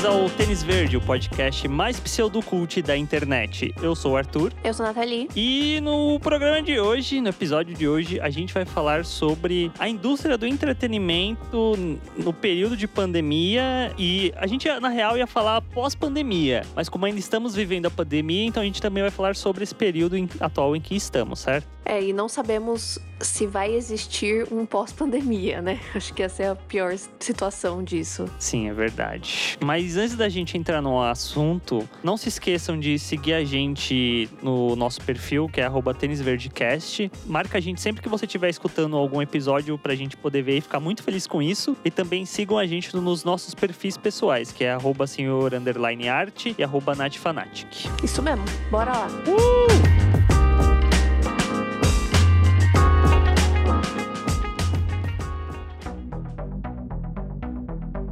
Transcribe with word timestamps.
bem-vindos 0.00 0.04
ao 0.04 0.30
Tênis 0.30 0.62
Verde, 0.62 0.96
o 0.96 1.00
podcast 1.00 1.68
mais 1.68 2.00
pseudocult 2.00 2.80
da 2.82 2.96
internet. 2.96 3.74
Eu 3.82 3.94
sou 3.94 4.12
o 4.12 4.16
Arthur. 4.16 4.52
Eu 4.64 4.72
sou 4.72 4.84
a 4.86 4.88
Nathalie. 4.88 5.28
E 5.36 5.78
no 5.82 6.18
programa 6.20 6.62
de 6.62 6.80
hoje, 6.80 7.20
no 7.20 7.28
episódio 7.28 7.74
de 7.74 7.86
hoje, 7.86 8.18
a 8.20 8.30
gente 8.30 8.54
vai 8.54 8.64
falar 8.64 9.04
sobre 9.04 9.70
a 9.78 9.88
indústria 9.88 10.38
do 10.38 10.46
entretenimento 10.46 11.74
no 12.16 12.32
período 12.32 12.76
de 12.76 12.86
pandemia. 12.88 13.92
E 13.98 14.32
a 14.36 14.46
gente, 14.46 14.68
na 14.80 14.88
real, 14.88 15.18
ia 15.18 15.26
falar 15.26 15.60
pós-pandemia. 15.60 16.62
Mas 16.74 16.88
como 16.88 17.04
ainda 17.04 17.18
estamos 17.18 17.54
vivendo 17.54 17.86
a 17.86 17.90
pandemia, 17.90 18.44
então 18.44 18.62
a 18.62 18.66
gente 18.66 18.80
também 18.80 19.02
vai 19.02 19.10
falar 19.10 19.36
sobre 19.36 19.64
esse 19.64 19.74
período 19.74 20.16
atual 20.40 20.74
em 20.74 20.80
que 20.80 20.94
estamos, 20.96 21.40
certo? 21.40 21.66
É, 21.84 22.00
e 22.00 22.12
não 22.12 22.28
sabemos 22.28 23.00
se 23.18 23.46
vai 23.46 23.74
existir 23.74 24.46
um 24.52 24.64
pós-pandemia, 24.64 25.60
né? 25.60 25.80
Acho 25.92 26.14
que 26.14 26.22
essa 26.22 26.42
é 26.42 26.48
a 26.48 26.54
pior 26.54 26.94
situação 27.18 27.82
disso. 27.82 28.26
Sim, 28.38 28.68
é 28.68 28.72
verdade. 28.72 29.58
Mas 29.60 29.89
antes 29.96 30.16
da 30.16 30.28
gente 30.28 30.56
entrar 30.56 30.80
no 30.80 31.02
assunto, 31.02 31.88
não 32.02 32.16
se 32.16 32.28
esqueçam 32.28 32.78
de 32.78 32.98
seguir 32.98 33.34
a 33.34 33.44
gente 33.44 34.28
no 34.42 34.76
nosso 34.76 35.00
perfil, 35.02 35.48
que 35.48 35.60
é 35.60 35.64
tênisverdecast. 35.94 37.10
Marca 37.26 37.58
a 37.58 37.60
gente 37.60 37.80
sempre 37.80 38.02
que 38.02 38.08
você 38.08 38.26
estiver 38.26 38.48
escutando 38.48 38.96
algum 38.96 39.22
episódio 39.22 39.78
pra 39.78 39.94
gente 39.94 40.16
poder 40.16 40.42
ver 40.42 40.58
e 40.58 40.60
ficar 40.60 40.80
muito 40.80 41.02
feliz 41.02 41.26
com 41.26 41.42
isso. 41.42 41.76
E 41.84 41.90
também 41.90 42.24
sigam 42.24 42.58
a 42.58 42.66
gente 42.66 42.94
nos 42.96 43.24
nossos 43.24 43.54
perfis 43.54 43.96
pessoais, 43.96 44.52
que 44.52 44.64
é 44.64 44.72
arroba 44.72 45.06
senhor 45.06 45.52
art 46.10 46.46
e 46.58 46.62
arroba 46.62 46.94
natfanatic. 46.94 47.88
Isso 48.02 48.22
mesmo, 48.22 48.44
bora 48.70 48.92
lá. 48.92 49.06
Uh! 49.26 50.39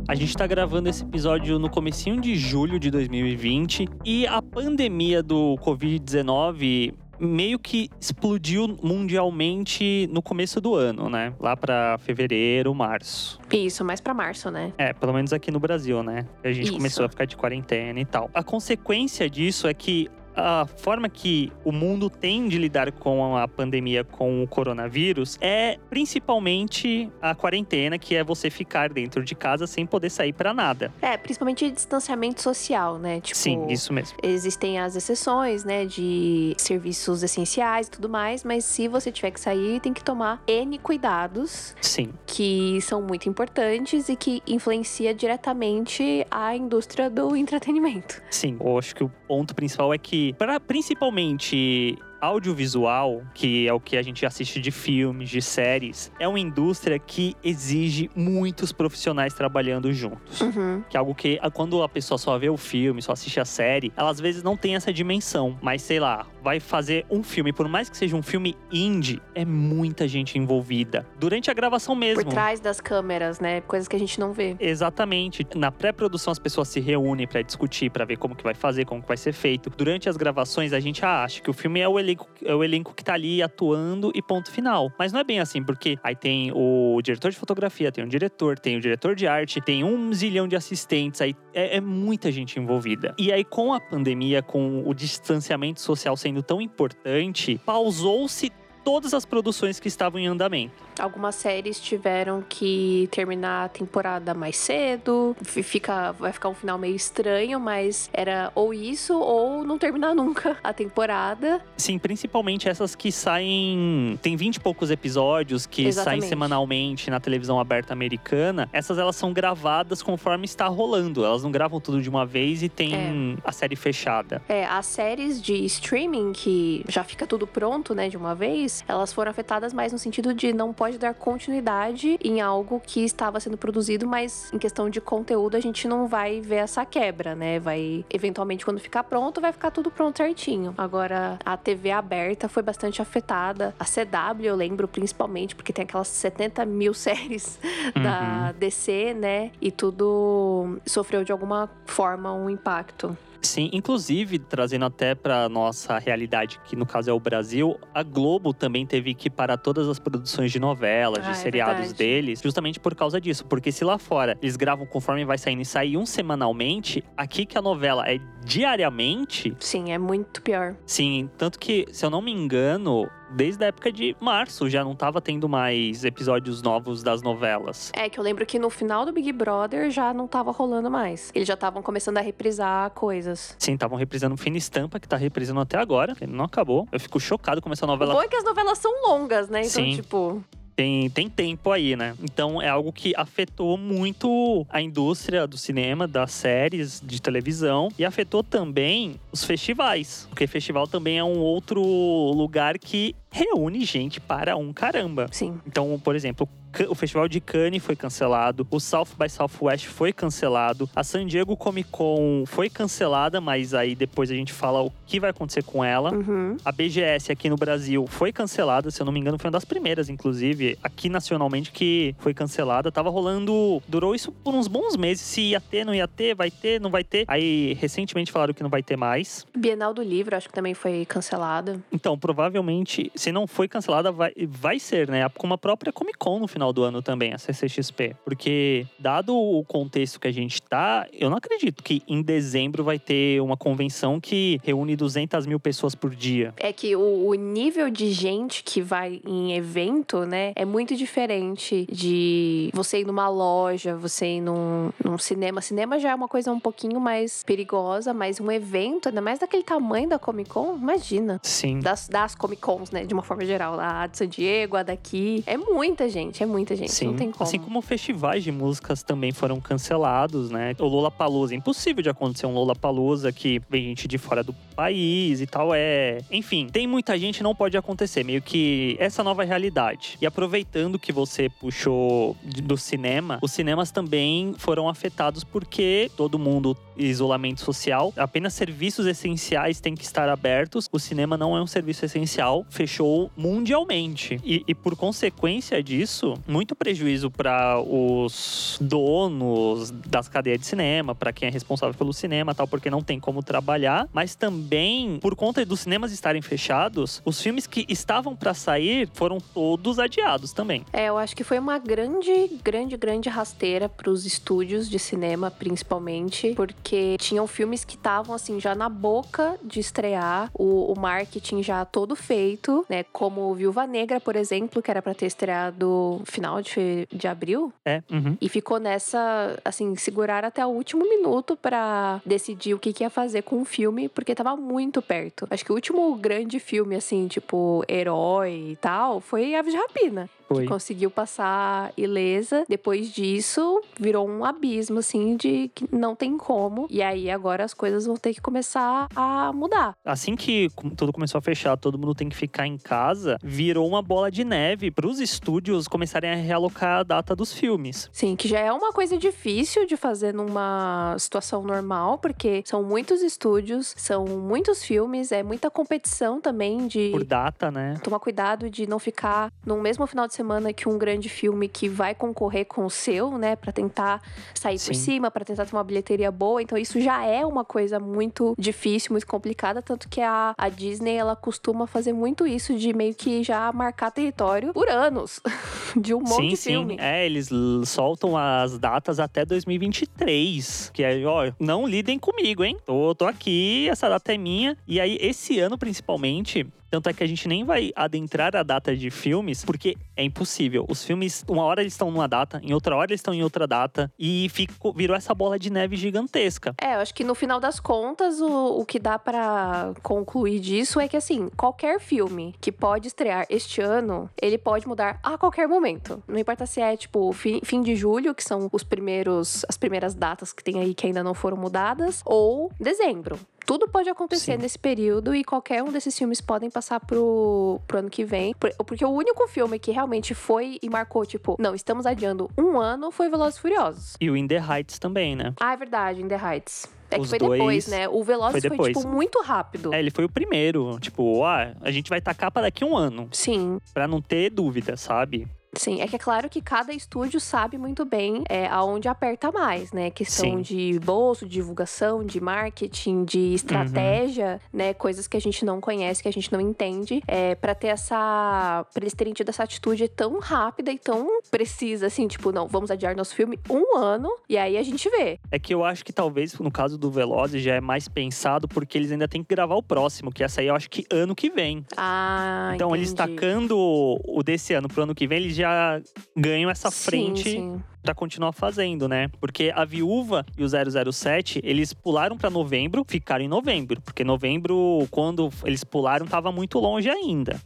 A 0.09 0.15
gente 0.15 0.31
está 0.31 0.47
gravando 0.47 0.89
esse 0.89 1.05
episódio 1.05 1.59
no 1.59 1.69
comecinho 1.69 2.19
de 2.19 2.35
julho 2.35 2.79
de 2.81 2.91
2020 2.91 3.87
e 4.07 4.27
a 4.27 4.41
pandemia 4.41 5.23
do 5.23 5.59
Covid-19 5.59 6.95
meio 7.21 7.59
que 7.59 7.91
explodiu 8.01 8.75
mundialmente 8.83 10.09
no 10.11 10.23
começo 10.23 10.63
do 10.63 10.75
ano, 10.75 11.11
né? 11.11 11.35
Lá 11.39 11.55
para 11.55 11.99
fevereiro, 11.99 12.75
março. 12.75 13.39
Isso, 13.53 13.85
mais 13.85 14.01
para 14.01 14.15
março, 14.15 14.51
né? 14.51 14.73
É, 14.79 14.95
pelo 14.95 15.13
menos 15.13 15.35
aqui 15.35 15.51
no 15.51 15.61
Brasil, 15.61 16.03
né? 16.03 16.27
A 16.43 16.51
gente 16.53 16.69
Isso. 16.69 16.73
começou 16.73 17.05
a 17.05 17.09
ficar 17.11 17.27
de 17.27 17.37
quarentena 17.37 18.01
e 18.01 18.07
tal. 18.07 18.31
A 18.33 18.43
consequência 18.43 19.29
disso 19.29 19.69
é 19.69 19.75
que 19.75 20.09
a 20.39 20.67
forma 20.77 21.09
que 21.09 21.53
o 21.65 21.73
mundo 21.73 22.09
tem 22.09 22.49
de 22.49 22.57
lidar 22.57 22.93
com 22.93 23.37
a 23.37 23.49
pandemia, 23.49 24.05
com 24.05 24.43
o 24.43 24.47
coronavírus, 24.47 25.37
é 25.41 25.79
principalmente 25.91 27.11
a 27.21 27.35
quarentena, 27.35 27.99
que 27.99 28.15
é 28.15 28.23
você 28.23 28.49
ficar 28.49 28.93
dentro 28.93 29.25
de 29.25 29.35
casa 29.35 29.67
sem 29.67 29.85
poder 29.85 30.11
sair 30.11 30.33
para 30.33 30.55
nada. 30.55 30.93
É, 31.03 31.17
principalmente 31.17 31.69
distanciamento 31.71 32.41
social, 32.41 32.99
né? 32.99 33.21
Tipo, 33.21 33.37
Sim, 33.37 33.67
isso 33.69 33.93
mesmo. 33.93 34.17
Existem 34.23 34.79
as 34.79 34.95
exceções, 34.95 35.65
né, 35.65 35.85
de 35.85 36.55
serviços 36.57 37.23
essenciais 37.23 37.89
e 37.89 37.91
tudo 37.91 38.09
mais, 38.09 38.45
mas 38.45 38.65
se 38.65 38.87
você 38.87 39.11
tiver 39.11 39.33
que 39.33 39.41
sair, 39.41 39.81
tem 39.81 39.93
que 39.93 40.05
tomar 40.05 40.41
N 40.47 40.79
cuidados. 40.79 41.75
Sim. 41.81 42.11
Que 42.27 42.81
são 42.81 43.03
muito 43.03 43.29
importantes 43.29 44.09
e 44.09 44.15
que 44.15 44.41
influencia 44.47 45.13
diretamente 45.13 46.25
a 46.31 46.55
indústria 46.55 47.11
do 47.11 47.35
entretenimento. 47.35 48.23
Sim, 48.31 48.57
eu 48.61 48.79
acho 48.79 48.95
que 48.95 49.03
o 49.03 49.09
ponto 49.27 49.55
principal 49.55 49.93
é 49.93 49.99
que 49.99 50.28
para 50.33 50.61
principalmente 50.61 51.99
audiovisual, 52.21 53.23
que 53.35 53.67
é 53.67 53.73
o 53.73 53.81
que 53.81 53.97
a 53.97 54.03
gente 54.03 54.25
assiste 54.27 54.61
de 54.61 54.71
filmes, 54.71 55.31
de 55.31 55.41
séries, 55.41 56.13
é 56.19 56.27
uma 56.27 56.41
indústria 56.41 56.99
que 56.99 57.37
exige 57.43 58.11
muitos 58.15 58.73
profissionais 58.73 59.35
trabalhando 59.35 59.93
juntos. 59.93 60.41
Uhum. 60.41 60.83
Que 60.89 60.97
é 60.97 61.01
algo 61.01 61.15
que, 61.15 61.39
quando 61.53 61.83
a 61.83 61.89
pessoa 61.89 62.19
só 62.19 62.39
vê 62.39 62.49
o 62.49 62.57
filme, 62.57 63.01
só 63.03 63.13
assiste 63.13 63.41
a 63.41 63.45
série, 63.45 63.93
ela 63.97 64.11
às 64.11 64.21
vezes 64.21 64.43
não 64.43 64.57
tem 64.57 64.75
essa 64.75 64.93
dimensão. 64.93 65.59
Mas 65.63 65.83
sei 65.83 66.01
lá, 66.01 66.27
vai 66.43 66.61
fazer 66.61 67.05
um 67.11 67.23
filme, 67.23 67.53
por 67.53 67.69
mais 67.69 67.89
que 67.89 67.97
seja 67.97 68.17
um 68.17 68.23
filme 68.23 68.57
indie, 68.73 69.21
é 69.35 69.45
muita 69.45 70.09
gente 70.09 70.39
envolvida. 70.39 71.07
Durante 71.19 71.51
a 71.51 71.55
gravação 71.55 71.95
mesmo. 71.95 72.25
Por 72.25 72.31
trás 72.31 72.61
das 72.61 72.81
câmeras, 72.81 73.41
né? 73.41 73.61
Coisas 73.63 73.89
que 73.89 73.97
a 73.97 73.99
gente 73.99 74.19
não 74.19 74.33
vê. 74.33 74.57
Exatamente. 74.59 75.47
Na 75.55 75.71
pré-produção 75.71 76.31
as 76.31 76.39
pessoas 76.39 76.69
se 76.69 76.81
reúnem 76.81 77.27
para 77.27 77.43
discutir, 77.43 77.91
para 77.91 78.05
ver 78.05 78.17
como 78.17 78.35
que 78.35 78.45
vai 78.45 78.55
fazer, 78.55 78.85
como 78.85 79.03
que 79.03 79.09
vai 79.09 79.17
ser 79.17 79.33
feito. 79.33 79.71
Durante 79.71 80.09
as 80.09 80.17
gravações 80.17 80.73
a 80.73 80.81
gente 80.81 81.05
acha 81.05 81.41
que 81.41 81.51
o 81.51 81.53
filme 81.53 81.81
é 81.81 81.89
o 81.89 81.99
elenco, 82.09 82.29
é 82.45 82.55
o 82.55 82.65
elenco 82.65 82.95
que 82.95 83.05
tá 83.05 83.15
ali 83.15 83.43
atuando 83.43 84.11
e 84.15 84.23
ponto 84.23 84.51
final. 84.51 84.93
Mas 84.99 85.13
não 85.13 85.21
é 85.21 85.25
bem 85.25 85.41
assim, 85.41 85.63
porque 85.63 85.99
aí 86.03 86.17
tem 86.17 86.51
o 86.55 87.01
diretor 87.03 87.31
de 87.31 87.37
fotografia, 87.37 87.93
tem 87.93 88.05
o 88.05 88.09
diretor, 88.09 88.59
tem 88.59 88.77
o 88.77 88.81
diretor 88.81 89.15
de 89.15 89.27
arte, 89.27 89.61
tem 89.61 89.85
um 89.85 90.13
zilhão 90.13 90.49
de 90.49 90.57
assistentes, 90.57 91.21
aí 91.21 91.35
é, 91.53 91.77
é 91.77 91.81
muita 91.81 92.31
gente 92.33 92.59
envolvida. 92.59 93.15
E 93.19 93.33
aí 93.33 93.45
com 93.45 93.73
a 93.73 93.81
pandemia, 93.81 94.43
com 94.43 94.83
o 94.87 94.95
distanciamento 94.95 95.81
social 95.81 96.17
sendo 96.17 96.43
tão 96.43 96.61
importante, 96.61 97.61
pausou-se 97.65 98.51
todas 98.89 99.13
as 99.13 99.27
produções 99.27 99.79
que 99.79 99.87
estavam 99.87 100.19
em 100.19 100.27
andamento. 100.27 100.73
Algumas 100.99 101.35
séries 101.35 101.79
tiveram 101.79 102.43
que 102.49 103.07
terminar 103.13 103.67
a 103.67 103.69
temporada 103.69 104.33
mais 104.33 104.57
cedo, 104.57 105.37
fica, 105.43 106.13
vai 106.13 106.33
ficar 106.33 106.49
um 106.49 106.55
final 106.55 106.79
meio 106.79 106.97
estranho, 106.97 107.61
mas 107.61 108.09
era 108.15 108.51
ou 108.55 108.73
isso 108.73 109.19
ou 109.21 109.63
não 109.63 109.77
terminar 109.77 110.15
nunca 110.17 110.57
a 110.65 110.73
temporada. 110.73 111.61
Sim, 111.77 111.99
principalmente 111.99 112.67
essas 112.67 112.95
que 112.95 113.13
saem. 113.13 114.19
Tem 114.23 114.37
20 114.37 114.57
e 114.57 114.61
poucos 114.61 114.91
episódios 114.91 115.67
que 115.67 115.87
Exatamente. 115.87 116.23
saem 116.23 116.29
semanalmente 116.31 117.11
na 117.11 117.21
televisão 117.21 117.61
aberta 117.61 117.93
americana. 117.93 118.71
Essas 118.73 118.97
elas 118.97 119.17
são 119.17 119.35
gravadas 119.35 120.03
conforme 120.03 120.47
está 120.47 120.67
rolando. 120.67 121.27
Elas 121.27 121.43
não 121.43 121.51
gravam 121.51 121.79
tudo 121.79 122.01
de 122.01 122.09
uma 122.09 122.25
vez 122.25 122.63
e 122.63 122.71
tem 122.71 122.95
é. 122.95 123.37
a 123.45 123.53
série 123.53 123.77
fechada. 123.77 124.41
É, 124.49 124.65
as 124.65 124.87
séries 124.87 125.43
de 125.43 125.63
streaming 125.67 126.33
que 126.33 126.83
já 126.89 127.05
fica 127.05 127.27
tudo 127.27 127.47
pronto, 127.47 127.95
né, 127.95 128.09
de 128.09 128.17
uma 128.17 128.35
vez, 128.35 128.78
elas 128.87 129.13
foram 129.13 129.31
afetadas 129.31 129.73
mais 129.73 129.93
no 129.93 129.99
sentido 129.99 130.35
de 130.35 130.53
não 130.53 130.73
pode 130.73 130.99
dar 130.99 131.15
continuidade 131.15 132.19
em 132.23 132.41
algo 132.41 132.81
que 132.85 133.05
estava 133.05 133.41
sendo 133.41 133.57
produzido, 133.57 134.07
mas 134.07 134.53
em 134.53 134.59
questão 134.59 134.91
de 134.91 135.01
conteúdo 135.01 135.57
a 135.57 135.61
gente 135.61 135.89
não 135.89 136.07
vai 136.07 136.41
ver 136.41 136.57
essa 136.57 136.85
quebra, 136.85 137.35
né? 137.35 137.59
Vai, 137.59 138.05
eventualmente, 138.11 138.65
quando 138.65 138.79
ficar 138.79 139.05
pronto, 139.05 139.41
vai 139.41 139.53
ficar 139.53 139.71
tudo 139.71 139.91
pronto 139.91 140.17
certinho. 140.19 140.75
Agora, 140.77 141.39
a 141.45 141.57
TV 141.57 141.91
aberta 141.91 142.49
foi 142.49 142.63
bastante 142.63 143.01
afetada. 143.01 143.75
A 143.79 143.85
CW, 143.85 144.45
eu 144.45 144.57
lembro 144.57 144.87
principalmente, 144.89 145.55
porque 145.55 145.73
tem 145.73 145.85
aquelas 145.85 146.09
70 146.09 146.65
mil 146.65 146.93
séries 146.95 147.59
uhum. 147.97 148.03
da 148.03 148.53
DC, 148.53 149.15
né? 149.15 149.51
E 149.61 149.71
tudo 149.71 150.79
sofreu 150.87 151.25
de 151.25 151.33
alguma 151.33 151.71
forma 151.87 152.33
um 152.33 152.51
impacto. 152.51 153.17
Sim, 153.43 153.71
inclusive, 153.73 154.39
trazendo 154.39 154.85
até 154.85 155.15
para 155.15 155.49
nossa 155.49 155.99
realidade, 155.99 156.61
que 156.65 156.77
no 156.77 156.85
caso 156.87 157.11
é 157.11 157.13
o 157.13 157.21
Brasil, 157.21 157.79
a 157.95 158.03
Globo 158.03 158.53
também 158.53 158.87
teve 158.87 159.15
que 159.15 159.31
parar 159.31 159.57
todas 159.57 159.89
as 159.89 159.99
produções 159.99 160.51
de 160.53 160.59
novelas, 160.59 161.25
ah, 161.25 161.31
de 161.31 161.31
é 161.31 161.35
seriados 161.35 161.79
verdade. 161.79 161.99
deles, 161.99 162.41
justamente 162.43 162.81
por 162.81 162.95
causa 162.95 163.21
disso. 163.21 163.45
Porque 163.47 163.71
se 163.73 163.85
lá 163.85 163.99
fora 163.99 164.37
eles 164.43 164.57
gravam 164.57 164.87
conforme 164.87 165.25
vai 165.25 165.39
saindo 165.39 165.63
e 165.63 165.65
sair 165.65 165.97
um 165.97 166.07
semanalmente, 166.07 167.03
aqui 167.17 167.47
que 167.47 167.57
a 167.57 167.63
novela 167.63 168.05
é 168.09 168.19
diariamente. 168.45 169.55
Sim, 169.61 169.93
é 169.93 169.99
muito 169.99 170.43
pior. 170.43 170.77
Sim, 170.87 171.29
tanto 171.37 171.59
que, 171.59 171.87
se 171.93 172.05
eu 172.05 172.11
não 172.11 172.23
me 172.23 172.33
engano, 172.33 173.09
desde 173.31 173.65
a 173.65 173.69
época 173.69 173.91
de 173.93 174.17
março 174.21 174.69
já 174.69 174.85
não 174.85 174.95
tava 174.95 175.21
tendo 175.21 175.49
mais 175.49 176.05
episódios 176.05 176.63
novos 176.63 177.03
das 177.03 177.23
novelas. 177.23 177.93
É, 177.95 178.09
que 178.09 178.19
eu 178.19 178.25
lembro 178.25 178.45
que 178.47 178.59
no 178.59 178.71
final 178.71 179.05
do 179.05 179.13
Big 179.13 179.33
Brother 179.33 179.91
já 179.91 180.13
não 180.13 180.27
tava 180.27 180.51
rolando 180.51 180.91
mais. 180.91 181.31
Eles 181.35 181.47
já 181.47 181.55
estavam 181.55 181.83
começando 181.83 182.19
a 182.19 182.21
reprisar 182.21 182.91
coisas. 182.91 183.55
Sim, 183.59 183.75
estavam 183.75 183.99
reprisando 183.99 184.37
Fina 184.37 184.57
Estampa, 184.57 184.99
que 184.99 185.09
tá 185.09 185.17
reprisando 185.17 185.61
até 185.61 185.79
agora, 185.79 186.15
que 186.15 186.27
não 186.27 186.45
acabou. 186.45 186.89
Eu 186.91 187.01
fico 187.01 187.19
chocado 187.21 187.61
com 187.61 187.73
essa 187.73 187.87
novela. 187.87 188.13
O 188.13 188.17
bom 188.17 188.23
é 188.23 188.29
que 188.29 188.37
as 188.37 188.45
novelas 188.45 188.79
são 188.79 188.93
longas, 189.07 189.49
né? 189.49 189.61
Então, 189.61 189.85
Sim. 189.85 189.97
tipo 189.97 190.43
tem, 190.79 191.11
tem 191.11 191.29
tempo 191.29 191.73
aí, 191.73 191.97
né? 191.97 192.15
Então 192.23 192.63
é 192.63 192.69
algo 192.69 192.93
que 192.93 193.13
afetou 193.17 193.77
muito 193.77 194.65
a 194.71 194.81
indústria 194.81 195.45
do 195.45 195.59
cinema, 195.59 196.07
das 196.07 196.31
séries 196.31 197.03
de 197.05 197.21
televisão 197.21 197.89
e 197.99 198.05
afetou 198.05 198.45
também 198.45 199.19
os 199.33 199.43
festivais, 199.43 200.29
porque 200.31 200.47
festival 200.47 200.87
também 200.87 201.19
é 201.19 201.25
um 201.25 201.41
outro 201.41 201.83
lugar 201.83 202.79
que 202.79 203.17
reúne 203.31 203.85
gente 203.85 204.21
para 204.21 204.57
um 204.57 204.73
caramba. 204.73 205.27
Sim. 205.31 205.61
Então, 205.67 206.01
por 206.03 206.15
exemplo, 206.15 206.49
o 206.89 206.95
Festival 206.95 207.29
de 207.29 207.41
Cannes 207.41 207.83
foi 207.83 207.97
cancelado, 207.97 208.67
o 208.71 208.79
South 208.79 209.09
by 209.19 209.29
Southwest 209.29 209.87
foi 209.87 210.13
cancelado, 210.13 210.89
a 210.95 211.03
San 211.03 211.27
Diego 211.27 211.57
Comic 211.57 211.89
Con 211.91 212.45
foi 212.47 212.69
cancelada, 212.69 213.41
mas 213.41 213.75
aí 213.75 213.95
depois 213.95 214.31
a 214.31 214.35
gente 214.35 214.53
fala 214.53 214.83
o 214.83 214.93
que 215.07 215.19
vai 215.19 215.31
acontecer 215.31 215.63
com 215.65 215.83
ela. 215.83 216.15
Uhum. 216.15 216.57
A 216.65 216.71
BGS 216.71 217.33
aqui 217.33 217.49
no 217.49 217.57
Brasil 217.57 218.07
foi 218.07 218.33
cancelada, 218.33 218.91
se 218.91 219.01
eu 219.01 219.07
não 219.07 219.13
me 219.13 219.19
engano, 219.19 219.39
foi 219.39 219.49
uma 219.49 219.53
das 219.53 219.65
primeiras, 219.65 220.09
inclusive, 220.09 220.79
aqui 220.83 221.09
nacionalmente, 221.09 221.73
que 221.73 222.15
foi 222.19 222.35
cancelada. 222.35 222.93
Tava 222.93 223.09
rolando, 223.11 223.83
durou 223.89 224.15
isso 224.15 224.31
por 224.31 224.55
uns 224.55 224.69
bons 224.69 224.97
meses, 224.97 225.23
se 225.23 225.41
ia 225.41 225.61
ter, 225.61 225.85
não 225.85 225.95
ia 225.95 226.07
ter, 226.07 226.35
vai 226.35 226.51
ter, 226.51 226.81
não 226.81 226.91
vai 226.91 227.03
ter. 227.03 227.25
Aí 227.27 227.75
recentemente 227.81 228.31
falaram 228.31 228.53
que 228.53 228.63
não 228.63 228.71
vai 228.71 228.83
ter 228.83 228.97
mais. 228.97 229.47
Bienal 229.57 229.95
do 229.95 230.03
Livro, 230.03 230.37
acho 230.37 230.49
que 230.49 230.55
também 230.55 230.75
foi 230.75 231.05
cancelada. 231.07 231.81
Então, 231.91 232.19
provavelmente 232.19 233.11
se 233.19 233.33
não 233.33 233.47
foi 233.47 233.69
cancelada, 233.69 234.13
vai, 234.13 234.33
vai 234.49 234.79
ser, 234.79 235.09
né? 235.09 235.29
Com 235.31 235.53
a 235.53 235.59
própria 235.59 235.93
Comic 235.93 236.19
Con 236.19 236.39
no 236.39 236.49
final 236.49 236.73
do 236.73 236.83
ano 236.85 237.03
também, 237.03 237.35
a 237.35 237.39
CCXP. 237.39 238.17
Porque, 238.25 238.87
dado 238.99 239.37
o 239.37 239.65
contexto 239.65 240.21
que 240.21 240.29
a 240.29 240.33
gente 240.33 240.63
tá, 240.63 241.07
eu 241.13 241.29
não 241.29 241.37
acredito 241.37 241.83
que 241.83 242.03
em 242.07 242.23
dezembro 242.23 242.85
vai 242.85 242.99
ter 242.99 243.41
uma 243.41 243.57
convenção 243.57 244.21
que 244.21 244.61
reúne 244.63 244.95
200 244.95 245.47
mil 245.47 245.59
pessoas 245.59 245.95
por 245.95 246.15
dia. 246.15 246.55
É 246.59 246.73
que 246.73 246.95
o, 246.95 247.29
o 247.29 247.35
nível 247.35 247.91
de 247.91 248.13
gente 248.13 248.63
que 248.63 248.81
vai 248.81 249.21
em 249.27 249.55
evento, 249.55 250.25
né, 250.25 250.53
é 250.55 250.65
muito 250.65 250.95
diferente 250.95 251.87
de 251.91 252.71
você 252.73 253.01
ir 253.01 253.07
numa 253.07 253.29
loja, 253.29 253.97
você 253.97 254.37
ir 254.37 254.41
num, 254.41 254.91
num 255.05 255.19
cinema. 255.19 255.61
Cinema 255.61 255.99
já 255.99 256.11
é 256.11 256.15
uma 256.15 256.29
coisa 256.29 256.53
um 256.53 256.61
pouquinho 256.61 257.01
mais 257.01 257.43
perigosa, 257.43 258.15
mas 258.15 258.39
um 258.41 258.51
evento, 258.51 259.09
ainda 259.09 259.21
mais 259.21 259.41
daquele 259.41 259.65
tamanho 259.65 260.09
da 260.09 260.19
Comic 260.19 260.51
Con, 260.51 260.77
imagina. 260.77 261.41
Sim. 261.43 261.81
Das, 261.81 262.09
das 262.09 262.35
Comic 262.35 262.63
Cons, 262.63 262.91
né, 262.91 263.08
de 263.09 263.15
uma 263.15 263.23
forma 263.23 263.45
geral. 263.45 263.79
A 263.81 264.07
de 264.07 264.19
San 264.19 264.29
Diego, 264.29 264.77
a 264.77 264.83
daqui. 264.83 265.43
É 265.47 265.57
muita 265.57 266.09
gente, 266.09 266.43
é 266.43 266.47
muita 266.47 266.77
gente. 266.77 266.93
Sim. 266.93 267.09
Não 267.09 267.17
tem 267.17 267.31
como. 267.31 267.43
Assim 267.43 267.59
como 267.59 267.81
festivais 267.83 268.45
de 268.45 268.53
músicas 268.53 269.03
também 269.03 269.33
foram 269.33 269.61
cancelados, 269.61 270.51
né? 270.51 270.75
O 270.79 270.87
Lollapalooza, 270.87 271.55
impossível 271.55 272.03
de 272.03 272.11
acontecer 272.11 272.47
um 272.47 272.55
Lollapalooza 272.55 273.33
que 273.33 273.61
vem 273.69 273.89
gente 273.89 274.07
de 274.07 274.19
fora 274.19 274.43
do 274.43 274.53
país 274.77 275.41
e 275.41 275.47
tal, 275.47 275.75
é... 275.75 276.19
Enfim, 276.31 276.69
tem 276.71 276.87
muita 276.87 277.19
gente, 277.19 277.43
não 277.43 277.55
pode 277.55 277.77
acontecer. 277.77 278.23
Meio 278.23 278.43
que 278.43 278.97
essa 279.01 279.25
nova 279.25 279.43
realidade. 279.43 280.17
E 280.21 280.27
aproveitando 280.27 280.99
que 280.99 281.13
você 281.13 281.49
puxou 281.49 282.37
do 282.43 282.77
cinema, 282.77 283.39
os 283.43 283.51
cinemas 283.51 283.91
também 283.91 284.55
foram 284.59 284.89
afetados 284.89 285.43
porque 285.43 286.11
todo 286.17 286.39
mundo 286.39 286.77
isolamento 286.97 287.61
social, 287.61 288.13
apenas 288.17 288.55
serviços 288.55 289.07
essenciais 289.07 289.81
têm 289.81 289.95
que 289.95 290.05
estar 290.05 290.29
abertos. 290.29 290.89
O 290.91 290.99
cinema 290.99 291.37
não 291.37 291.57
é 291.57 291.63
um 291.63 291.67
serviço 291.67 292.05
essencial, 292.05 292.67
fechou 292.69 292.98
mundialmente. 293.37 294.41
E, 294.45 294.65
e 294.67 294.75
por 294.75 294.97
consequência 294.97 295.83
disso, 295.83 296.35
muito 296.47 296.75
prejuízo 296.75 297.31
para 297.31 297.81
os 297.81 298.79
donos 298.81 299.91
das 299.91 300.29
cadeias 300.29 300.61
de 300.61 300.67
cinema, 300.67 301.15
para 301.15 301.33
quem 301.33 301.49
é 301.49 301.51
responsável 301.51 301.95
pelo 301.95 302.13
cinema, 302.13 302.55
tal, 302.55 302.67
porque 302.67 302.91
não 302.91 303.03
tem 303.03 303.21
como 303.21 303.43
trabalhar, 303.43 304.09
mas 304.13 304.35
também 304.35 305.19
por 305.21 305.35
conta 305.35 305.65
dos 305.65 305.81
cinemas 305.81 306.13
estarem 306.13 306.43
fechados, 306.43 307.23
os 307.25 307.41
filmes 307.41 307.67
que 307.67 307.85
estavam 307.89 308.35
para 308.35 308.55
sair 308.55 309.09
foram 309.13 309.39
todos 309.39 309.99
adiados 309.99 310.53
também. 310.53 310.85
É, 310.93 311.07
eu 311.07 311.19
acho 311.19 311.37
que 311.37 311.45
foi 311.45 311.59
uma 311.59 311.79
grande, 311.79 312.59
grande, 312.63 312.97
grande 312.97 313.29
rasteira 313.29 313.89
para 313.89 314.11
os 314.11 314.25
estúdios 314.25 314.89
de 314.89 314.99
cinema, 314.99 315.51
principalmente, 315.51 316.53
porque 316.55 317.17
tinham 317.19 317.47
filmes 317.47 317.85
que 317.85 317.97
estavam 317.97 318.35
assim 318.35 318.61
já 318.61 318.75
na 318.75 318.89
boca 318.89 319.59
de 319.63 319.81
estrear, 319.81 320.51
o, 320.55 320.93
o 320.93 320.99
marketing 320.99 321.63
já 321.63 321.85
todo 321.85 322.15
feito, 322.17 322.85
né? 322.89 323.05
Como 323.13 323.55
Viúva 323.55 323.87
Negra, 323.87 324.21
por 324.21 324.37
exemplo, 324.37 324.83
que 324.83 324.91
era 324.91 325.03
para 325.03 325.15
ter 325.15 325.27
estreado 325.27 326.21
final 326.25 326.63
de, 326.63 327.07
de 327.11 327.29
abril. 327.29 327.73
É, 327.85 328.03
uhum. 328.11 328.37
E 328.41 328.49
ficou 328.49 328.79
nessa, 328.79 329.59
assim, 329.65 329.97
segurar 329.97 330.45
até 330.45 330.65
o 330.65 330.71
último 330.71 331.09
minuto 331.09 331.57
para 331.57 332.21
decidir 332.25 332.75
o 332.75 332.79
que, 332.79 332.93
que 332.93 333.05
ia 333.05 333.11
fazer 333.11 333.43
com 333.43 333.61
o 333.61 333.65
filme, 333.65 334.09
porque 334.09 334.35
tava 334.35 334.57
muito 334.57 335.01
perto. 335.03 335.47
Acho 335.51 335.65
que 335.65 335.73
o 335.73 335.75
último 335.75 336.15
grande 336.17 336.59
filme, 336.59 336.97
assim, 336.97 337.27
tipo, 337.29 337.85
herói 337.89 338.71
e 338.73 338.77
tal, 338.77 339.21
foi 339.21 339.55
Aves 339.55 339.73
de 339.73 339.79
Rapina. 339.79 340.29
Foi. 340.49 340.63
Que 340.63 340.69
conseguiu 340.69 341.11
passar 341.11 341.93
ilesa. 341.97 342.65
Depois 342.69 343.13
disso, 343.13 343.83
virou 343.99 344.27
um 344.29 344.45
abismo, 344.45 344.99
assim, 344.99 345.37
de 345.37 345.71
que 345.75 345.87
não 345.95 346.17
tem 346.17 346.39
como. 346.39 346.87
E 346.91 347.03
aí 347.03 347.31
agora 347.31 347.65
as 347.65 347.75
coisas 347.75 348.07
vão 348.07 348.17
ter 348.17 348.33
que 348.33 348.41
começar 348.41 349.09
a 349.15 349.53
mudar. 349.53 349.95
Assim 350.05 350.35
que 350.35 350.69
tudo 350.97 351.13
começou 351.13 351.39
a 351.39 351.43
fechar, 351.43 351.77
todo 351.77 351.99
mundo 351.99 352.15
tem 352.15 352.29
que 352.29 352.37
ficar 352.37 352.67
em 352.67 352.79
casa, 352.79 353.39
virou 353.43 353.87
uma 353.87 354.01
bola 354.01 354.31
de 354.31 354.43
neve 354.45 354.91
para 354.91 355.07
os 355.07 355.21
estúdios 355.21 355.87
começarem 355.87 356.31
a 356.31 356.35
realocar 356.35 357.01
a 357.01 357.03
data 357.03 357.37
dos 357.37 357.53
filmes. 357.53 358.09
Sim, 358.13 358.35
que 358.35 358.49
já 358.49 358.61
é 358.61 358.73
uma 358.73 358.93
coisa 358.93 359.17
difícil 359.19 359.87
de 359.87 359.97
fazer 359.97 360.33
numa 360.33 361.15
situação 361.19 361.63
normal, 361.63 362.19
porque 362.19 362.63
são 362.65 362.83
muitos 362.83 363.21
estúdios, 363.23 363.95
são 363.97 364.25
muitos 364.25 364.83
filmes, 364.83 365.33
é 365.33 365.43
muita 365.43 365.71
competição 365.71 366.41
também 366.41 366.87
de 366.87 367.11
Por 367.11 367.25
data, 367.25 367.71
né? 367.71 368.01
tomar 368.03 368.19
cuidado 368.19 368.71
de 368.71 368.87
não 368.89 368.99
ficar 368.99 369.53
no 369.65 369.81
mesmo 369.81 370.07
final 370.07 370.27
de 370.27 370.35
semana 370.39 370.73
que 370.73 370.89
um 370.89 370.97
grande 370.97 371.29
filme 371.29 371.69
que 371.69 371.89
vai 371.89 372.15
concorrer 372.15 372.65
com 372.65 372.87
o 372.87 372.91
seu, 372.91 373.37
né, 373.37 373.57
Pra 373.57 373.73
tentar 373.73 374.23
sair 374.55 374.79
por 374.79 374.95
Sim. 374.95 374.95
cima, 374.95 375.31
pra 375.31 375.45
tentar 375.45 375.67
ter 375.67 375.75
uma 375.75 375.83
bilheteria 375.83 376.31
boa. 376.31 376.63
Então 376.63 376.79
isso 376.79 377.01
já 377.01 377.25
é 377.25 377.45
uma 377.45 377.65
coisa 377.65 377.99
muito 377.99 378.55
difícil, 378.57 379.13
muito 379.13 379.27
complicada, 379.27 379.83
tanto 379.83 380.09
que 380.09 380.21
a, 380.21 380.55
a 380.57 380.69
Disney 380.69 381.17
ela 381.17 381.35
costuma 381.35 381.87
fazer 381.87 382.13
muito 382.13 382.47
isso 382.47 382.75
de 382.77 382.93
meio 382.93 383.15
que 383.15 383.43
já 383.43 383.73
marcar 383.73 384.11
território 384.13 384.73
por 384.73 384.89
anos 384.89 385.41
de 385.97 386.15
um 386.15 386.21
monte 386.21 386.35
sim, 386.35 386.49
de 386.49 386.57
sim. 386.57 386.71
filme. 386.71 386.97
É, 387.01 387.27
eles 387.27 387.51
soltam 387.85 388.37
as 388.37 388.79
datas 388.79 389.19
até 389.19 389.45
2023. 389.45 390.91
Que 390.95 391.03
é, 391.03 391.25
ó, 391.27 391.51
não 391.59 391.87
lidem 391.87 392.19
comigo, 392.19 392.63
hein? 392.63 392.77
Tô, 392.87 393.15
tô 393.15 393.25
aqui, 393.25 393.89
essa 393.89 394.09
data 394.09 394.33
é 394.33 394.39
minha. 394.39 394.77
E 394.87 395.01
aí, 395.01 395.19
esse 395.21 395.59
ano, 395.59 395.77
principalmente. 395.77 396.67
Tanto 396.91 397.09
é 397.09 397.13
que 397.13 397.23
a 397.23 397.27
gente 397.27 397.47
nem 397.47 397.65
vai 397.65 397.93
adentrar 397.95 398.57
a 398.57 398.63
data 398.63 398.97
de 398.97 399.11
filmes, 399.11 399.65
porque 399.65 399.97
é 400.17 400.25
impossível. 400.25 400.87
Os 400.89 401.05
filmes, 401.05 401.45
uma 401.49 401.63
hora 401.63 401.81
eles 401.81 401.93
estão 401.93 402.11
numa 402.11 402.27
data, 402.27 402.61
em 402.63 402.73
outra 402.73 402.97
hora 402.97 403.11
eles 403.11 403.21
estão 403.21 403.35
em 403.35 403.43
outra 403.43 403.67
data. 403.67 404.11
E 404.19 404.49
ficou, 404.49 404.93
virou 404.93 405.17
essa 405.17 405.35
bola 405.35 405.59
de 405.59 405.71
neve 405.71 405.97
gigantesca. 405.97 406.75
É, 406.81 406.95
eu 406.95 407.01
acho 407.01 407.15
que 407.15 407.25
no 407.25 407.35
final 407.35 407.61
das 407.61 407.79
contas, 407.79 408.41
o, 408.41 408.81
o 408.81 408.85
que 408.85 408.99
dá 408.99 409.19
pra 409.19 409.93
concluir 410.03 410.61
disso 410.61 410.99
é 410.99 411.09
que, 411.09 411.17
assim, 411.17 411.49
qualquer 411.57 412.01
filme 412.01 412.55
que 412.61 412.73
pode 412.73 413.09
estrear 413.09 413.47
este 413.51 413.81
ano, 413.81 414.31
ele 414.41 414.59
pode 414.59 414.87
mudar 414.87 415.19
a 415.23 415.37
qualquer 415.37 415.69
momento. 415.69 416.23
Não 416.27 416.39
importa 416.39 416.67
se 416.67 416.81
é, 416.81 416.97
tipo, 416.97 417.33
fim, 417.33 417.61
fim 417.63 417.83
de 417.83 417.95
julho, 417.95 418.35
que 418.35 418.43
são 418.43 418.69
os 418.73 418.83
primeiros, 418.83 419.65
as 419.69 419.77
primeiras 419.77 420.15
datas 420.15 420.53
que 420.53 420.65
tem 420.65 420.81
aí 420.81 420.95
que 420.95 421.07
ainda 421.07 421.23
não 421.23 421.35
foram 421.35 421.57
mudadas, 421.57 422.23
ou 422.25 422.71
dezembro. 422.81 423.39
Tudo 423.69 423.87
pode 423.87 424.09
acontecer 424.09 424.53
Sim. 424.53 424.63
nesse 424.63 424.79
período 424.79 425.35
e 425.35 425.45
qualquer 425.45 425.83
um 425.83 425.93
desses 425.93 426.17
filmes 426.17 426.41
podem 426.41 426.71
passar 426.71 426.99
pro, 427.01 427.79
pro 427.87 427.99
ano 427.99 428.09
que 428.09 428.25
vem. 428.25 428.55
Por- 428.55 428.73
Porque 428.87 429.05
o 429.05 429.11
único 429.11 429.47
filme 429.47 429.79
que 429.79 429.91
realmente 429.93 430.35
foi 430.35 430.79
e 430.83 430.89
marcou, 430.89 431.27
tipo, 431.27 431.55
não, 431.61 431.75
estamos 431.75 432.07
adiando 432.07 432.49
um 432.57 432.81
ano, 432.81 433.11
foi 433.11 433.29
Velozes 433.29 433.59
e 433.59 433.61
Furiosos. 433.61 434.17
E 434.19 434.31
o 434.31 434.35
In 434.39 434.47
The 434.49 434.57
Heights 434.59 434.99
também, 434.99 435.37
né? 435.37 435.53
Ah, 435.61 435.75
é 435.75 435.77
verdade, 435.77 436.23
In 436.23 436.29
The 436.29 436.37
Heights. 436.43 436.87
É 437.11 437.17
que 437.17 437.21
Os 437.21 437.29
foi 437.29 437.39
dois- 437.39 437.59
depois, 437.59 437.87
né? 437.89 438.09
O 438.09 438.25
Velozes 438.25 438.65
foi 438.67 438.77
foi, 438.77 438.93
tipo, 438.95 439.07
muito 439.07 439.43
rápido. 439.43 439.93
É, 439.93 439.99
ele 439.99 440.11
foi 440.11 440.25
o 440.25 440.31
primeiro. 440.31 440.99
Tipo, 440.99 441.45
ah, 441.45 441.75
a 441.83 441.91
gente 441.91 442.09
vai 442.09 442.23
tacar 442.23 442.51
para 442.51 442.63
daqui 442.63 442.85
a 442.85 442.87
um 442.87 442.97
ano. 442.97 443.29
Sim, 443.33 443.79
Pra 443.93 444.09
não 444.09 444.23
ter 444.23 444.49
dúvida, 444.49 444.97
sabe? 444.97 445.47
Sim. 445.75 446.01
É 446.01 446.07
que 446.07 446.17
é 446.17 446.19
claro 446.19 446.49
que 446.49 446.61
cada 446.61 446.93
estúdio 446.93 447.41
sabe 447.41 447.79
muito 447.79 448.05
bem 448.05 448.43
é, 448.49 448.67
aonde 448.67 449.09
aperta 449.09 449.51
mais, 449.53 449.93
né? 449.93 450.11
Questão 450.11 450.57
Sim. 450.57 450.63
de 450.63 450.99
bolso, 451.01 451.47
de 451.47 451.53
divulgação, 451.53 452.25
de 452.25 452.41
marketing, 452.41 453.25
de 453.25 453.55
estratégia, 453.55 454.61
né? 454.73 454.95
Coisas 454.95 455.27
que 455.27 455.37
a 455.37 455.41
gente 455.41 455.65
não 455.65 455.81
conhece, 455.81 456.23
que 456.23 456.29
a 456.29 456.33
gente 456.33 456.53
não 456.53 456.61
entende. 456.61 457.23
É, 457.27 457.55
para 457.55 457.75
ter 457.75 457.89
essa. 457.89 458.87
Pra 458.93 459.03
eles 459.03 459.15
terem 459.15 459.33
tido 459.33 459.49
essa 459.49 459.63
atitude 459.63 460.09
tão 460.09 460.39
rápida 460.39 460.91
e 460.91 460.99
tão 460.99 461.41
precisa, 461.51 462.07
assim, 462.07 462.27
tipo, 462.27 462.53
não, 462.53 462.67
vamos 462.67 462.91
adiar 462.91 463.17
nosso 463.17 463.35
filme 463.35 463.59
um 463.69 463.97
ano 463.97 464.31
e 464.49 464.57
aí 464.57 464.77
a 464.77 464.83
gente 464.83 465.09
vê. 465.11 465.39
É 465.51 465.59
que 465.59 465.75
eu 465.75 465.85
acho 465.85 466.05
que 466.05 466.13
talvez 466.13 466.59
no 466.59 466.71
caso 466.71 466.97
do 466.97 467.11
Velozes 467.11 467.63
já 467.63 467.75
é 467.75 467.81
mais 467.81 468.09
pensado 468.09 468.69
porque 468.69 468.97
eles 468.97 469.11
ainda 469.11 469.29
têm 469.29 469.43
que 469.43 469.55
gravar 469.55 469.77
o 469.77 469.83
próximo, 469.83 470.33
que 470.33 470.43
essa 470.43 470.61
aí 470.61 470.69
eu 470.69 470.75
acho 470.75 470.89
que 470.89 471.05
ano 471.11 471.35
que 471.35 471.51
vem. 471.51 471.85
Ah, 471.97 472.73
então 472.75 472.95
eles 472.95 473.13
entendi. 473.13 473.35
tacando 473.35 473.77
o 473.79 474.43
desse 474.43 474.73
ano 474.75 474.89
pro 474.89 475.03
ano 475.03 475.15
que 475.15 475.27
vem, 475.27 475.39
eles 475.39 475.58
já 475.59 476.01
ganham 476.37 476.71
essa 476.71 476.91
frente 476.91 477.51
sim. 477.51 477.83
pra 478.03 478.15
continuar 478.15 478.53
fazendo, 478.53 479.07
né? 479.09 479.29
Porque 479.41 479.73
a 479.75 479.85
Viúva 479.85 480.45
e 480.57 480.65
o 480.65 481.13
007, 481.13 481.61
eles 481.63 481.93
pularam 481.93 482.37
pra 482.37 482.49
novembro, 482.51 483.05
ficaram 483.07 483.45
em 483.45 483.49
novembro, 483.49 484.01
porque 484.01 484.25
novembro 484.25 485.07
quando 485.11 485.51
eles 485.65 485.85
pularam 485.85 486.27
tava 486.27 486.51
muito 486.51 486.79
longe 486.79 487.09
ainda. 487.09 487.61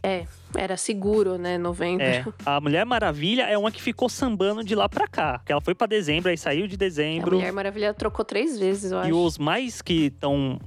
Era 0.54 0.76
seguro, 0.76 1.38
né? 1.38 1.56
Novembro. 1.56 2.04
É, 2.04 2.24
a 2.44 2.60
Mulher 2.60 2.84
Maravilha 2.84 3.44
é 3.44 3.56
uma 3.56 3.70
que 3.70 3.80
ficou 3.80 4.08
sambando 4.08 4.62
de 4.62 4.74
lá 4.74 4.86
pra 4.88 5.06
cá, 5.08 5.40
que 5.46 5.50
ela 5.50 5.60
foi 5.62 5.74
pra 5.74 5.86
dezembro, 5.86 6.28
aí 6.30 6.36
saiu 6.36 6.66
de 6.66 6.74
A 6.74 6.78
dezembro. 6.78 7.36
Mulher 7.36 7.52
Maravilha 7.52 7.94
trocou 7.94 8.22
três 8.24 8.58
vezes, 8.58 8.92
eu 8.92 8.98
E 8.98 9.00
acho. 9.02 9.24
os 9.24 9.38
mais 9.38 9.80
que 9.80 10.12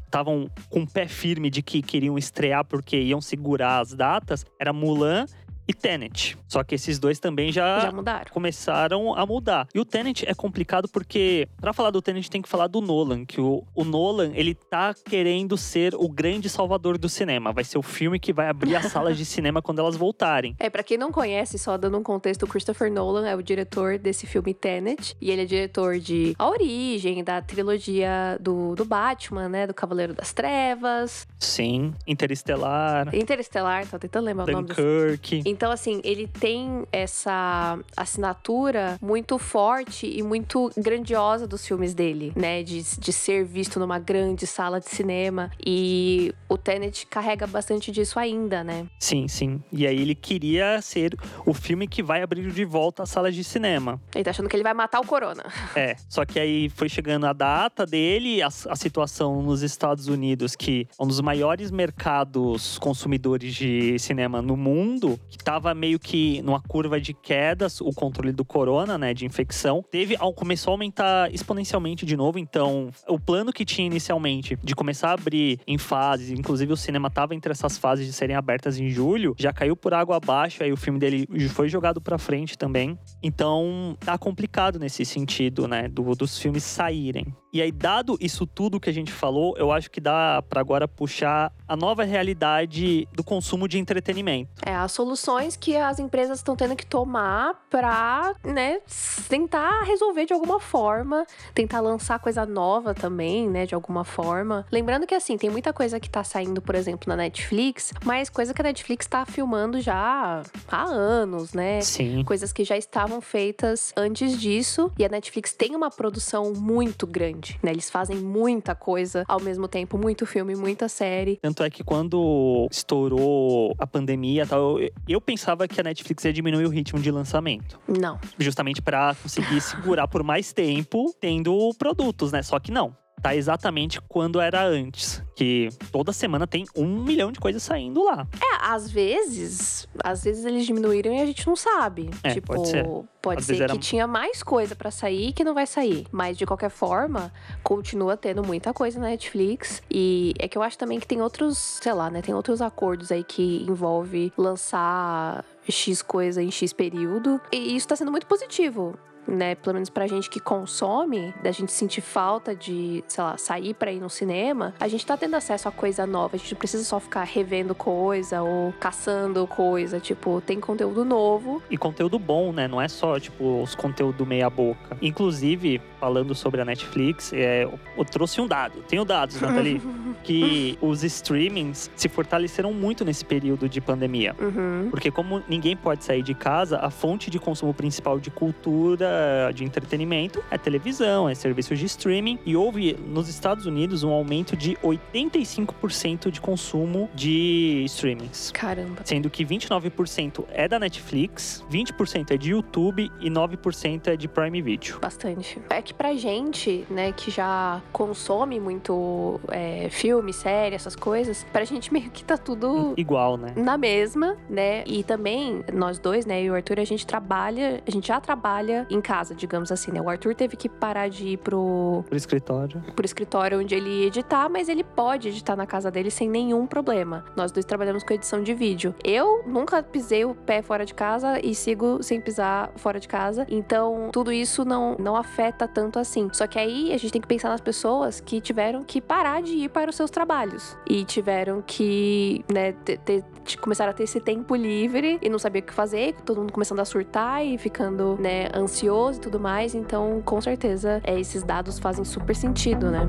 estavam 0.05 0.49
com 0.69 0.81
o 0.81 0.87
pé 0.87 1.07
firme 1.07 1.49
de 1.51 1.61
que 1.61 1.81
queriam 1.83 2.17
estrear 2.17 2.65
porque 2.65 2.97
iam 2.97 3.21
segurar 3.21 3.79
as 3.79 3.93
datas 3.93 4.43
era 4.59 4.73
Mulan 4.73 5.25
e 5.67 5.73
Tenet. 5.73 6.37
Só 6.47 6.63
que 6.63 6.75
esses 6.75 6.99
dois 6.99 7.19
também 7.19 7.51
já, 7.51 7.79
Já 7.81 7.91
mudaram. 7.91 8.31
começaram 8.31 9.15
a 9.15 9.25
mudar. 9.25 9.67
E 9.73 9.79
o 9.79 9.85
Tenet 9.85 10.25
é 10.27 10.33
complicado 10.33 10.87
porque, 10.87 11.47
pra 11.59 11.73
falar 11.73 11.89
do 11.89 12.01
Tenet, 12.01 12.29
tem 12.29 12.41
que 12.41 12.49
falar 12.49 12.67
do 12.67 12.81
Nolan, 12.81 13.25
que 13.25 13.41
o, 13.41 13.63
o 13.73 13.83
Nolan, 13.83 14.31
ele 14.33 14.53
tá 14.53 14.93
querendo 14.93 15.57
ser 15.57 15.93
o 15.95 16.07
grande 16.07 16.49
salvador 16.49 16.97
do 16.97 17.09
cinema. 17.09 17.51
Vai 17.51 17.63
ser 17.63 17.77
o 17.77 17.81
filme 17.81 18.19
que 18.19 18.31
vai 18.31 18.47
abrir 18.47 18.75
as 18.75 18.85
salas 18.91 19.17
de 19.17 19.25
cinema 19.25 19.61
quando 19.61 19.79
elas 19.79 19.95
voltarem. 19.95 20.55
É, 20.59 20.69
pra 20.69 20.83
quem 20.83 20.97
não 20.97 21.11
conhece, 21.11 21.57
só 21.57 21.77
dando 21.77 21.97
um 21.97 22.03
contexto, 22.03 22.43
o 22.43 22.47
Christopher 22.47 22.91
Nolan 22.91 23.27
é 23.27 23.35
o 23.35 23.41
diretor 23.41 23.97
desse 23.97 24.25
filme 24.27 24.53
Tenet. 24.53 25.15
E 25.19 25.31
ele 25.31 25.41
é 25.41 25.45
diretor 25.45 25.99
de 25.99 26.35
A 26.37 26.47
Origem, 26.47 27.23
da 27.23 27.41
trilogia 27.41 28.37
do, 28.39 28.75
do 28.75 28.85
Batman, 28.85 29.49
né? 29.49 29.67
Do 29.67 29.73
Cavaleiro 29.73 30.13
das 30.13 30.31
Trevas. 30.33 31.27
Sim, 31.39 31.93
Interestelar, 32.07 33.13
Interestelar, 33.15 33.87
tô 33.87 33.97
tentando 33.99 34.25
lembrar 34.25 34.47
o 34.47 34.51
nome 34.51 34.67
Dunkirk. 34.67 35.41
Então, 35.55 35.71
assim, 35.71 36.01
ele 36.03 36.27
tem 36.27 36.85
essa 36.91 37.79
assinatura 37.95 38.97
muito 39.01 39.37
forte 39.37 40.05
e 40.05 40.21
muito 40.21 40.69
grandiosa 40.75 41.47
dos 41.47 41.65
filmes 41.65 41.93
dele, 41.93 42.33
né? 42.35 42.61
De, 42.61 42.83
de 42.83 43.13
ser 43.13 43.45
visto 43.45 43.79
numa 43.79 43.97
grande 43.97 44.45
sala 44.45 44.81
de 44.81 44.89
cinema. 44.89 45.49
E 45.65 46.33
o 46.49 46.57
Tenet 46.57 47.07
carrega 47.07 47.47
bastante 47.47 47.89
disso 47.89 48.19
ainda, 48.19 48.65
né? 48.65 48.85
Sim, 48.99 49.29
sim. 49.29 49.63
E 49.71 49.87
aí 49.87 49.97
ele 50.01 50.13
queria 50.13 50.81
ser 50.81 51.15
o 51.45 51.53
filme 51.53 51.87
que 51.87 52.03
vai 52.03 52.21
abrir 52.21 52.51
de 52.51 52.65
volta 52.65 53.03
as 53.03 53.09
salas 53.09 53.33
de 53.33 53.41
cinema. 53.41 54.01
Ele 54.13 54.25
tá 54.25 54.31
achando 54.31 54.49
que 54.49 54.57
ele 54.57 54.63
vai 54.63 54.73
matar 54.73 54.99
o 54.99 55.07
Corona. 55.07 55.45
É, 55.75 55.95
só 56.07 56.25
que 56.25 56.39
aí 56.39 56.69
foi 56.69 56.87
chegando 56.87 57.25
a 57.25 57.33
data 57.33 57.85
dele, 57.85 58.41
a, 58.41 58.47
a 58.47 58.75
situação 58.75 59.41
nos 59.41 59.61
Estados 59.61 60.07
Unidos, 60.07 60.55
que 60.55 60.87
é 60.97 61.03
um 61.03 61.07
dos 61.07 61.19
maiores 61.19 61.69
mercados 61.69 62.77
consumidores 62.79 63.53
de 63.53 63.99
cinema 63.99 64.41
no 64.41 64.55
mundo, 64.55 65.19
que 65.45 65.51
tava 65.51 65.73
meio 65.75 65.99
que 65.99 66.41
numa 66.41 66.59
curva 66.59 66.99
de 66.99 67.13
quedas, 67.13 67.79
o 67.79 67.91
controle 67.93 68.31
do 68.31 68.43
corona, 68.43 68.97
né, 68.97 69.13
de 69.13 69.25
infecção, 69.25 69.83
teve, 69.91 70.17
começou 70.35 70.71
a 70.71 70.73
aumentar 70.73 71.31
exponencialmente 71.33 72.05
de 72.05 72.17
novo. 72.17 72.39
Então, 72.39 72.89
o 73.07 73.19
plano 73.19 73.53
que 73.53 73.63
tinha 73.63 73.85
inicialmente 73.85 74.57
de 74.63 74.75
começar 74.75 75.09
a 75.09 75.13
abrir 75.13 75.59
em 75.67 75.77
fases, 75.77 76.31
inclusive 76.31 76.73
o 76.73 76.77
cinema 76.77 77.09
tava 77.11 77.35
entre 77.35 77.51
essas 77.51 77.77
fases 77.77 78.07
de 78.07 78.13
serem 78.13 78.35
abertas 78.35 78.79
em 78.79 78.89
julho, 78.89 79.35
já 79.37 79.53
caiu 79.53 79.75
por 79.75 79.93
água 79.93 80.17
abaixo, 80.17 80.63
aí 80.63 80.71
o 80.71 80.77
filme 80.77 80.97
dele 80.99 81.27
foi 81.49 81.69
jogado 81.69 82.01
pra 82.01 82.17
frente 82.17 82.57
também. 82.57 82.97
Então, 83.21 83.95
tá 83.99 84.17
complicado 84.17 84.79
nesse 84.79 85.05
sentido, 85.05 85.67
né, 85.67 85.87
do- 85.87 86.15
dos 86.15 86.39
filmes 86.39 86.63
saírem. 86.63 87.25
E 87.55 87.61
aí, 87.61 87.71
dado 87.71 88.17
isso 88.19 88.45
tudo 88.45 88.81
que 88.81 88.89
a 88.89 88.93
gente 88.93 89.13
falou, 89.13 89.55
eu 89.57 89.71
acho 89.71 89.89
que 89.89 90.01
dá 90.01 90.43
pra 90.49 90.59
agora 90.59 90.89
puxar 90.89 91.53
a 91.65 91.73
nova 91.77 92.03
realidade 92.03 93.07
do 93.13 93.23
consumo 93.23 93.65
de 93.65 93.79
entretenimento. 93.79 94.49
É, 94.65 94.75
as 94.75 94.91
soluções 94.91 95.55
que 95.55 95.77
as 95.77 95.97
empresas 95.97 96.39
estão 96.39 96.53
tendo 96.53 96.75
que 96.75 96.85
tomar 96.85 97.53
pra, 97.69 98.35
né, 98.43 98.81
tentar 99.29 99.83
resolver 99.83 100.25
de 100.25 100.33
alguma 100.33 100.59
forma, 100.59 101.25
tentar 101.53 101.79
lançar 101.79 102.19
coisa 102.19 102.45
nova 102.45 102.93
também, 102.93 103.49
né, 103.49 103.65
de 103.65 103.73
alguma 103.73 104.03
forma. 104.03 104.65
Lembrando 104.69 105.07
que, 105.07 105.15
assim, 105.15 105.37
tem 105.37 105.49
muita 105.49 105.71
coisa 105.71 105.97
que 105.97 106.09
tá 106.09 106.25
saindo, 106.25 106.61
por 106.61 106.75
exemplo, 106.75 107.07
na 107.07 107.15
Netflix, 107.15 107.93
mas 108.03 108.29
coisa 108.29 108.53
que 108.53 108.61
a 108.61 108.65
Netflix 108.65 109.07
tá 109.07 109.25
filmando 109.25 109.79
já 109.79 110.43
há 110.67 110.83
anos, 110.83 111.53
né? 111.53 111.79
Sim. 111.79 112.21
Coisas 112.25 112.51
que 112.51 112.65
já 112.65 112.75
estavam 112.75 113.21
feitas 113.21 113.93
antes 113.95 114.37
disso. 114.37 114.91
E 114.99 115.05
a 115.05 115.09
Netflix 115.09 115.53
tem 115.53 115.73
uma 115.73 115.89
produção 115.89 116.51
muito 116.53 117.07
grande, 117.07 117.44
né? 117.61 117.71
Eles 117.71 117.89
fazem 117.89 118.17
muita 118.17 118.75
coisa 118.75 119.23
ao 119.27 119.39
mesmo 119.39 119.67
tempo, 119.67 119.97
muito 119.97 120.25
filme, 120.25 120.55
muita 120.55 120.87
série. 120.87 121.37
Tanto 121.41 121.63
é 121.63 121.69
que 121.69 121.83
quando 121.83 122.67
estourou 122.71 123.75
a 123.77 123.87
pandemia 123.87 124.45
tal, 124.45 124.79
eu, 124.79 124.91
eu 125.07 125.21
pensava 125.21 125.67
que 125.67 125.79
a 125.79 125.83
Netflix 125.83 126.25
ia 126.25 126.33
diminuir 126.33 126.65
o 126.65 126.69
ritmo 126.69 126.99
de 126.99 127.11
lançamento. 127.11 127.79
Não. 127.87 128.19
Justamente 128.39 128.81
pra 128.81 129.15
conseguir 129.21 129.61
segurar 129.61 130.07
por 130.07 130.23
mais 130.23 130.53
tempo 130.53 131.13
tendo 131.19 131.73
produtos, 131.77 132.31
né? 132.31 132.41
Só 132.41 132.59
que 132.59 132.71
não. 132.71 132.95
Tá 133.21 133.35
exatamente 133.35 133.99
quando 134.07 134.39
era 134.39 134.63
antes. 134.63 135.23
Que 135.35 135.69
toda 135.91 136.13
semana 136.13 136.45
tem 136.45 136.65
um 136.75 137.01
milhão 137.03 137.31
de 137.31 137.39
coisas 137.39 137.63
saindo 137.63 138.03
lá. 138.03 138.27
É, 138.39 138.57
às 138.67 138.89
vezes, 138.91 139.87
às 140.03 140.23
vezes 140.23 140.45
eles 140.45 140.65
diminuíram 140.65 141.11
e 141.13 141.19
a 141.21 141.25
gente 141.25 141.45
não 141.47 141.55
sabe. 141.55 142.11
É, 142.23 142.33
tipo, 142.35 142.53
pode 142.53 142.67
ser. 142.69 142.85
pode 143.21 143.43
ser 143.43 143.61
era- 143.63 143.73
que 143.73 143.79
tinha 143.79 144.05
mais 144.05 144.43
coisa 144.43 144.75
pra 144.75 144.91
sair 144.91 145.33
que 145.33 145.43
não 145.43 145.55
vai 145.55 145.65
sair. 145.65 146.05
Mas 146.11 146.37
de 146.37 146.45
qualquer 146.45 146.69
forma, 146.69 147.33
continua 147.63 148.15
tendo 148.15 148.43
muita 148.45 148.73
coisa 148.73 148.99
na 148.99 149.07
Netflix. 149.07 149.81
E 149.89 150.33
é 150.37 150.47
que 150.47 150.55
eu 150.57 150.61
acho 150.61 150.77
também 150.77 150.99
que 150.99 151.07
tem 151.07 151.19
outros, 151.21 151.57
sei 151.81 151.93
lá, 151.93 152.09
né? 152.11 152.21
Tem 152.21 152.35
outros 152.35 152.61
acordos 152.61 153.11
aí 153.11 153.23
que 153.23 153.65
envolve 153.67 154.31
lançar 154.37 155.43
X 155.67 156.01
coisa 156.03 156.43
em 156.43 156.51
X 156.51 156.71
período. 156.73 157.41
E 157.51 157.75
isso 157.75 157.87
tá 157.87 157.95
sendo 157.95 158.11
muito 158.11 158.27
positivo. 158.27 158.95
Né, 159.27 159.55
pelo 159.55 159.73
menos 159.73 159.89
pra 159.89 160.05
gente 160.05 160.29
que 160.29 160.39
consome, 160.39 161.33
da 161.41 161.51
gente 161.51 161.71
sentir 161.71 162.01
falta 162.01 162.55
de, 162.55 163.03
sei 163.07 163.23
lá, 163.23 163.37
sair 163.37 163.73
pra 163.73 163.91
ir 163.91 163.99
no 163.99 164.09
cinema, 164.09 164.73
a 164.79 164.87
gente 164.87 165.05
tá 165.05 165.17
tendo 165.17 165.35
acesso 165.35 165.67
a 165.67 165.71
coisa 165.71 166.05
nova. 166.05 166.35
A 166.35 166.37
gente 166.37 166.53
não 166.53 166.59
precisa 166.59 166.83
só 166.83 166.99
ficar 166.99 167.23
revendo 167.23 167.73
coisa 167.73 168.41
ou 168.41 168.71
caçando 168.79 169.45
coisa. 169.47 169.99
Tipo, 169.99 170.41
tem 170.41 170.59
conteúdo 170.59 171.03
novo. 171.03 171.61
E 171.69 171.77
conteúdo 171.77 172.19
bom, 172.19 172.51
né? 172.51 172.67
Não 172.67 172.81
é 172.81 172.87
só, 172.87 173.19
tipo, 173.19 173.61
os 173.63 173.73
conteúdos 173.73 174.27
meia 174.27 174.49
boca. 174.49 174.97
Inclusive, 175.01 175.81
falando 175.99 176.35
sobre 176.35 176.61
a 176.61 176.65
Netflix, 176.65 177.33
é, 177.33 177.63
eu, 177.63 177.79
eu 177.97 178.05
trouxe 178.05 178.39
um 178.39 178.47
dado. 178.47 178.81
Tenho 178.87 179.03
dados, 179.03 179.39
Nathalie. 179.41 179.81
que 180.23 180.77
os 180.81 181.03
streamings 181.03 181.89
se 181.95 182.09
fortaleceram 182.09 182.73
muito 182.73 183.05
nesse 183.05 183.23
período 183.23 183.69
de 183.69 183.79
pandemia. 183.79 184.35
Uhum. 184.39 184.87
Porque 184.89 185.11
como 185.11 185.41
ninguém 185.47 185.75
pode 185.75 186.03
sair 186.03 186.23
de 186.23 186.33
casa, 186.33 186.79
a 186.79 186.89
fonte 186.89 187.29
de 187.29 187.39
consumo 187.39 187.73
principal 187.73 188.19
de 188.19 188.31
cultura, 188.31 189.07
de 189.53 189.63
entretenimento, 189.63 190.43
é 190.49 190.57
televisão, 190.57 191.27
é 191.29 191.35
serviços 191.35 191.77
de 191.79 191.85
streaming. 191.85 192.39
E 192.45 192.55
houve 192.55 192.93
nos 192.93 193.27
Estados 193.29 193.65
Unidos 193.65 194.03
um 194.03 194.11
aumento 194.11 194.55
de 194.55 194.75
85% 194.77 196.31
de 196.31 196.41
consumo 196.41 197.09
de 197.13 197.83
streamings. 197.85 198.51
Caramba. 198.51 199.01
Sendo 199.03 199.29
que 199.29 199.45
29% 199.45 200.45
é 200.49 200.67
da 200.67 200.79
Netflix, 200.79 201.63
20% 201.71 202.31
é 202.31 202.37
de 202.37 202.51
YouTube 202.51 203.11
e 203.19 203.29
9% 203.29 204.07
é 204.07 204.15
de 204.15 204.27
Prime 204.27 204.61
Video. 204.61 204.99
Bastante. 204.99 205.59
É 205.69 205.81
que 205.81 205.93
pra 205.93 206.13
gente, 206.13 206.85
né, 206.89 207.11
que 207.11 207.31
já 207.31 207.81
consome 207.91 208.59
muito 208.59 209.39
é, 209.49 209.89
filme, 209.89 210.33
série, 210.33 210.75
essas 210.75 210.95
coisas, 210.95 211.45
pra 211.51 211.63
gente 211.63 211.91
meio 211.93 212.09
que 212.09 212.23
tá 212.23 212.37
tudo 212.37 212.93
Igual, 212.97 213.37
né? 213.37 213.53
na 213.55 213.77
mesma, 213.77 214.37
né? 214.49 214.83
E 214.85 215.03
também, 215.03 215.63
nós 215.73 215.99
dois, 215.99 216.25
né, 216.25 216.41
eu 216.41 216.45
e 216.45 216.49
o 216.51 216.55
Arthur, 216.55 216.79
a 216.79 216.83
gente 216.83 217.05
trabalha, 217.05 217.81
a 217.85 217.91
gente 217.91 218.07
já 218.07 218.19
trabalha 218.19 218.85
em 218.89 219.01
casa, 219.05 219.35
digamos 219.35 219.71
assim, 219.71 219.91
né? 219.91 220.01
O 220.01 220.09
Arthur 220.09 220.33
teve 220.33 220.57
que 220.57 220.67
parar 220.67 221.09
de 221.09 221.27
ir 221.29 221.37
pro, 221.37 222.03
Pro 222.07 222.17
escritório. 222.17 222.81
pro 222.95 223.05
escritório 223.05 223.59
onde 223.59 223.75
ele 223.75 223.89
ia 224.01 224.07
editar, 224.07 224.49
mas 224.49 224.67
ele 224.67 224.83
pode 224.83 225.27
editar 225.29 225.55
na 225.55 225.67
casa 225.67 225.91
dele 225.91 226.09
sem 226.09 226.27
nenhum 226.27 226.65
problema. 226.65 227.23
Nós 227.35 227.51
dois 227.51 227.65
trabalhamos 227.65 228.03
com 228.03 228.13
edição 228.13 228.41
de 228.41 228.53
vídeo. 228.53 228.95
Eu 229.03 229.43
nunca 229.45 229.83
pisei 229.83 230.25
o 230.25 230.33
pé 230.33 230.61
fora 230.63 230.83
de 230.85 230.93
casa 230.95 231.39
e 231.43 231.53
sigo 231.53 232.01
sem 232.01 232.19
pisar 232.19 232.71
fora 232.77 232.99
de 232.99 233.07
casa. 233.07 233.45
Então, 233.47 234.09
tudo 234.11 234.31
isso 234.31 234.65
não, 234.65 234.95
não 234.97 235.15
afeta 235.15 235.67
tanto 235.67 235.99
assim. 235.99 236.27
Só 236.33 236.47
que 236.47 236.57
aí 236.57 236.91
a 236.91 236.97
gente 236.97 237.11
tem 237.11 237.21
que 237.21 237.27
pensar 237.27 237.49
nas 237.49 237.61
pessoas 237.61 238.19
que 238.19 238.41
tiveram 238.41 238.83
que 238.83 238.99
parar 238.99 239.41
de 239.43 239.53
ir 239.53 239.69
para 239.69 239.89
os 239.89 239.95
seus 239.95 240.09
trabalhos. 240.09 240.75
E 240.89 241.05
tiveram 241.05 241.61
que, 241.61 242.43
né, 242.51 242.71
ter, 242.71 243.23
ter- 243.45 243.51
de- 243.51 243.57
começar 243.57 243.87
a 243.87 243.93
ter 243.93 244.03
esse 244.03 244.19
tempo 244.19 244.55
livre 244.55 245.17
e 245.21 245.29
não 245.29 245.39
sabia 245.39 245.61
o 245.61 245.63
que 245.63 245.73
fazer, 245.73 246.15
todo 246.25 246.41
mundo 246.41 246.51
começando 246.51 246.79
a 246.79 246.85
surtar 246.85 247.45
e 247.45 247.57
ficando, 247.57 248.17
né, 248.19 248.49
ansioso 248.53 249.19
e 249.19 249.21
tudo 249.21 249.39
mais. 249.39 249.73
Então, 249.75 250.21
com 250.25 250.41
certeza, 250.41 250.99
é, 251.03 251.19
esses 251.19 251.43
dados 251.43 251.79
fazem 251.79 252.03
super 252.03 252.35
sentido, 252.35 252.89
né? 252.91 253.07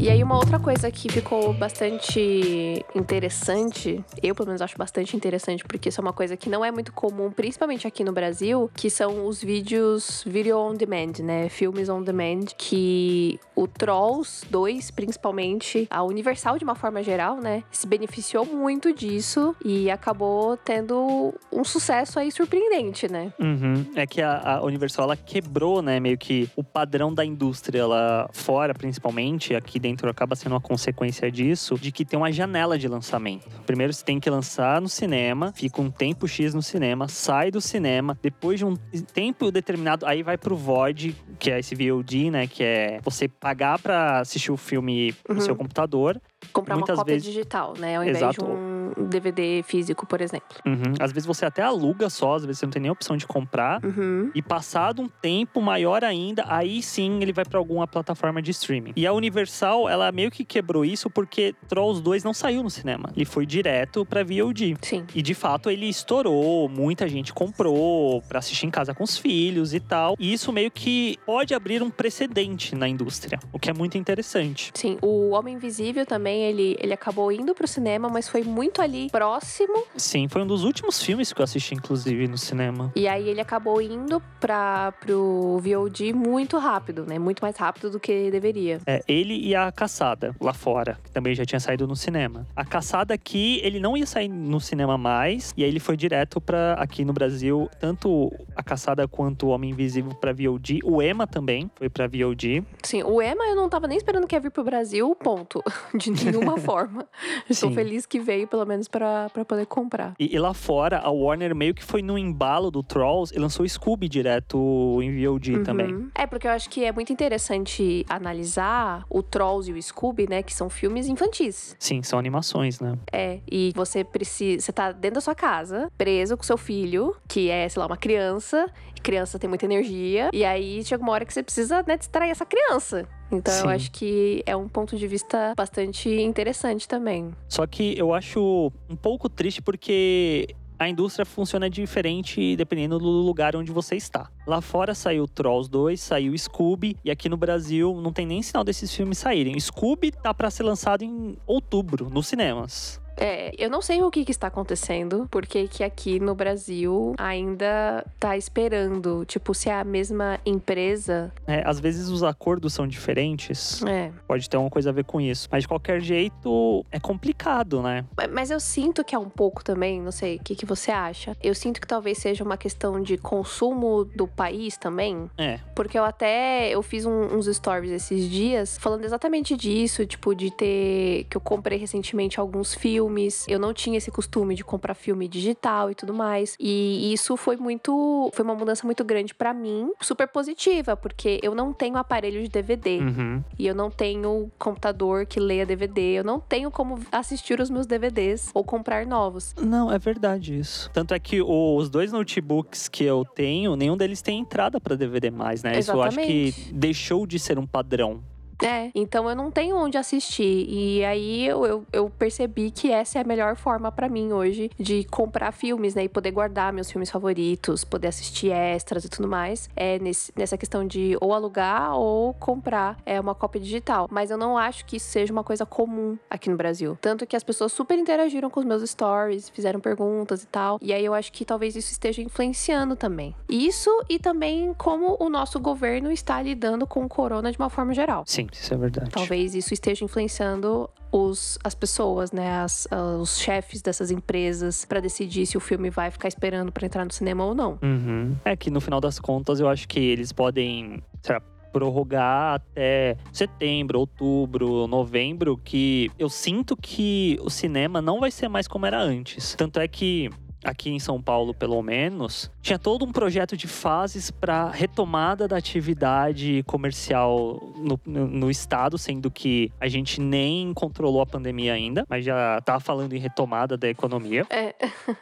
E 0.00 0.08
aí, 0.08 0.24
uma 0.24 0.36
outra 0.36 0.58
coisa 0.58 0.90
que 0.90 1.12
ficou 1.12 1.52
bastante 1.52 2.82
interessante, 2.94 4.02
eu 4.22 4.34
pelo 4.34 4.46
menos 4.46 4.62
acho 4.62 4.78
bastante 4.78 5.14
interessante, 5.14 5.62
porque 5.62 5.90
isso 5.90 6.00
é 6.00 6.02
uma 6.02 6.12
coisa 6.14 6.38
que 6.38 6.48
não 6.48 6.64
é 6.64 6.70
muito 6.70 6.90
comum, 6.90 7.30
principalmente 7.30 7.86
aqui 7.86 8.02
no 8.02 8.10
Brasil, 8.10 8.70
que 8.74 8.88
são 8.88 9.26
os 9.26 9.44
vídeos 9.44 10.24
video 10.26 10.58
on 10.58 10.72
demand, 10.72 11.22
né? 11.22 11.50
Filmes 11.50 11.90
on 11.90 12.02
demand, 12.02 12.46
que 12.56 13.38
o 13.54 13.68
Trolls 13.68 14.46
2, 14.48 14.90
principalmente, 14.90 15.86
a 15.90 16.02
Universal 16.02 16.56
de 16.56 16.64
uma 16.64 16.74
forma 16.74 17.02
geral, 17.02 17.36
né, 17.36 17.62
se 17.70 17.86
beneficiou 17.86 18.46
muito 18.46 18.94
disso 18.94 19.54
e 19.62 19.90
acabou 19.90 20.56
tendo 20.56 21.34
um 21.52 21.62
sucesso 21.62 22.18
aí 22.18 22.32
surpreendente, 22.32 23.10
né? 23.10 23.34
Uhum. 23.38 23.84
É 23.94 24.06
que 24.06 24.22
a, 24.22 24.56
a 24.56 24.64
Universal 24.64 25.04
ela 25.04 25.16
quebrou, 25.16 25.82
né, 25.82 26.00
meio 26.00 26.16
que 26.16 26.48
o 26.56 26.64
padrão 26.64 27.12
da 27.12 27.22
indústria 27.22 27.86
lá 27.86 28.30
fora, 28.32 28.72
principalmente, 28.72 29.54
aqui 29.54 29.78
dentro 29.78 29.89
acaba 30.10 30.34
sendo 30.36 30.52
uma 30.52 30.60
consequência 30.60 31.30
disso, 31.30 31.76
de 31.78 31.90
que 31.92 32.04
tem 32.04 32.18
uma 32.18 32.30
janela 32.32 32.78
de 32.78 32.86
lançamento. 32.88 33.48
Primeiro 33.66 33.92
você 33.92 34.04
tem 34.04 34.18
que 34.20 34.28
lançar 34.30 34.80
no 34.80 34.88
cinema, 34.88 35.52
fica 35.54 35.80
um 35.80 35.90
tempo 35.90 36.26
X 36.28 36.54
no 36.54 36.62
cinema, 36.62 37.08
sai 37.08 37.50
do 37.50 37.60
cinema, 37.60 38.18
depois 38.22 38.58
de 38.58 38.64
um 38.64 38.74
tempo 39.14 39.50
determinado, 39.50 40.06
aí 40.06 40.22
vai 40.22 40.36
pro 40.38 40.56
VOD, 40.56 41.14
que 41.38 41.50
é 41.50 41.58
esse 41.58 41.74
VOD, 41.74 42.30
né? 42.30 42.46
Que 42.46 42.62
é 42.64 43.00
você 43.02 43.28
pagar 43.28 43.78
pra 43.78 44.20
assistir 44.20 44.52
o 44.52 44.56
filme 44.56 45.14
no 45.28 45.34
Uhum. 45.36 45.40
seu 45.40 45.56
computador. 45.56 46.20
Comprar 46.52 46.74
Muitas 46.76 46.94
uma 46.96 47.02
cópia 47.02 47.14
vezes- 47.14 47.28
digital, 47.32 47.74
né? 47.78 47.96
Ao 47.96 48.02
invés 48.02 48.16
Exato. 48.18 48.44
de 48.44 48.50
um 48.50 48.69
DVD 48.96 49.62
físico, 49.62 50.06
por 50.06 50.20
exemplo. 50.20 50.58
Uhum. 50.66 50.94
Às 50.98 51.12
vezes 51.12 51.26
você 51.26 51.44
até 51.44 51.62
aluga 51.62 52.08
só, 52.10 52.34
às 52.34 52.44
vezes 52.44 52.58
você 52.58 52.66
não 52.66 52.70
tem 52.70 52.82
nem 52.82 52.90
opção 52.90 53.16
de 53.16 53.26
comprar. 53.26 53.84
Uhum. 53.84 54.30
E 54.34 54.42
passado 54.42 55.02
um 55.02 55.08
tempo 55.08 55.60
maior 55.60 56.04
ainda, 56.04 56.44
aí 56.48 56.82
sim 56.82 57.20
ele 57.22 57.32
vai 57.32 57.44
pra 57.44 57.58
alguma 57.58 57.86
plataforma 57.86 58.40
de 58.40 58.50
streaming. 58.50 58.92
E 58.96 59.06
a 59.06 59.12
Universal, 59.12 59.88
ela 59.88 60.10
meio 60.12 60.30
que 60.30 60.44
quebrou 60.44 60.84
isso 60.84 61.10
porque 61.10 61.54
Trolls 61.68 62.02
2 62.02 62.24
não 62.24 62.34
saiu 62.34 62.62
no 62.62 62.70
cinema. 62.70 63.10
Ele 63.14 63.24
foi 63.24 63.46
direto 63.46 64.04
pra 64.04 64.22
VOD. 64.22 64.76
Sim. 64.82 65.04
E 65.14 65.22
de 65.22 65.34
fato 65.34 65.70
ele 65.70 65.86
estourou, 65.86 66.68
muita 66.68 67.08
gente 67.08 67.32
comprou 67.32 68.22
pra 68.22 68.38
assistir 68.38 68.66
em 68.66 68.70
casa 68.70 68.94
com 68.94 69.04
os 69.04 69.16
filhos 69.16 69.74
e 69.74 69.80
tal. 69.80 70.16
E 70.18 70.32
isso 70.32 70.52
meio 70.52 70.70
que 70.70 71.18
pode 71.26 71.54
abrir 71.54 71.82
um 71.82 71.90
precedente 71.90 72.74
na 72.74 72.88
indústria, 72.88 73.38
o 73.52 73.58
que 73.58 73.70
é 73.70 73.72
muito 73.72 73.96
interessante. 73.98 74.70
Sim, 74.74 74.98
o 75.02 75.30
Homem 75.30 75.54
Invisível 75.54 76.06
também, 76.06 76.42
ele, 76.42 76.76
ele 76.80 76.92
acabou 76.92 77.30
indo 77.30 77.54
pro 77.54 77.66
cinema, 77.66 78.08
mas 78.08 78.28
foi 78.28 78.42
muito 78.42 78.79
ali 78.80 79.08
próximo. 79.10 79.84
Sim, 79.96 80.28
foi 80.28 80.42
um 80.42 80.46
dos 80.46 80.64
últimos 80.64 81.02
filmes 81.02 81.32
que 81.32 81.40
eu 81.40 81.44
assisti, 81.44 81.74
inclusive, 81.74 82.26
no 82.28 82.38
cinema. 82.38 82.92
E 82.96 83.06
aí 83.06 83.28
ele 83.28 83.40
acabou 83.40 83.80
indo 83.80 84.22
para 84.40 84.92
pro 85.00 85.58
VOD 85.62 86.12
muito 86.12 86.58
rápido, 86.58 87.04
né? 87.06 87.18
Muito 87.18 87.40
mais 87.40 87.56
rápido 87.56 87.90
do 87.90 88.00
que 88.00 88.30
deveria. 88.30 88.80
É, 88.86 89.02
ele 89.06 89.34
e 89.38 89.54
a 89.54 89.70
Caçada, 89.70 90.34
lá 90.40 90.52
fora, 90.52 90.98
que 91.04 91.10
também 91.10 91.34
já 91.34 91.44
tinha 91.44 91.60
saído 91.60 91.86
no 91.86 91.96
cinema. 91.96 92.46
A 92.56 92.64
Caçada 92.64 93.14
aqui, 93.14 93.60
ele 93.62 93.78
não 93.80 93.96
ia 93.96 94.06
sair 94.06 94.28
no 94.28 94.60
cinema 94.60 94.96
mais, 94.96 95.52
e 95.56 95.62
aí 95.64 95.70
ele 95.70 95.80
foi 95.80 95.96
direto 95.96 96.40
pra 96.40 96.74
aqui 96.74 97.04
no 97.04 97.12
Brasil, 97.12 97.68
tanto 97.78 98.32
a 98.56 98.62
Caçada 98.62 99.06
quanto 99.06 99.46
o 99.46 99.48
Homem 99.50 99.70
Invisível 99.70 100.14
pra 100.14 100.32
VOD. 100.32 100.80
O 100.84 101.00
Ema 101.02 101.26
também 101.26 101.70
foi 101.74 101.88
pra 101.88 102.06
VOD. 102.06 102.64
Sim, 102.82 103.02
o 103.02 103.20
Emma 103.22 103.44
eu 103.46 103.54
não 103.56 103.68
tava 103.68 103.86
nem 103.86 103.96
esperando 103.96 104.26
que 104.26 104.34
ia 104.34 104.40
vir 104.40 104.50
pro 104.50 104.64
Brasil, 104.64 105.14
ponto. 105.14 105.62
De 105.94 106.10
nenhuma 106.10 106.56
forma. 106.58 107.06
Estou 107.48 107.70
feliz 107.72 108.06
que 108.06 108.18
veio, 108.18 108.46
pelo 108.46 108.64
menos, 108.70 108.88
pra 108.88 109.28
pra 109.30 109.44
poder 109.44 109.66
comprar. 109.66 110.14
E, 110.18 110.34
e 110.34 110.38
lá 110.38 110.54
fora, 110.54 110.98
a 110.98 111.10
Warner 111.10 111.54
meio 111.54 111.74
que 111.74 111.82
foi 111.82 112.02
no 112.02 112.16
embalo 112.16 112.70
do 112.70 112.82
Trolls 112.82 113.34
e 113.34 113.38
lançou 113.38 113.66
Scooby 113.68 114.08
direto 114.08 115.00
em 115.02 115.24
VOD 115.24 115.60
também. 115.64 115.94
Uhum. 115.94 116.10
É, 116.14 116.26
porque 116.26 116.46
eu 116.46 116.50
acho 116.52 116.68
que 116.68 116.84
é 116.84 116.92
muito 116.92 117.12
interessante 117.12 118.04
analisar 118.08 119.04
o 119.08 119.22
Trolls 119.22 119.70
e 119.70 119.74
o 119.74 119.82
Scooby, 119.82 120.28
né? 120.28 120.42
Que 120.42 120.54
são 120.54 120.68
filmes 120.68 121.08
infantis. 121.08 121.76
Sim, 121.78 122.02
são 122.02 122.18
animações, 122.18 122.80
né? 122.80 122.96
É, 123.12 123.40
e 123.50 123.72
você 123.74 124.04
precisa. 124.04 124.60
Você 124.60 124.72
tá 124.72 124.92
dentro 124.92 125.16
da 125.16 125.20
sua 125.20 125.34
casa, 125.34 125.90
preso 125.96 126.36
com 126.36 126.42
seu 126.42 126.56
filho, 126.56 127.16
que 127.28 127.50
é, 127.50 127.68
sei 127.68 127.80
lá, 127.80 127.86
uma 127.86 127.96
criança. 127.96 128.70
E 128.96 129.00
criança 129.00 129.38
tem 129.38 129.48
muita 129.48 129.64
energia. 129.64 130.30
E 130.32 130.44
aí 130.44 130.84
chega 130.84 131.02
uma 131.02 131.12
hora 131.12 131.24
que 131.24 131.32
você 131.32 131.42
precisa, 131.42 131.84
né, 131.86 131.96
distrair 131.96 132.30
essa 132.30 132.44
criança. 132.44 133.08
Então 133.32 133.54
Sim. 133.54 133.64
eu 133.64 133.68
acho 133.70 133.90
que 133.90 134.42
é 134.46 134.56
um 134.56 134.68
ponto 134.68 134.96
de 134.96 135.06
vista 135.06 135.54
bastante 135.56 136.08
interessante 136.08 136.88
também. 136.88 137.34
Só 137.48 137.66
que 137.66 137.96
eu 137.96 138.12
acho 138.12 138.72
um 138.88 138.96
pouco 138.96 139.28
triste 139.28 139.62
porque 139.62 140.54
a 140.80 140.88
indústria 140.88 141.26
funciona 141.26 141.68
diferente 141.68 142.56
dependendo 142.56 142.98
do 142.98 143.06
lugar 143.06 143.54
onde 143.54 143.70
você 143.70 143.96
está. 143.96 144.30
Lá 144.46 144.62
fora 144.62 144.94
saiu 144.94 145.28
Trolls 145.28 145.70
2, 145.70 146.00
saiu 146.00 146.36
Scooby, 146.36 146.96
e 147.04 147.10
aqui 147.10 147.28
no 147.28 147.36
Brasil 147.36 148.00
não 148.02 148.12
tem 148.12 148.24
nem 148.24 148.42
sinal 148.42 148.64
desses 148.64 148.94
filmes 148.94 149.18
saírem. 149.18 149.60
Scooby 149.60 150.10
tá 150.10 150.32
pra 150.32 150.50
ser 150.50 150.62
lançado 150.62 151.02
em 151.02 151.36
outubro, 151.46 152.08
nos 152.08 152.26
cinemas. 152.28 152.98
É, 153.20 153.52
eu 153.58 153.68
não 153.68 153.82
sei 153.82 154.02
o 154.02 154.10
que, 154.10 154.24
que 154.24 154.30
está 154.30 154.46
acontecendo, 154.46 155.28
porque 155.30 155.68
que 155.68 155.84
aqui 155.84 156.18
no 156.18 156.34
Brasil 156.34 157.14
ainda 157.18 158.04
tá 158.18 158.34
esperando, 158.36 159.24
tipo, 159.26 159.52
se 159.54 159.68
é 159.68 159.74
a 159.74 159.84
mesma 159.84 160.40
empresa. 160.46 161.30
É, 161.46 161.62
às 161.66 161.78
vezes 161.78 162.08
os 162.08 162.22
acordos 162.22 162.72
são 162.72 162.86
diferentes, 162.88 163.82
É. 163.84 164.10
pode 164.26 164.48
ter 164.48 164.56
uma 164.56 164.70
coisa 164.70 164.88
a 164.90 164.92
ver 164.92 165.04
com 165.04 165.20
isso. 165.20 165.48
Mas 165.52 165.64
de 165.64 165.68
qualquer 165.68 166.00
jeito, 166.00 166.84
é 166.90 166.98
complicado, 166.98 167.82
né? 167.82 168.04
Ma- 168.16 168.26
Mas 168.28 168.50
eu 168.50 168.58
sinto 168.58 169.04
que 169.04 169.14
é 169.14 169.18
um 169.18 169.28
pouco 169.28 169.62
também, 169.62 170.00
não 170.00 170.12
sei, 170.12 170.36
o 170.36 170.40
que, 170.40 170.54
que 170.54 170.64
você 170.64 170.90
acha? 170.90 171.36
Eu 171.42 171.54
sinto 171.54 171.78
que 171.80 171.86
talvez 171.86 172.16
seja 172.18 172.42
uma 172.42 172.56
questão 172.56 173.00
de 173.02 173.18
consumo 173.18 174.04
do 174.04 174.26
país 174.26 174.76
também. 174.78 175.30
É, 175.36 175.58
Porque 175.74 175.98
eu 175.98 176.04
até 176.04 176.70
eu 176.70 176.82
fiz 176.82 177.04
um- 177.04 177.36
uns 177.36 177.46
stories 177.46 177.90
esses 177.90 178.28
dias 178.30 178.78
falando 178.78 179.04
exatamente 179.04 179.56
disso, 179.56 180.06
tipo, 180.06 180.34
de 180.34 180.50
ter. 180.50 181.26
que 181.28 181.36
eu 181.36 181.40
comprei 181.40 181.76
recentemente 181.78 182.40
alguns 182.40 182.74
filmes. 182.74 183.09
Eu 183.48 183.58
não 183.58 183.72
tinha 183.72 183.98
esse 183.98 184.10
costume 184.10 184.54
de 184.54 184.64
comprar 184.64 184.94
filme 184.94 185.28
digital 185.28 185.90
e 185.90 185.94
tudo 185.94 186.14
mais. 186.14 186.56
E 186.58 187.12
isso 187.12 187.36
foi 187.36 187.56
muito. 187.56 188.30
Foi 188.32 188.44
uma 188.44 188.54
mudança 188.54 188.86
muito 188.86 189.04
grande 189.04 189.34
pra 189.34 189.52
mim, 189.52 189.90
super 190.00 190.28
positiva, 190.28 190.96
porque 190.96 191.40
eu 191.42 191.54
não 191.54 191.72
tenho 191.72 191.96
aparelho 191.96 192.42
de 192.42 192.48
DVD. 192.48 192.98
uhum. 192.98 193.44
E 193.58 193.66
eu 193.66 193.74
não 193.74 193.90
tenho 193.90 194.50
computador 194.58 195.26
que 195.26 195.40
leia 195.40 195.66
DVD. 195.66 196.18
Eu 196.18 196.24
não 196.24 196.40
tenho 196.40 196.70
como 196.70 196.98
assistir 197.12 197.60
os 197.60 197.70
meus 197.70 197.86
DVDs 197.86 198.50
ou 198.54 198.64
comprar 198.64 199.06
novos. 199.06 199.54
Não, 199.60 199.92
é 199.92 199.98
verdade 199.98 200.58
isso. 200.58 200.90
Tanto 200.92 201.14
é 201.14 201.18
que 201.18 201.42
os 201.42 201.90
dois 201.90 202.12
notebooks 202.12 202.88
que 202.88 203.04
eu 203.04 203.24
tenho, 203.24 203.76
nenhum 203.76 203.96
deles 203.96 204.22
tem 204.22 204.38
entrada 204.38 204.80
pra 204.80 204.96
DVD 204.96 205.30
mais, 205.30 205.62
né? 205.62 205.78
Isso 205.78 205.90
eu 205.90 206.02
acho 206.02 206.16
que 206.18 206.48
Exatamente. 206.48 206.74
deixou 206.74 207.26
de 207.26 207.38
ser 207.38 207.58
um 207.58 207.66
padrão. 207.66 208.22
É, 208.62 208.90
então 208.94 209.28
eu 209.28 209.34
não 209.34 209.50
tenho 209.50 209.76
onde 209.76 209.96
assistir. 209.96 210.66
E 210.68 211.04
aí 211.04 211.46
eu, 211.46 211.64
eu, 211.66 211.86
eu 211.92 212.10
percebi 212.10 212.70
que 212.70 212.90
essa 212.90 213.18
é 213.18 213.22
a 213.22 213.24
melhor 213.24 213.56
forma 213.56 213.90
pra 213.90 214.08
mim 214.08 214.32
hoje 214.32 214.70
de 214.78 215.04
comprar 215.04 215.52
filmes, 215.52 215.94
né? 215.94 216.04
E 216.04 216.08
poder 216.08 216.30
guardar 216.30 216.72
meus 216.72 216.90
filmes 216.90 217.10
favoritos, 217.10 217.84
poder 217.84 218.08
assistir 218.08 218.50
extras 218.50 219.04
e 219.04 219.08
tudo 219.08 219.28
mais. 219.28 219.68
É 219.74 219.98
nesse, 219.98 220.32
nessa 220.36 220.56
questão 220.58 220.86
de 220.86 221.16
ou 221.20 221.32
alugar 221.32 221.96
ou 221.96 222.34
comprar 222.34 222.96
é 223.06 223.20
uma 223.20 223.34
cópia 223.34 223.60
digital. 223.60 224.08
Mas 224.10 224.30
eu 224.30 224.36
não 224.36 224.56
acho 224.56 224.84
que 224.84 224.96
isso 224.96 225.10
seja 225.10 225.32
uma 225.32 225.44
coisa 225.44 225.64
comum 225.64 226.18
aqui 226.28 226.50
no 226.50 226.56
Brasil. 226.56 226.98
Tanto 227.00 227.26
que 227.26 227.36
as 227.36 227.42
pessoas 227.42 227.72
super 227.72 227.98
interagiram 227.98 228.50
com 228.50 228.60
os 228.60 228.66
meus 228.66 228.88
stories, 228.88 229.48
fizeram 229.48 229.80
perguntas 229.80 230.42
e 230.42 230.46
tal. 230.46 230.78
E 230.82 230.92
aí 230.92 231.04
eu 231.04 231.14
acho 231.14 231.32
que 231.32 231.44
talvez 231.44 231.76
isso 231.76 231.92
esteja 231.92 232.22
influenciando 232.22 232.96
também. 232.96 233.34
Isso 233.48 233.90
e 234.08 234.18
também 234.18 234.74
como 234.74 235.16
o 235.18 235.28
nosso 235.28 235.58
governo 235.58 236.10
está 236.10 236.40
lidando 236.42 236.86
com 236.86 237.04
o 237.04 237.08
corona 237.08 237.50
de 237.50 237.58
uma 237.58 237.70
forma 237.70 237.94
geral. 237.94 238.24
Sim, 238.26 238.46
isso 238.52 238.72
é 238.74 238.76
verdade. 238.76 239.10
Talvez 239.10 239.54
isso 239.54 239.72
esteja 239.74 240.04
influenciando 240.04 240.88
os, 241.12 241.58
as 241.64 241.74
pessoas, 241.74 242.32
né? 242.32 242.60
As- 242.60 242.86
ah, 242.90 243.16
os 243.20 243.38
chefes 243.38 243.82
dessas 243.82 244.10
empresas 244.10 244.84
pra 244.84 245.00
decidir 245.00 245.46
se 245.46 245.56
o 245.56 245.60
filme 245.60 245.90
vai 245.90 246.10
ficar 246.10 246.28
esperando 246.28 246.70
pra 246.72 246.86
entrar 246.86 247.04
no 247.04 247.12
cinema 247.12 247.44
ou 247.44 247.54
não. 247.54 247.78
Uhum. 247.82 248.36
É 248.44 248.56
que 248.56 248.70
no 248.70 248.80
final 248.80 249.00
das 249.00 249.18
contas 249.18 249.60
eu 249.60 249.68
acho 249.68 249.86
que 249.88 249.98
eles 249.98 250.32
podem, 250.32 251.02
sei 251.22 251.34
lá, 251.34 251.42
prorrogar 251.72 252.54
até 252.54 253.16
setembro, 253.32 254.00
outubro, 254.00 254.86
novembro, 254.88 255.56
que 255.56 256.10
eu 256.18 256.28
sinto 256.28 256.76
que 256.76 257.38
o 257.42 257.48
cinema 257.50 258.02
não 258.02 258.18
vai 258.20 258.30
ser 258.30 258.48
mais 258.48 258.66
como 258.66 258.86
era 258.86 259.00
antes. 259.00 259.54
Tanto 259.54 259.78
é 259.78 259.86
que 259.86 260.28
aqui 260.64 260.90
em 260.90 260.98
São 260.98 261.20
Paulo, 261.20 261.54
pelo 261.54 261.80
menos, 261.82 262.50
tinha 262.60 262.78
todo 262.78 263.04
um 263.04 263.12
projeto 263.12 263.56
de 263.56 263.66
fases 263.66 264.30
para 264.30 264.70
retomada 264.70 265.48
da 265.48 265.56
atividade 265.56 266.62
comercial 266.66 267.60
no, 267.76 267.98
no- 268.04 268.26
no 268.28 268.50
estado, 268.50 268.96
sendo 268.98 269.30
que 269.30 269.72
a 269.80 269.88
gente 269.88 270.20
nem 270.20 270.72
controlou 270.74 271.20
a 271.22 271.26
pandemia 271.26 271.72
ainda, 271.72 272.04
mas 272.08 272.24
já 272.24 272.60
tá 272.62 272.78
falando 272.80 273.14
em 273.14 273.18
retomada 273.18 273.76
da 273.76 273.88
economia. 273.88 274.46
É, 274.50 274.74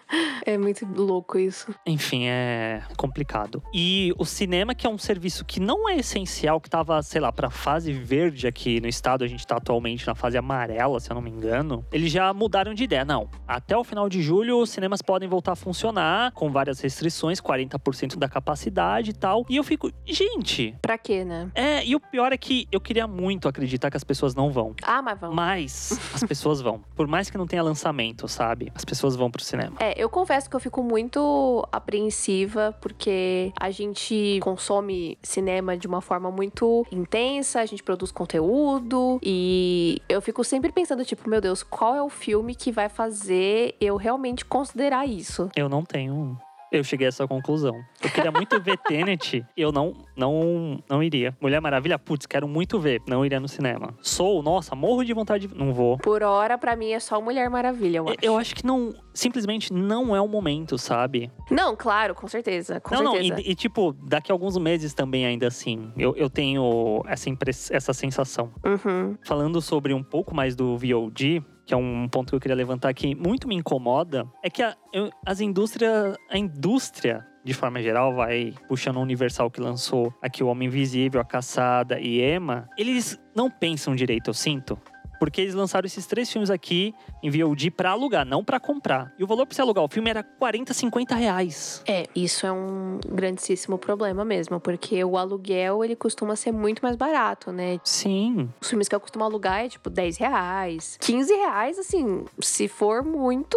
é 0.44 0.59
muito 0.59 0.87
louco 0.87 1.38
isso. 1.38 1.74
Enfim, 1.87 2.27
é 2.27 2.83
complicado. 2.96 3.62
E 3.72 4.12
o 4.18 4.24
cinema, 4.24 4.74
que 4.74 4.87
é 4.87 4.90
um 4.90 4.98
serviço 4.98 5.44
que 5.44 5.61
não 5.61 5.88
é 5.88 5.96
essencial, 5.96 6.61
que 6.61 6.68
tava, 6.70 7.01
sei 7.03 7.20
lá, 7.20 7.31
pra 7.33 7.51
fase 7.51 7.92
verde 7.92 8.46
aqui 8.46 8.81
no 8.81 8.88
estado, 8.88 9.24
a 9.24 9.27
gente 9.29 9.46
tá 9.46 9.57
atualmente 9.57 10.07
na 10.07 10.14
fase 10.14 10.37
amarela, 10.38 11.01
se 11.01 11.11
eu 11.11 11.14
não 11.14 11.22
me 11.22 11.31
engano, 11.31 11.85
eles 11.92 12.11
já 12.11 12.33
mudaram 12.35 12.74
de 12.74 12.85
ideia. 12.85 13.05
Não, 13.05 13.29
até 13.46 13.77
o 13.77 13.85
final 13.85 14.09
de 14.09 14.20
julho 14.22 14.59
os 14.61 14.70
cinemas 14.70 15.01
podem 15.03 15.28
voltar 15.29 15.53
a 15.53 15.57
funcionar 15.57 16.33
com 16.33 16.51
várias 16.51 16.81
restrições, 16.81 17.41
40% 17.41 18.17
da 18.17 18.29
capacidade 18.29 19.11
e 19.11 19.14
tal. 19.14 19.45
E 19.49 19.57
eu 19.57 19.64
fico, 19.64 19.91
gente, 20.07 20.75
Pra 20.83 20.97
quê, 20.99 21.25
né? 21.25 21.51
é, 21.55 21.85
e 21.85 21.95
o 21.95 22.01
pior 22.01 22.33
é 22.33 22.37
que 22.37 22.67
eu 22.73 22.81
queria 22.81 23.07
muito 23.07 23.49
acreditar 23.49 23.91
que 23.91 23.97
as 23.97 24.05
pessoas 24.05 24.35
não 24.35 24.51
vão. 24.51 24.75
Ah, 24.83 25.01
mas 25.03 25.19
vamos. 25.21 25.37
Mas 25.37 25.99
as 26.14 26.23
pessoas 26.25 26.61
vão. 26.61 26.83
Por 26.97 27.07
mais 27.07 27.31
que 27.31 27.38
não 27.38 27.47
tenha 27.47 27.62
lançamento, 27.62 28.27
sabe? 28.29 28.73
As 28.75 28.85
pessoas 28.85 29.14
vão 29.14 29.31
pro 29.31 29.43
cinema. 29.43 29.77
É, 29.81 29.95
eu 30.03 30.09
confesso 30.09 30.49
que 30.49 30.57
eu 30.57 30.61
fico 30.61 30.83
muito 30.83 31.67
apreensiva 31.71 32.75
porque 32.81 33.53
a 33.59 33.71
gente 33.71 34.38
consome 34.43 35.19
cinema 35.23 35.77
de 35.77 35.87
uma 35.87 36.01
forma 36.01 36.31
muito 36.31 36.87
intensa, 36.91 37.61
a 37.61 37.67
gente 37.67 37.83
produz 37.83 38.11
conteúdo 38.12 39.19
e 39.23 40.01
eu 40.09 40.21
fico 40.21 40.43
sempre 40.45 40.71
pensando, 40.73 41.05
tipo, 41.05 41.29
meu 41.29 41.41
Deus, 41.41 41.62
qual 41.62 41.95
é 41.95 42.03
o 42.03 42.09
filme 42.09 42.55
que 42.55 42.71
vai 42.73 42.88
fazer 42.88 43.75
eu 43.81 43.97
realmente 43.97 44.45
considerar 44.45 45.07
isso? 45.07 45.17
Eu 45.57 45.68
não 45.68 45.85
tenho. 45.85 46.38
Eu 46.70 46.85
cheguei 46.85 47.07
a 47.07 47.09
essa 47.09 47.26
conclusão. 47.26 47.74
Eu 48.02 48.11
queria 48.11 48.31
muito 48.31 48.61
ver 48.61 48.76
Tenet, 48.87 49.44
eu 49.57 49.72
não, 49.72 49.94
não, 50.14 50.83
não 50.88 51.02
iria. 51.02 51.35
Mulher 51.40 51.61
Maravilha, 51.61 51.98
putz, 51.98 52.26
quero 52.26 52.46
muito 52.46 52.78
ver, 52.78 53.00
não 53.09 53.24
iria 53.24 53.40
no 53.40 53.48
cinema. 53.48 53.94
Sou, 54.02 54.42
nossa, 54.42 54.74
morro 54.74 55.02
de 55.02 55.14
vontade 55.14 55.46
de... 55.46 55.54
Não 55.54 55.72
vou. 55.72 55.96
Por 55.98 56.22
hora, 56.22 56.59
pra 56.59 56.76
mim, 56.76 56.90
é 56.90 57.00
só 57.00 57.20
Mulher 57.20 57.48
Maravilha, 57.48 57.98
eu 57.98 58.09
acho. 58.09 58.18
Eu 58.20 58.37
acho 58.37 58.54
que 58.54 58.66
não, 58.66 58.94
simplesmente 59.14 59.72
não 59.72 60.14
é 60.14 60.20
o 60.20 60.28
momento, 60.28 60.76
sabe? 60.76 61.31
Não, 61.50 61.74
claro, 61.74 62.14
com 62.14 62.28
certeza, 62.28 62.81
com 62.81 62.94
não, 62.94 63.12
certeza. 63.12 63.35
não, 63.35 63.40
e, 63.40 63.50
e, 63.50 63.54
tipo, 63.54 63.92
daqui 64.07 64.31
a 64.31 64.35
alguns 64.35 64.59
meses 64.59 64.92
também 64.92 65.24
ainda 65.24 65.46
assim, 65.46 65.90
eu, 65.96 66.14
eu 66.16 66.28
tenho 66.28 67.02
essa, 67.07 67.31
essa 67.70 67.92
sensação. 67.94 68.52
Uhum. 68.64 69.16
Falando 69.24 69.62
sobre 69.62 69.94
um 69.94 70.02
pouco 70.02 70.35
mais 70.35 70.54
do 70.54 70.76
VOD, 70.76 71.42
que 71.68 71.74
é 71.74 71.76
um 71.76 72.09
ponto 72.09 72.31
que 72.31 72.35
eu 72.35 72.40
queria 72.40 72.57
levantar 72.57 72.94
que 72.94 73.14
muito 73.14 73.46
me 73.46 73.54
incomoda, 73.54 74.26
é 74.42 74.48
que 74.48 74.62
a, 74.62 74.74
eu, 74.90 75.11
as 75.26 75.38
indústrias, 75.38 76.16
a 76.31 76.38
indústria 76.38 77.26
de 77.44 77.54
forma 77.54 77.81
geral, 77.81 78.14
vai 78.14 78.52
puxando 78.68 78.96
o 78.96 79.00
Universal 79.00 79.50
que 79.50 79.61
lançou 79.61 80.12
aqui 80.20 80.42
o 80.42 80.48
Homem 80.48 80.68
Invisível, 80.68 81.18
a 81.18 81.24
Caçada 81.24 81.98
e 81.98 82.20
Emma, 82.20 82.68
eles 82.76 83.18
não 83.35 83.50
pensam 83.50 83.94
direito, 83.94 84.28
eu 84.28 84.35
sinto. 84.35 84.78
Porque 85.18 85.40
eles 85.40 85.54
lançaram 85.54 85.87
esses 85.87 86.07
três 86.07 86.31
filmes 86.31 86.50
aqui 86.50 86.94
em 87.22 87.31
VOD 87.31 87.70
pra 87.70 87.90
alugar, 87.90 88.24
não 88.24 88.44
pra 88.44 88.61
comprar. 88.61 89.12
E 89.18 89.24
o 89.24 89.26
valor 89.26 89.46
pra 89.46 89.54
você 89.54 89.62
alugar 89.62 89.85
o 89.85 89.88
filme 89.88 90.11
era 90.11 90.22
40, 90.22 90.72
50 90.72 91.14
reais. 91.14 91.83
É, 91.87 92.07
isso 92.14 92.46
é 92.46 92.52
um 92.52 93.00
grandíssimo 93.09 93.78
problema 93.78 94.24
mesmo, 94.24 94.61
porque 94.61 95.02
o 95.04 95.16
aluguel 95.16 95.85
ele 95.85 95.96
costuma 95.96 96.37
ser 96.37 96.52
muito 96.52 96.81
mais 96.81 96.96
barato, 96.96 97.50
né? 97.52 97.81
Sim. 97.85 98.48
Os 98.61 98.68
filmes 98.68 98.88
que 98.88 98.94
eu 98.94 99.00
costumo 99.00 99.24
alugar 99.24 99.64
é 99.64 99.68
tipo 99.68 99.90
10 99.90 100.16
reais. 100.18 100.96
15 101.00 101.33
reais, 101.35 101.78
assim, 101.78 102.24
se 102.40 102.68
for 102.68 103.02
muito, 103.02 103.57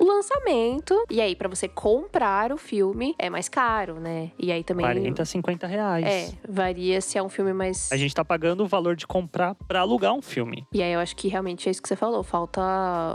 o 0.00 0.04
lançamento. 0.04 1.04
E 1.10 1.20
aí, 1.20 1.34
para 1.34 1.48
você 1.48 1.68
comprar 1.68 2.52
o 2.52 2.56
filme, 2.56 3.14
é 3.18 3.30
mais 3.30 3.48
caro, 3.48 4.00
né? 4.00 4.30
E 4.38 4.50
aí 4.52 4.64
também. 4.64 4.84
40, 4.84 5.24
50 5.24 5.66
reais. 5.66 6.04
É, 6.04 6.32
varia 6.48 7.00
se 7.00 7.18
é 7.18 7.22
um 7.22 7.28
filme 7.28 7.52
mais. 7.52 7.90
A 7.92 7.96
gente 7.96 8.14
tá 8.14 8.24
pagando 8.24 8.64
o 8.64 8.66
valor 8.66 8.96
de 8.96 9.06
comprar 9.06 9.54
para 9.54 9.80
alugar 9.80 10.12
um 10.12 10.22
filme. 10.22 10.66
E 10.72 10.82
aí 10.82 10.92
eu 10.92 11.00
acho 11.00 11.14
que 11.16 11.28
realmente 11.28 11.68
é 11.68 11.70
isso 11.70 11.82
que 11.82 11.88
você 11.88 11.96
falou. 11.96 12.22
Falta. 12.22 12.62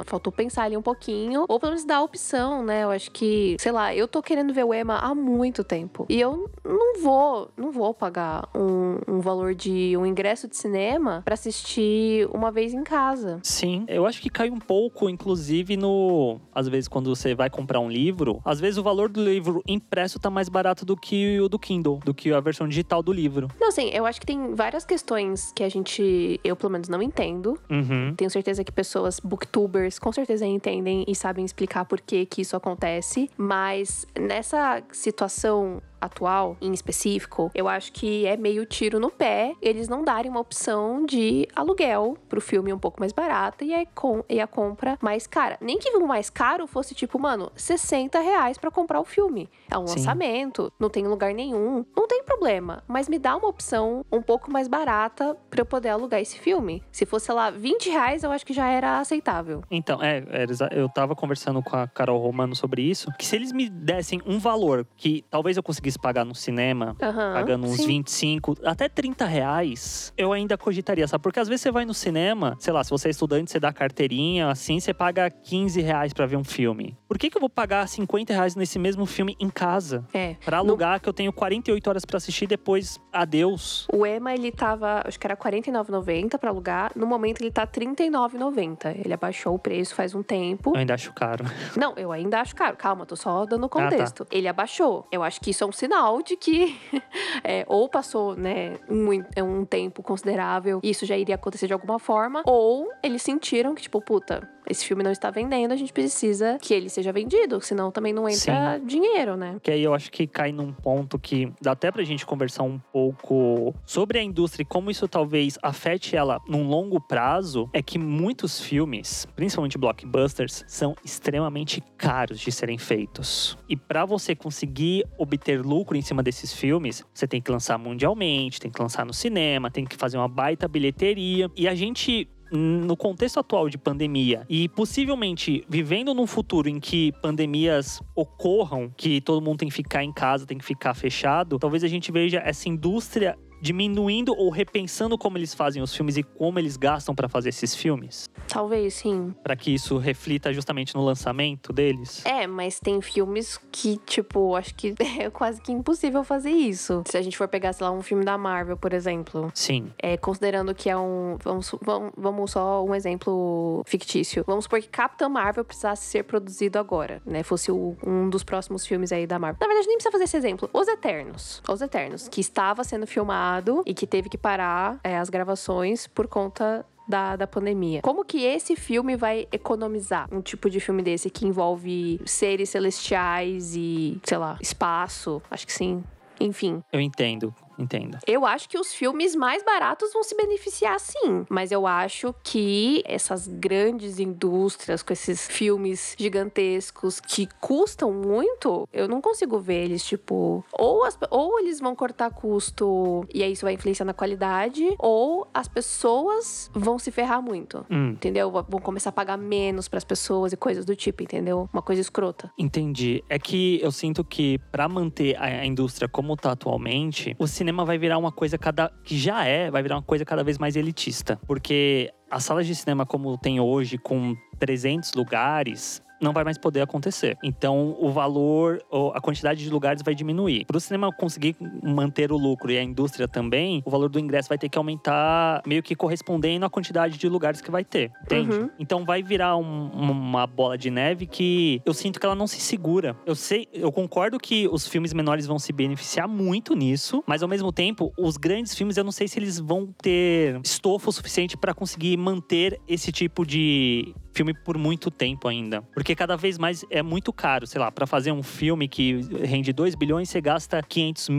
Faltou 0.06 0.32
pensar 0.32 0.63
ali 0.63 0.78
um 0.78 0.82
pouquinho. 0.82 1.46
Ou 1.48 1.60
pelo 1.60 1.72
menos 1.72 1.86
dar 1.86 1.98
a 1.98 2.02
opção, 2.02 2.63
né? 2.63 2.84
Eu 2.84 2.92
acho 2.92 3.12
que, 3.12 3.56
sei 3.60 3.72
lá, 3.72 3.94
eu 3.94 4.08
tô 4.08 4.22
querendo 4.22 4.54
ver 4.54 4.63
o 4.63 4.74
Emma 4.74 4.98
há 4.98 5.13
muito 5.13 5.63
tempo. 5.63 6.06
E 6.10 6.20
eu 6.20 6.50
não 6.63 7.02
vou, 7.02 7.52
não 7.58 7.72
vou 7.72 7.94
pagar 7.94 8.48
um, 8.56 9.00
um 9.08 9.20
valor 9.20 9.54
de 9.54 9.96
um 9.98 10.06
ingresso 10.06 10.48
de 10.48 10.56
cinema 10.56 11.22
para 11.26 11.34
assistir 11.34 12.28
uma 12.34 12.52
vez 12.52 12.74
em 12.74 12.84
casa. 12.84 13.39
Sim. 13.44 13.86
Eu 13.88 14.06
acho 14.06 14.22
que 14.22 14.30
cai 14.30 14.50
um 14.50 14.60
pouco, 14.60 15.10
inclusive, 15.10 15.76
no. 15.76 16.39
Às 16.54 16.68
vezes, 16.69 16.88
quando 16.88 17.13
você 17.13 17.36
vai 17.36 17.49
comprar 17.49 17.79
um 17.79 17.89
livro, 17.89 18.41
às 18.45 18.60
vezes 18.60 18.77
o 18.77 18.84
valor 18.84 19.10
do 19.10 19.23
livro 19.23 19.63
impresso 19.67 20.19
tá 20.19 20.29
mais 20.29 20.49
barato 20.49 20.86
do 20.86 20.95
que 20.95 21.39
o 21.39 21.49
do 21.49 21.60
Kindle, 21.60 21.99
do 22.03 22.13
que 22.13 22.32
a 22.32 22.39
versão 22.39 22.67
digital 22.67 23.01
do 23.01 23.12
livro. 23.12 23.47
Não, 23.60 23.71
sim, 23.71 23.89
eu 23.89 24.05
acho 24.05 24.19
que 24.19 24.25
tem 24.25 24.53
várias 24.55 24.86
questões 24.86 25.51
que 25.53 25.63
a 25.63 25.69
gente, 25.69 26.39
eu 26.43 26.55
pelo 26.55 26.71
menos 26.71 26.88
não 26.88 27.01
entendo. 27.01 27.60
Uhum. 27.69 28.13
Tenho 28.15 28.29
certeza 28.29 28.63
que 28.63 28.71
pessoas, 28.71 29.19
booktubers, 29.19 29.99
com 29.99 30.12
certeza 30.12 30.45
entendem 30.45 31.03
e 31.08 31.15
sabem 31.15 31.45
explicar 31.45 31.86
por 31.86 31.99
que 32.01 32.25
que 32.25 32.41
isso 32.41 32.55
acontece. 32.55 33.29
Mas 33.38 34.05
nessa 34.17 34.84
situação 34.91 35.82
atual, 36.02 36.58
em 36.62 36.72
específico, 36.74 37.52
eu 37.54 37.68
acho 37.68 37.92
que 37.92 38.26
é 38.26 38.36
meio 38.38 38.66
tiro 38.66 39.00
no 39.00 39.10
pé 39.10 39.54
eles 39.62 39.88
não 39.88 40.04
darem 40.04 40.30
uma 40.30 40.40
opção 40.40 41.06
de 41.06 41.48
aluguel 41.56 42.18
pro 42.28 42.42
filme 42.42 42.72
um 42.74 42.80
pouco 42.80 43.00
mais 43.00 43.12
barato 43.12 43.64
e 43.64 43.74
a, 43.74 43.86
com, 43.88 44.24
e 44.30 44.40
a 44.40 44.48
compra 44.48 44.98
mais 45.02 45.26
cara. 45.28 45.58
Nem 45.62 45.78
que 45.80 45.90
o 45.96 46.08
mais 46.08 46.30
caro 46.30 46.68
fosse 46.68 46.94
tipo, 46.96 47.20
mano, 47.20 47.52
60 47.56 48.20
reais 48.20 48.58
pra 48.58 48.72
comprar 48.72 49.00
o 49.00 49.06
filme. 49.06 49.50
É 49.72 49.78
um 49.78 49.88
Sim. 49.88 49.96
lançamento, 50.00 50.72
não 50.80 50.90
tem 50.90 51.08
lugar 51.08 51.34
nenhum. 51.34 51.86
Não 51.96 52.08
tem 52.08 52.24
problema, 52.24 52.84
mas 52.88 53.08
me 53.10 53.18
dá 53.20 53.36
uma 53.36 53.48
opção 53.48 54.06
um 54.12 54.22
pouco 54.22 54.52
mais 54.52 54.68
barata 54.68 55.36
pra 55.50 55.62
eu 55.62 55.66
poder 55.66 55.90
alugar 55.90 56.20
esse 56.20 56.38
filme. 56.40 56.84
Se 56.92 57.06
fosse, 57.06 57.28
sei 57.28 57.36
lá, 57.36 57.50
20 57.50 57.90
reais, 57.90 58.24
eu 58.24 58.32
acho 58.32 58.46
que 58.46 58.54
já 58.54 58.68
era 58.68 59.00
aceitável. 59.00 59.64
Então, 59.72 60.02
é, 60.02 60.24
exa- 60.50 60.70
eu 60.72 60.88
tava 60.90 61.16
conversando 61.16 61.62
com 61.62 61.76
a 61.76 61.88
Carol 61.88 62.20
Romano 62.20 62.56
sobre 62.56 62.82
isso, 62.82 63.12
que 63.18 63.26
se 63.26 63.36
eles 63.36 63.52
me 63.52 63.70
dessem 63.70 64.22
um 64.26 64.40
valor 64.40 64.86
que 64.98 65.24
talvez 65.30 65.58
eu 65.58 65.64
conseguisse 65.64 65.88
pagar 65.97 66.25
no 66.25 66.36
cinema, 66.36 66.95
Aham, 67.02 67.34
pagando 67.34 67.65
uns 67.65 67.78
sim. 67.78 67.88
25, 67.88 68.58
até 68.63 68.89
30 68.89 69.25
reais, 69.25 70.13
eu 70.17 70.32
ainda 70.34 70.58
cogitaria, 70.58 71.08
sabe? 71.08 71.21
Porque 71.21 71.39
às 71.39 71.47
vezes 71.47 71.62
você 71.62 71.71
vai 71.71 71.86
no 71.86 71.93
cinema, 71.93 72.56
sei 72.60 72.73
lá, 72.73 72.84
se 72.84 72.89
você 72.89 73.08
é 73.08 73.12
estudante, 73.12 73.52
você 73.52 73.60
dá 73.60 73.71
carteirinha, 73.71 74.49
assim, 74.49 74.80
você 74.80 74.93
paga 74.93 75.30
15 75.30 75.82
reais 75.82 76.13
pra 76.13 76.25
ver 76.25 76.38
um 76.38 76.43
filme. 76.43 76.97
Por 77.08 77.17
que, 77.17 77.30
que 77.30 77.38
eu 77.38 77.41
vou 77.41 77.49
pagar 77.49 77.88
50 77.88 78.34
reais 78.34 78.56
nesse 78.56 78.78
mesmo 78.80 79.06
filme 79.06 79.36
em 79.39 79.49
casa? 79.49 80.06
É. 80.13 80.36
Pra 80.45 80.58
alugar, 80.58 80.99
que 80.99 81.10
eu 81.10 81.13
tenho 81.13 81.32
48 81.34 81.88
horas 81.88 82.06
pra 82.06 82.17
assistir, 82.17 82.47
depois, 82.47 82.99
adeus. 83.12 83.88
O 83.93 84.06
Ema, 84.06 84.34
ele 84.34 84.52
tava, 84.52 85.02
acho 85.06 85.19
que 85.19 85.25
era 85.25 85.36
R$ 85.36 85.41
49,90 85.41 86.38
pra 86.38 86.49
alugar. 86.49 86.91
No 86.95 87.06
momento, 87.06 87.41
ele 87.41 87.52
tá 87.52 87.62
R$ 87.62 87.67
39,90. 87.67 88.95
Ele 89.04 89.13
abaixou 89.13 89.56
o 89.56 89.60
preço 89.60 89.95
faz 89.95 90.13
um 90.15 90.23
tempo. 90.23 90.71
Eu 90.73 90.80
ainda 90.80 90.93
acho 90.93 91.13
caro. 91.13 91.45
Não, 91.75 91.93
eu 91.95 92.12
ainda 92.12 92.39
acho 92.41 92.56
caro. 92.56 92.78
Calma, 92.78 93.06
tô 93.06 93.15
só 93.15 93.45
dando 93.45 93.67
tá. 93.67 93.69
contexto. 93.69 94.25
Ele 94.32 94.47
abaixou. 94.47 95.08
Eu 95.12 95.23
acho 95.23 95.39
que 95.41 95.52
isso 95.52 95.63
é 95.63 95.67
um 95.67 95.71
sinal 95.80 96.22
de 96.22 96.36
que 96.36 96.78
é, 97.44 97.65
ou 97.68 97.88
passou, 97.88 98.36
né, 98.36 98.76
um, 98.89 99.24
é 99.36 99.42
um 99.42 99.65
tempo 99.65 100.04
considerável 100.04 100.80
e 100.84 100.89
isso 100.89 101.06
já 101.06 101.18
iria 101.18 101.36
acontecer 101.36 101.68
de 101.68 101.74
alguma 101.74 102.00
forma, 102.00 102.44
ou 102.46 102.89
eles 103.02 103.22
sentiram 103.22 103.74
que, 103.74 103.82
tipo, 103.82 104.02
puta, 104.02 104.48
esse 104.70 104.86
filme 104.86 105.04
não 105.04 105.12
está 105.12 105.32
vendendo, 105.32 105.72
a 105.72 105.76
gente 105.76 105.92
precisa 105.92 106.58
que 106.62 106.74
ele 106.74 106.89
seja 106.89 107.12
vendido, 107.12 107.60
senão 107.60 107.92
também 107.92 108.13
não 108.13 108.30
entra 108.30 108.80
dinheiro, 108.86 109.36
né? 109.36 109.58
Que 109.63 109.72
aí 109.72 109.84
eu 109.84 109.94
acho 109.94 110.12
que 110.12 110.28
cai 110.28 110.52
num 110.52 110.72
ponto 110.72 111.18
que 111.18 111.52
dá 111.60 111.72
até 111.72 111.92
pra 111.92 112.04
gente 112.04 112.26
conversar 112.26 112.63
um 112.63 112.78
pouco 112.78 113.74
sobre 113.86 114.20
a 114.20 114.24
indústria 114.24 114.62
e 114.62 114.65
como 114.65 114.92
isso 114.92 115.08
talvez 115.08 115.58
afete 115.63 116.15
ela 116.15 116.39
num 116.48 116.68
longo 116.68 117.02
prazo. 117.02 117.70
É 117.74 117.82
que 117.82 117.98
muitos 117.98 118.62
filmes, 118.62 119.26
principalmente 119.36 119.78
blockbusters, 119.78 120.63
são 120.68 120.96
extremamente 121.04 121.82
caros 121.98 122.39
de 122.39 122.52
serem 122.52 122.78
feitos. 122.78 123.58
E 123.68 123.76
pra 123.76 124.06
você 124.06 124.36
conseguir 124.36 125.06
obter 125.18 125.65
lucro 125.69 125.95
em 125.95 126.01
cima 126.01 126.23
desses 126.23 126.51
filmes, 126.51 127.05
você 127.13 127.27
tem 127.27 127.41
que 127.41 127.51
lançar 127.51 127.77
mundialmente, 127.77 128.60
tem 128.60 128.71
que 128.71 128.82
lançar 128.82 129.05
no 129.05 129.13
cinema, 129.13 129.69
tem 129.69 129.86
que 129.86 129.95
fazer 129.95 130.17
uma 130.17 130.27
baita 130.27 130.67
bilheteria. 130.67 131.49
E 131.55 131.67
a 131.67 131.75
gente 131.75 132.27
no 132.51 132.97
contexto 132.97 133.39
atual 133.39 133.69
de 133.69 133.77
pandemia 133.77 134.45
e 134.49 134.67
possivelmente 134.69 135.63
vivendo 135.69 136.13
num 136.13 136.25
futuro 136.25 136.67
em 136.67 136.79
que 136.79 137.12
pandemias 137.21 138.01
ocorram, 138.15 138.91
que 138.97 139.21
todo 139.21 139.43
mundo 139.43 139.60
tem 139.60 139.69
que 139.69 139.75
ficar 139.75 140.03
em 140.03 140.12
casa, 140.12 140.47
tem 140.47 140.58
que 140.58 140.65
ficar 140.65 140.93
fechado, 140.93 141.60
talvez 141.60 141.84
a 141.84 141.88
gente 141.88 142.12
veja 142.12 142.39
essa 142.39 142.67
indústria 142.67 143.38
diminuindo 143.62 144.34
ou 144.36 144.50
repensando 144.50 145.17
como 145.17 145.38
eles 145.38 145.54
fazem 145.54 145.82
os 145.82 145.93
filmes 145.95 146.17
e 146.17 146.24
como 146.24 146.58
eles 146.60 146.78
gastam 146.78 147.13
para 147.15 147.28
fazer 147.30 147.50
esses 147.50 147.76
filmes, 147.76 148.30
Talvez 148.48 148.95
sim. 148.95 149.34
Pra 149.43 149.56
que 149.56 149.72
isso 149.74 149.98
reflita 149.98 150.52
justamente 150.52 150.95
no 150.95 151.04
lançamento 151.06 151.72
deles. 151.72 152.26
É, 152.26 152.48
mas 152.48 152.80
tem 152.80 153.00
filmes 153.00 153.60
que, 153.72 153.98
tipo, 153.98 154.56
acho 154.56 154.74
que 154.74 154.95
é 155.19 155.30
quase 155.30 155.62
que 155.62 155.72
impossível 155.72 156.24
fazer 156.24 156.50
isso. 156.50 157.04
Se 157.06 157.15
a 157.15 157.22
gente 157.22 157.38
for 157.38 157.48
pegar, 157.48 157.74
sei 157.74 157.86
lá, 157.86 157.91
um 157.91 158.02
filme 158.02 158.26
da 158.26 158.38
Marvel, 158.39 158.76
por 158.76 158.91
exemplo. 158.93 159.52
Sim, 159.54 159.91
É, 160.02 160.17
considerando 160.17 160.74
que 160.74 160.89
é 160.89 160.98
um. 160.98 161.38
Vamos, 161.43 161.76
vamos, 161.82 162.12
vamos 162.17 162.52
só 162.52 162.84
um 162.84 162.95
exemplo 162.95 163.84
fictício. 163.86 164.43
Vamos 164.48 164.63
supor 164.65 164.82
que 164.82 164.88
Capitã 164.88 165.30
Marvel 165.30 165.63
precisasse 165.63 166.06
ser 166.08 166.24
produzido 166.24 166.80
agora, 166.80 167.22
né? 167.26 167.43
Fosse 167.43 167.72
o- 167.72 167.95
um 168.06 168.30
dos 168.30 168.43
próximos 168.43 168.86
filmes 168.88 169.12
aí 169.12 169.28
da 169.28 169.38
Marvel. 169.38 169.60
Na 169.62 169.67
verdade, 169.67 169.88
nem 169.88 169.98
precisa 169.98 170.12
fazer 170.12 170.24
esse 170.24 170.38
exemplo. 170.38 170.67
Os 170.74 170.88
Eternos. 170.88 171.62
Os 171.69 171.82
Eternos, 171.82 172.28
que 172.28 172.41
estava 172.41 172.84
sendo 172.84 173.06
filmado 173.06 173.49
e 173.86 173.94
que 173.94 174.06
teve 174.06 174.30
que 174.30 174.38
parar 174.38 175.00
é, 175.04 175.18
as 175.18 175.30
gravações 175.30 176.08
por 176.08 176.28
conta. 176.28 176.86
Da, 177.10 177.36
da 177.36 177.48
pandemia. 177.48 178.04
Como 178.04 178.24
que 178.24 178.44
esse 178.44 178.76
filme 178.76 179.16
vai 179.16 179.48
economizar 179.52 180.28
um 180.32 180.42
tipo 180.42 180.70
de 180.70 180.80
filme 180.80 181.02
desse 181.02 181.28
que 181.28 181.44
envolve 181.44 182.22
seres 182.24 182.70
celestiais 182.70 183.76
e, 183.76 184.22
sei 184.24 184.38
lá, 184.38 184.60
espaço? 184.62 185.42
Acho 185.50 185.66
que 185.66 185.74
sim. 185.74 186.04
Enfim, 186.40 186.84
eu 186.94 187.02
entendo, 187.02 187.52
entendo. 187.80 188.18
eu 188.28 188.46
acho 188.46 188.68
que 188.70 188.78
os 188.78 188.94
filmes 188.94 189.36
mais 189.36 189.63
baratos 189.63 190.12
vão 190.13 190.24
se 190.24 190.36
beneficiar 190.36 191.00
sim, 191.00 191.46
mas 191.50 191.72
eu 191.72 191.88
acho 191.88 192.34
que 192.44 193.02
essas 193.06 193.48
grandes 193.48 194.20
indústrias 194.20 195.02
com 195.02 195.13
esses 195.13 195.48
filmes 195.48 196.15
gigantescos 196.18 197.20
que 197.20 197.48
custam 197.60 198.12
muito, 198.12 198.88
eu 198.92 199.08
não 199.08 199.22
consigo 199.22 199.60
ver 199.60 199.86
eles 199.86 200.04
tipo, 200.04 200.63
ou 200.72 201.04
as- 201.04 201.18
ou 201.30 201.60
eles 201.60 201.80
vão 201.80 201.96
cortar 201.96 202.32
custo 202.32 203.26
e 203.34 203.44
aí 203.44 203.52
isso 203.52 203.65
vai 203.65 203.74
influenciar 203.74 204.06
na 204.06 204.13
qualidade, 204.13 204.96
ou 205.00 205.48
as 205.54 205.68
pessoas 205.68 206.70
vão 206.74 206.98
se 206.98 207.12
ferrar 207.12 207.42
muito. 207.42 207.86
Hum, 207.89 208.10
Entendeu? 208.12 208.52
Vão 208.52 208.80
começar 208.82 209.10
a 209.10 209.13
pagar 209.13 209.38
menos 209.38 209.88
pras 209.88 210.04
pessoas 210.04 210.52
e 210.54 210.58
coisas 210.58 210.86
do 210.86 210.96
tipo, 210.96 211.24
entendeu? 211.24 211.70
Uma 211.72 211.82
coisa 211.82 212.02
escrota. 212.02 212.52
entendi. 212.58 213.24
É 213.30 213.38
que 213.38 213.80
eu 213.82 213.92
sinto 213.92 214.24
que 214.24 214.58
pra 214.72 214.88
manter 214.89 215.38
a 215.39 215.65
indústria 215.65 216.08
como 216.08 216.36
tá 216.36 216.52
atualmente, 216.52 217.36
o 217.39 217.48
cinema 217.48 217.68
vai 217.86 217.97
virar 217.97 218.17
uma 218.17 218.32
coisa 218.32 218.58
cada 218.58 218.91
que 219.03 219.17
já 219.17 219.45
é, 219.45 219.69
vai 219.71 219.82
virar 219.82 219.95
uma 219.95 220.03
coisa 220.03 220.25
cada 220.25 220.43
vez 220.43 220.58
mais 220.58 220.75
elitista, 220.75 221.39
porque 221.47 222.12
as 222.29 222.43
salas 222.43 222.67
de 222.67 222.75
cinema 222.75 223.05
como 223.05 223.38
tem 223.38 223.60
hoje 223.60 223.97
com 223.97 224.36
300 224.60 225.13
lugares 225.13 226.01
não 226.21 226.34
vai 226.34 226.43
mais 226.43 226.58
poder 226.58 226.82
acontecer. 226.82 227.38
Então, 227.43 227.95
o 227.99 228.12
valor, 228.12 228.82
a 229.13 229.21
quantidade 229.21 229.63
de 229.63 229.69
lugares 229.69 230.01
vai 230.03 230.13
diminuir. 230.13 230.65
Para 230.65 230.77
o 230.77 230.79
cinema 230.79 231.12
conseguir 231.12 231.55
manter 231.84 232.32
o 232.32 232.38
lucro 232.38 232.71
e 232.71 232.77
a 232.77 232.84
indústria 232.84 233.27
também, 233.27 233.82
o 233.86 233.89
valor 233.89 234.10
do 234.10 234.19
ingresso 234.19 234.49
vai 234.49 234.58
ter 234.58 234.69
que 234.69 234.77
aumentar 234.77 235.62
meio 235.65 235.82
que 235.82 235.95
correspondendo 235.95 236.65
à 236.65 236.69
quantidade 236.69 237.17
de 237.17 237.29
lugares 237.29 237.62
que 237.62 237.71
vai 237.71 237.84
ter, 237.84 238.12
entende? 238.23 238.51
Uhum. 238.51 238.69
Então, 238.79 239.05
vai 239.05 239.23
virar 239.23 239.58
um, 239.58 239.89
uma 239.89 240.45
bola 240.45 240.77
de 240.77 240.89
neve 240.89 241.25
que 241.25 241.82
eu 241.86 241.93
sinto 241.93 242.19
que 242.19 242.25
ela 242.25 242.36
não 242.36 242.47
se 242.47 242.60
segura. 242.60 243.15
Eu 243.25 243.36
sei, 243.36 243.67
eu 243.73 243.91
concordo 243.91 244.38
que 244.39 244.67
os 244.67 244.88
filmes 244.88 245.13
menores 245.13 245.45
vão 245.45 245.60
se 245.60 245.71
beneficiar 245.71 246.27
muito 246.27 246.75
nisso, 246.75 247.23
mas 247.25 247.41
ao 247.41 247.49
mesmo 247.49 247.71
tempo, 247.71 248.12
os 248.17 248.38
grandes 248.38 248.75
filmes 248.75 248.97
eu 248.97 249.03
não 249.03 249.12
sei 249.12 249.27
se 249.27 249.39
eles 249.39 249.60
vão 249.60 249.93
ter 250.01 250.60
estofo 250.63 251.12
suficiente 251.12 251.58
para 251.58 251.73
conseguir 251.73 252.17
manter 252.17 252.79
esse 252.88 253.12
tipo 253.12 253.45
de 253.45 254.13
filme 254.34 254.54
por 254.54 254.78
muito 254.78 255.10
tempo 255.12 255.48
ainda. 255.48 255.82
Porque 255.94 256.15
cada 256.15 256.36
vez 256.36 256.58
mais 256.58 256.86
é 256.89 257.02
muito 257.02 257.32
caro, 257.34 257.68
sei 257.68 257.80
lá, 257.80 257.92
para 257.92 258.06
fazer 258.08 258.32
um 258.32 258.44
filme 258.44 258.88
que 258.88 259.22
rende 259.44 259.74
2 259.74 259.96
bilhões, 259.96 260.30
você 260.30 260.42
gasta 260.42 260.82
500 260.82 261.30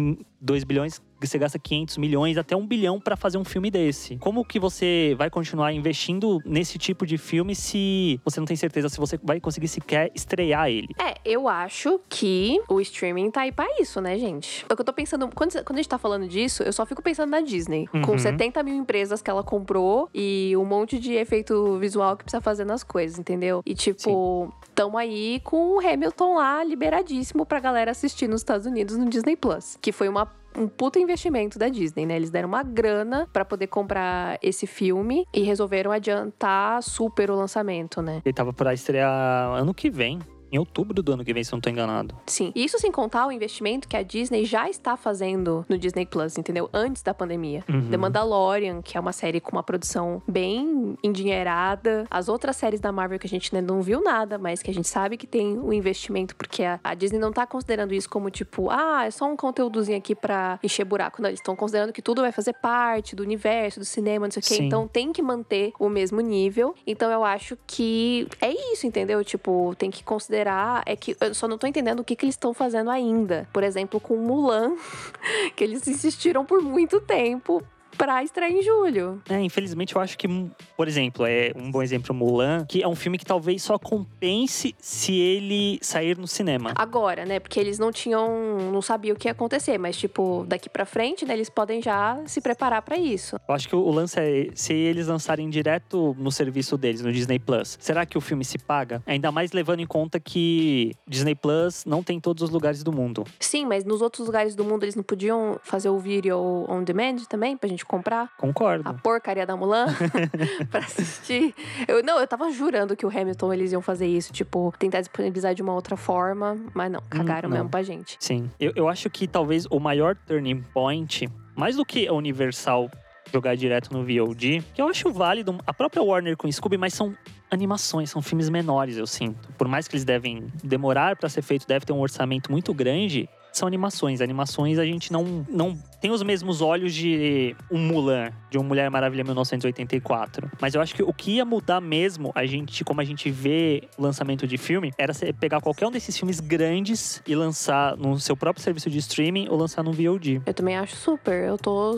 2 0.41 0.65
bilhões 0.65 1.03
você 1.27 1.39
gasta 1.39 1.59
500 1.59 1.99
milhões 1.99 2.37
até 2.37 2.57
um 2.57 2.67
bilhão 2.67 3.01
para 3.01 3.17
fazer 3.17 3.39
um 3.39 3.45
filme 3.45 3.71
desse. 3.71 4.17
Como 4.17 4.45
que 4.45 4.59
você 4.59 5.15
vai 5.17 5.31
continuar 5.31 5.73
investindo 5.73 6.41
nesse 6.45 6.79
tipo 6.79 7.07
de 7.07 7.19
filme 7.19 7.55
se 7.55 8.21
você 8.25 8.41
não 8.41 8.47
tem 8.47 8.57
certeza 8.57 8.89
se 8.89 8.99
você 8.99 9.19
vai 9.23 9.41
conseguir 9.41 9.69
sequer 9.69 10.11
estrear 10.15 10.69
ele? 10.69 10.89
É, 10.99 11.15
eu 11.25 11.49
acho 11.49 12.01
que 12.09 12.61
o 12.69 12.81
streaming 12.81 13.31
tá 13.31 13.43
aí 13.43 13.53
pra 13.53 13.67
isso, 13.81 14.01
né, 14.01 14.19
gente? 14.19 14.65
É 14.69 14.73
o 14.73 14.77
que 14.77 14.81
eu 14.81 14.85
tô 14.85 14.93
pensando, 14.93 15.29
quando, 15.35 15.53
quando 15.65 15.75
a 15.75 15.83
gente 15.83 15.89
tá 15.89 15.99
falando 15.99 16.27
disso, 16.27 16.63
eu 16.63 16.73
só 16.73 16.87
fico 16.87 17.03
pensando 17.03 17.31
na 17.31 17.41
Disney. 17.41 17.89
Uhum. 17.93 18.03
Com 18.03 18.19
70 18.19 18.63
mil 18.63 18.75
empresas 18.75 19.23
que 19.23 19.31
ela 19.31 19.43
comprou 19.43 20.09
e 20.15 20.55
um 20.57 20.65
monte 20.65 20.99
de 20.99 21.15
efeito 21.15 21.79
visual 21.79 22.17
que 22.17 22.25
precisa 22.25 22.41
fazer 22.41 22.65
nas 22.65 22.83
coisas, 22.83 23.19
entendeu? 23.19 23.63
E 23.65 23.75
tipo, 23.75 24.47
Sim. 24.47 24.69
tamo 24.75 24.97
aí 24.97 25.41
com 25.45 25.77
o 25.77 25.81
Hamilton 25.81 26.37
lá 26.37 26.63
liberadíssimo 26.65 27.45
pra 27.45 27.61
galera 27.61 27.91
assistir 27.91 28.29
nos 28.29 28.41
Estados 28.41 28.67
Unidos 28.67 28.97
no 28.97 29.09
Disney 29.09 29.37
Plus. 29.37 29.77
Que 29.81 29.93
foi 29.93 30.09
uma 30.09 30.27
um 30.57 30.67
puta 30.67 30.99
investimento 30.99 31.59
da 31.59 31.69
Disney, 31.69 32.07
né? 32.07 32.17
Eles 32.17 32.31
deram 32.31 32.49
uma 32.49 32.63
grana 32.63 33.29
para 33.33 33.45
poder 33.45 33.67
comprar 33.69 34.39
esse 34.43 34.67
filme 34.67 35.27
e 35.33 35.43
resolveram 35.43 35.93
adiantar 35.93 36.83
super 36.83 37.31
o 37.31 37.35
lançamento, 37.35 38.03
né? 38.03 38.21
Ele 38.25 38.33
tava 38.33 38.53
pra 38.53 38.75
estrear 38.75 39.53
ano 39.55 39.73
que 39.75 39.91
vem 39.91 40.19
em 40.53 40.59
outubro 40.59 41.03
do 41.03 41.13
ano 41.13 41.25
que 41.25 41.33
vem, 41.33 41.45
se 41.45 41.53
eu 41.53 41.57
não 41.57 41.61
tô 41.61 41.71
enganado. 41.71 42.15
Sim. 42.27 42.53
Isso 42.55 42.79
sem 42.79 42.91
contar 42.91 43.27
o 43.27 43.33
investimento 43.33 43.89
que 43.89 43.97
a 43.97 44.03
Disney 44.03 44.45
já 44.45 44.69
está 44.69 44.97
fazendo 44.97 45.65
no 45.69 45.79
Disney 45.79 46.07
Plus, 46.07 46.37
entendeu? 46.37 46.69
Antes 46.73 47.03
da 47.03 47.15
pandemia. 47.15 47.65
Uhum. 47.69 47.91
The 47.91 47.97
Mandalorian, 47.97 48.83
que 48.83 48.97
é 48.97 49.01
uma 49.01 49.13
série 49.13 49.41
com 49.41 49.53
uma 49.53 49.63
produção 49.63 50.23
bem 50.27 50.97
endinheirada. 51.03 52.05
As 52.11 52.29
outras 52.29 52.57
séries 52.57 52.81
da 52.81 52.91
Marvel 52.91 53.19
que 53.19 53.27
a 53.27 53.31
gente 53.31 53.55
ainda 53.55 53.73
não 53.73 53.81
viu 53.81 54.03
nada, 54.03 54.39
mas 54.39 54.63
que 54.63 54.71
a 54.71 54.75
gente 54.75 54.89
sabe 54.89 55.17
que 55.17 55.27
tem 55.27 55.57
o 55.59 55.69
um 55.69 55.73
investimento, 55.73 56.35
porque 56.35 56.65
a, 56.65 56.81
a, 56.83 56.95
Disney 56.95 57.19
não 57.19 57.33
tá 57.33 57.47
considerando 57.47 57.95
isso 57.95 58.09
como 58.09 58.31
tipo, 58.31 58.71
ah, 58.71 59.05
é 59.07 59.11
só 59.11 59.27
um 59.27 59.37
conteúdozinho 59.37 59.99
aqui 59.99 60.15
pra 60.15 60.59
encher 60.63 60.85
buraco. 60.85 61.23
Não, 61.23 61.29
eles 61.29 61.41
estão 61.41 61.55
considerando 61.55 61.93
que 61.93 62.03
tudo 62.03 62.23
vai 62.23 62.33
fazer 62.33 62.55
parte 62.55 63.15
do 63.15 63.23
universo, 63.23 63.79
do 63.79 63.85
cinema, 63.85 64.27
não 64.27 64.33
sei 64.33 64.41
o 64.41 64.45
quê. 64.45 64.65
Então 64.65 64.89
tem 64.89 65.13
que 65.13 65.23
manter 65.23 65.73
o 65.79 65.89
mesmo 65.89 66.21
nível. 66.21 66.75
Então 66.87 67.11
eu 67.11 67.25
acho 67.25 67.57
que 67.67 68.27
é 68.41 68.51
isso, 68.73 68.87
entendeu? 68.87 69.23
Tipo, 69.25 69.75
tem 69.79 69.91
que 69.91 70.03
considerar 70.03 70.40
é 70.87 70.97
que 70.97 71.17
eu 71.21 71.35
só 71.35 71.47
não 71.47 71.59
tô 71.59 71.67
entendendo 71.67 72.01
o 72.01 72.05
que, 72.05 72.17
que 72.17 72.25
eles 72.25 72.35
estão 72.35 72.55
fazendo 72.55 72.91
ainda. 72.91 73.49
Por 73.53 73.63
exemplo, 73.63 74.01
com 74.01 74.17
Mulan, 74.17 74.75
que 75.57 75.65
eles 75.65 75.87
insistiram 75.87 76.45
por 76.45 76.63
muito 76.63 77.01
tempo 77.01 77.63
pra 77.97 78.23
estrear 78.23 78.51
em 78.51 78.63
julho. 78.63 79.23
É, 79.29 79.41
infelizmente 79.41 79.95
eu 79.95 80.01
acho 80.01 80.17
que, 80.17 80.29
por 80.77 80.89
exemplo, 80.89 81.27
é 81.27 81.53
um 81.55 81.71
bom 81.71 81.83
exemplo 81.83 82.15
Mulan, 82.15 82.65
que 82.67 82.83
é 82.83 82.89
um 82.89 82.95
filme 82.95 83.19
que 83.19 83.25
talvez 83.25 83.63
só 83.63 83.79
compense 83.79 84.75
se 84.79 85.15
ele 85.15 85.79
sair 85.83 86.17
no 86.17 86.27
cinema. 86.27 86.73
Agora, 86.77 87.25
né? 87.25 87.39
Porque 87.41 87.59
eles 87.59 87.79
não 87.79 87.93
tinham, 87.93 88.59
não 88.73 88.83
sabiam 88.83 89.15
o 89.15 89.19
que 89.19 89.29
ia 89.29 89.33
acontecer, 89.33 89.79
mas 89.79 89.97
tipo, 89.97 90.45
daqui 90.49 90.69
para 90.69 90.85
frente, 90.85 91.25
né, 91.25 91.35
eles 91.35 91.51
podem 91.51 91.83
já 91.83 92.21
se 92.27 92.41
preparar 92.41 92.83
para 92.83 92.97
isso. 92.97 93.37
Eu 93.49 93.55
acho 93.55 93.69
que 93.69 93.77
o 93.77 93.91
lance 93.91 94.19
é 94.19 94.49
se 94.55 94.73
eles 94.73 95.07
lançarem 95.07 95.49
direto 95.49 96.17
no 96.19 96.33
serviço 96.33 96.77
deles, 96.77 97.03
no 97.03 97.13
Disney 97.13 97.39
Plus. 97.39 97.77
Será 97.81 98.07
que 98.07 98.17
o 98.17 98.21
filme 98.21 98.45
se 98.45 98.59
paga? 98.59 99.03
Ainda 99.07 99.31
mais 99.31 99.53
levando 99.53 99.81
em 99.81 99.87
conta 99.87 100.19
que 100.19 100.93
Disney 101.07 101.35
Plus 101.35 101.85
não 101.85 102.03
tem 102.03 102.17
em 102.17 102.21
todos 102.21 102.43
os 102.43 102.51
lugares 102.51 102.83
do 102.83 102.93
mundo. 102.93 103.25
Sim, 103.39 103.67
mas 103.67 103.85
nos 103.85 104.01
outros 104.03 104.27
lugares 104.27 104.55
do 104.55 104.65
mundo 104.65 104.85
eles 104.85 104.95
não 104.95 105.03
podiam 105.03 105.59
fazer 105.63 105.89
o 105.89 105.99
vídeo 105.99 106.37
on 106.69 106.83
demand 106.83 107.17
também 107.29 107.57
pra 107.57 107.69
gente 107.69 107.80
comprar. 107.85 108.31
Concordo. 108.37 108.89
A 108.89 108.95
porcaria 108.95 109.47
da 109.47 109.57
Mulan 109.57 109.87
pra 110.71 110.81
assistir. 110.81 111.55
Eu, 111.87 112.03
não, 112.03 112.19
eu 112.19 112.27
tava 112.27 112.51
jurando 112.51 112.97
que 112.97 113.07
o 113.07 113.09
Hamilton 113.09 113.53
eles 113.53 113.73
iam 113.73 113.83
fazer 113.83 114.07
isso, 114.07 114.33
tipo, 114.33 114.73
tentar 114.79 115.01
disponibilizar 115.01 115.55
de 115.55 115.63
uma 115.63 115.75
outra 115.75 115.97
forma, 115.97 116.57
mas 116.75 116.91
não, 116.91 117.01
cagaram 117.09 117.49
hum, 117.49 117.51
não. 117.51 117.59
mesmo 117.59 117.71
pra 117.71 117.83
gente. 117.83 118.17
Sim. 118.21 118.51
Eu, 118.59 118.73
eu 118.75 118.89
acho 118.89 119.09
que 119.11 119.27
talvez 119.27 119.67
o 119.71 119.79
maior 119.79 120.17
turning 120.27 120.63
point, 120.73 121.29
mais 121.57 121.77
do 121.77 121.85
que 121.85 122.07
a 122.07 122.13
Universal 122.13 122.91
jogar 123.33 123.55
direto 123.57 123.93
no 123.93 124.01
VOD, 124.03 124.63
que 124.75 124.83
eu 124.83 124.89
acho 124.89 125.11
válido, 125.13 125.57
a 125.67 125.73
própria 125.73 126.03
Warner 126.03 126.37
com 126.37 126.51
Scooby, 126.51 126.77
mas 126.77 126.95
são 126.95 127.15
animações, 127.51 128.11
são 128.11 128.23
filmes 128.23 128.49
menores, 128.49 128.97
eu 128.97 129.07
sinto. 129.07 129.49
Por 129.53 129.69
mais 129.69 129.89
que 129.89 129.95
eles 129.95 130.05
devem 130.05 130.47
demorar 130.63 131.17
para 131.17 131.29
ser 131.29 131.43
feito, 131.43 131.67
deve 131.67 131.85
ter 131.85 131.93
um 131.93 132.01
orçamento 132.01 132.51
muito 132.51 132.73
grande, 132.73 133.29
são 133.53 133.67
animações. 133.67 134.21
Animações 134.21 134.79
a 134.79 134.85
gente 134.85 135.13
não, 135.13 135.45
não 135.49 135.79
tem 136.01 136.11
os 136.11 136.23
mesmos 136.23 136.61
olhos 136.63 136.95
de 136.95 137.55
um 137.71 137.79
Mulan, 137.79 138.31
de 138.51 138.59
uma 138.59 138.65
Mulher 138.65 138.91
Maravilha 138.91 139.23
1984. 139.23 140.51
Mas 140.61 140.75
eu 140.75 140.81
acho 140.81 140.95
que 140.95 141.03
o 141.03 141.13
que 141.13 141.33
ia 141.33 141.45
mudar 141.45 141.81
mesmo, 141.81 142.33
a 142.35 142.47
gente, 142.47 142.85
como 142.85 143.01
a 143.01 143.05
gente 143.05 143.31
vê 143.31 143.89
lançamento 143.99 144.47
de 144.47 144.57
filme, 144.57 144.93
era 144.97 145.13
pegar 145.39 145.61
qualquer 145.61 145.87
um 145.87 145.91
desses 145.91 146.17
filmes 146.17 146.41
grandes 146.41 147.23
e 147.27 147.35
lançar 147.35 147.97
no 147.97 148.19
seu 148.19 148.37
próprio 148.37 148.63
serviço 148.63 148.89
de 148.89 148.99
streaming 148.99 149.49
ou 149.49 149.57
lançar 149.57 149.83
no 149.83 149.93
VOD. 149.93 150.43
Eu 150.47 150.55
também 150.55 150.77
acho 150.77 150.97
super. 150.97 151.45
Eu 151.45 151.59
tô 151.59 151.97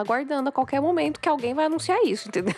aguardando 0.00 0.48
a 0.48 0.52
qualquer 0.52 0.80
momento 0.80 1.20
que 1.20 1.28
alguém 1.28 1.54
vai 1.54 1.66
anunciar 1.66 2.02
isso, 2.04 2.28
entendeu? 2.28 2.54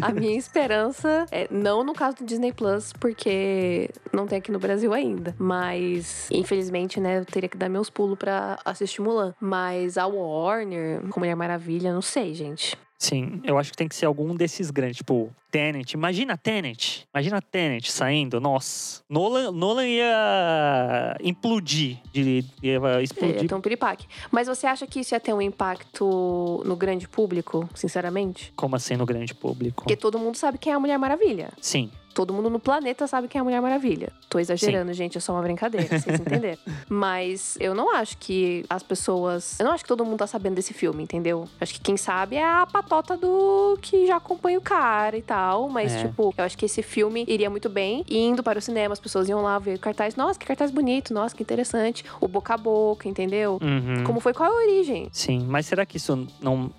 a 0.00 0.12
minha 0.12 0.36
esperança 0.36 1.26
é 1.30 1.46
não 1.50 1.84
no 1.84 1.94
caso 1.94 2.16
do 2.16 2.24
Disney 2.24 2.52
Plus, 2.52 2.92
porque 2.94 3.90
não 4.12 4.26
tem 4.26 4.38
aqui 4.38 4.50
no 4.50 4.58
Brasil 4.58 4.92
ainda. 4.92 5.34
Mas, 5.38 6.28
infelizmente, 6.30 6.98
né, 7.00 7.18
eu 7.18 7.24
teria 7.24 7.48
que 7.48 7.56
dar 7.56 7.68
meus 7.68 7.88
pulos 7.88 8.18
para 8.18 8.58
assistir 8.64 9.00
Mulan. 9.00 9.34
Mas 9.40 9.91
a 9.96 10.06
Warner, 10.06 11.08
com 11.08 11.20
Mulher 11.20 11.34
Maravilha, 11.36 11.92
não 11.92 12.02
sei, 12.02 12.34
gente. 12.34 12.76
Sim, 13.02 13.40
eu 13.42 13.58
acho 13.58 13.72
que 13.72 13.76
tem 13.76 13.88
que 13.88 13.96
ser 13.96 14.06
algum 14.06 14.32
desses 14.32 14.70
grandes, 14.70 14.98
tipo 14.98 15.34
Tenet. 15.50 15.92
Imagina 15.94 16.38
Tenet. 16.38 17.04
Imagina 17.12 17.42
Tenet 17.42 17.90
saindo. 17.90 18.40
Nossa. 18.40 19.02
Nolan, 19.10 19.50
Nolan 19.50 19.88
ia 19.88 21.16
implodir. 21.20 21.98
De, 22.12 22.44
ia 22.62 23.02
explodir. 23.02 23.42
Ia 23.42 23.48
ter 23.48 23.54
um 23.56 23.60
piripaque. 23.60 24.06
Mas 24.30 24.46
você 24.46 24.68
acha 24.68 24.86
que 24.86 25.00
isso 25.00 25.16
ia 25.16 25.20
ter 25.20 25.34
um 25.34 25.42
impacto 25.42 26.62
no 26.64 26.76
grande 26.76 27.08
público, 27.08 27.68
sinceramente? 27.74 28.52
Como 28.54 28.76
assim 28.76 28.96
no 28.96 29.04
grande 29.04 29.34
público? 29.34 29.82
Porque 29.82 29.96
todo 29.96 30.16
mundo 30.16 30.36
sabe 30.36 30.56
quem 30.56 30.72
é 30.72 30.76
a 30.76 30.80
Mulher 30.80 30.96
Maravilha. 30.96 31.50
Sim. 31.60 31.90
Todo 32.14 32.32
mundo 32.32 32.50
no 32.50 32.60
planeta 32.60 33.06
sabe 33.06 33.28
quem 33.28 33.38
é 33.38 33.40
a 33.40 33.44
Mulher 33.44 33.60
Maravilha. 33.60 34.12
Tô 34.28 34.38
exagerando, 34.38 34.92
Sim. 34.92 34.94
gente, 34.94 35.18
é 35.18 35.20
só 35.20 35.32
uma 35.32 35.42
brincadeira, 35.42 35.98
vocês 35.98 36.18
entenderam. 36.20 36.58
Mas 36.88 37.56
eu 37.60 37.74
não 37.74 37.94
acho 37.94 38.16
que 38.18 38.64
as 38.68 38.82
pessoas. 38.82 39.58
Eu 39.58 39.66
não 39.66 39.72
acho 39.72 39.84
que 39.84 39.88
todo 39.88 40.04
mundo 40.04 40.18
tá 40.18 40.26
sabendo 40.26 40.54
desse 40.54 40.74
filme, 40.74 41.02
entendeu? 41.02 41.48
Acho 41.60 41.74
que 41.74 41.80
quem 41.80 41.96
sabe 41.96 42.36
é 42.36 42.44
a 42.44 42.66
patota 42.66 43.16
do 43.16 43.78
que 43.80 44.06
já 44.06 44.16
acompanha 44.16 44.58
o 44.58 44.62
cara 44.62 45.16
e 45.16 45.22
tal. 45.22 45.68
Mas, 45.68 45.92
é. 45.94 46.06
tipo, 46.06 46.34
eu 46.36 46.44
acho 46.44 46.56
que 46.56 46.66
esse 46.66 46.82
filme 46.82 47.24
iria 47.26 47.48
muito 47.48 47.68
bem. 47.68 48.04
Indo 48.08 48.42
para 48.42 48.58
o 48.58 48.62
cinema, 48.62 48.92
as 48.92 49.00
pessoas 49.00 49.28
iam 49.28 49.42
lá 49.42 49.58
ver 49.58 49.78
cartaz. 49.78 50.16
Nossa, 50.16 50.38
que 50.38 50.46
cartaz 50.46 50.70
bonito, 50.70 51.14
nossa, 51.14 51.34
que 51.34 51.42
interessante. 51.42 52.04
O 52.20 52.28
boca 52.28 52.54
a 52.54 52.56
boca, 52.56 53.08
entendeu? 53.08 53.58
Uhum. 53.62 54.04
Como 54.04 54.20
foi, 54.20 54.32
qual 54.32 54.50
é 54.50 54.52
a 54.52 54.56
origem? 54.66 55.08
Sim, 55.12 55.46
mas 55.48 55.66
será 55.66 55.86
que 55.86 55.96
isso 55.96 56.26
não 56.40 56.70